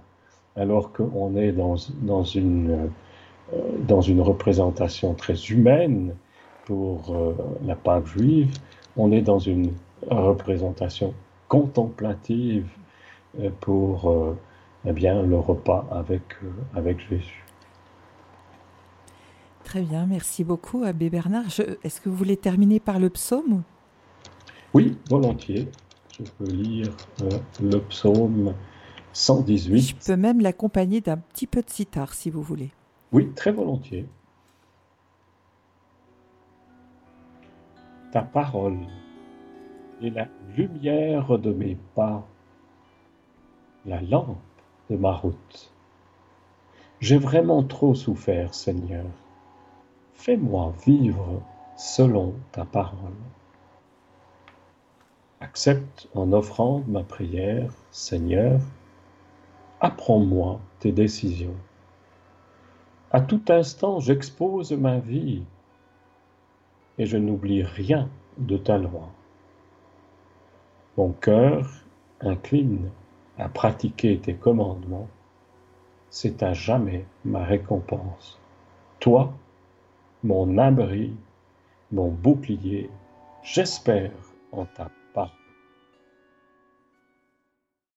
alors 0.56 0.92
qu'on 0.92 1.36
est 1.36 1.52
dans, 1.52 1.76
dans, 2.02 2.24
une, 2.24 2.90
dans 3.88 4.02
une 4.02 4.22
représentation 4.22 5.14
très 5.14 5.36
humaine 5.46 6.16
pour 6.66 7.16
la 7.64 7.76
Pâque 7.76 8.08
juive, 8.08 8.58
on 8.98 9.12
est 9.12 9.22
dans 9.22 9.40
une 9.40 9.72
représentation 10.10 11.14
contemplative 11.56 12.68
pour 13.60 14.36
eh 14.86 14.94
bien, 14.94 15.22
le 15.24 15.38
repas 15.38 15.88
avec, 15.92 16.22
euh, 16.44 16.52
avec 16.76 17.00
Jésus. 17.10 17.44
Très 19.64 19.82
bien, 19.82 20.06
merci 20.06 20.44
beaucoup, 20.44 20.84
Abbé 20.84 21.10
Bernard. 21.10 21.46
Est-ce 21.84 22.00
que 22.00 22.10
vous 22.10 22.16
voulez 22.16 22.38
terminer 22.38 22.80
par 22.80 23.00
le 23.00 23.10
psaume? 23.10 23.64
Oui, 24.74 24.98
volontiers. 25.10 25.70
Je 26.20 26.30
peux 26.38 26.46
lire 26.46 26.96
euh, 27.24 27.30
le 27.62 27.80
psaume 27.80 28.54
118. 29.14 29.82
Je 29.82 29.96
peux 29.96 30.16
même 30.16 30.40
l'accompagner 30.40 31.02
d'un 31.02 31.18
petit 31.18 31.48
peu 31.48 31.62
de 31.62 31.70
sitar, 31.70 32.14
si 32.14 32.30
vous 32.30 32.44
voulez. 32.44 32.70
Oui, 33.12 33.32
très 33.34 33.52
volontiers. 33.52 34.06
Ta 38.12 38.22
parole 38.22 38.78
est 40.02 40.10
la 40.10 40.28
lumière 40.56 41.38
de 41.38 41.52
mes 41.52 41.78
pas, 41.96 42.26
la 43.86 44.02
lampe 44.02 44.38
de 44.90 44.98
ma 44.98 45.14
route. 45.14 45.72
J'ai 47.00 47.18
vraiment 47.18 47.64
trop 47.64 47.94
souffert, 47.94 48.54
Seigneur. 48.54 49.06
Fais-moi 50.14 50.74
vivre 50.86 51.42
selon 51.78 52.34
ta 52.52 52.66
parole. 52.66 53.14
Accepte 55.42 56.08
en 56.16 56.32
offrande 56.32 56.88
ma 56.88 57.04
prière, 57.04 57.72
Seigneur. 57.92 58.60
Apprends-moi 59.82 60.60
tes 60.80 60.92
décisions. 60.92 61.56
À 63.12 63.22
tout 63.22 63.44
instant, 63.50 64.00
j'expose 64.00 64.72
ma 64.72 64.98
vie 65.00 65.44
et 66.98 67.06
je 67.06 67.18
n'oublie 67.18 67.64
rien 67.64 68.10
de 68.38 68.58
ta 68.58 68.78
loi. 68.78 69.10
Mon 70.98 71.12
cœur 71.12 71.70
incline 72.22 72.90
à 73.38 73.50
pratiquer 73.50 74.18
tes 74.18 74.36
commandements, 74.36 75.10
c'est 76.10 76.42
à 76.42 76.54
jamais 76.54 77.06
ma 77.26 77.44
récompense. 77.44 78.40
Toi, 79.02 79.34
mon 80.24 80.58
abri, 80.58 81.14
mon 81.92 82.10
bouclier, 82.10 82.90
j'espère 83.44 84.12
en 84.54 84.66
ta 84.66 84.90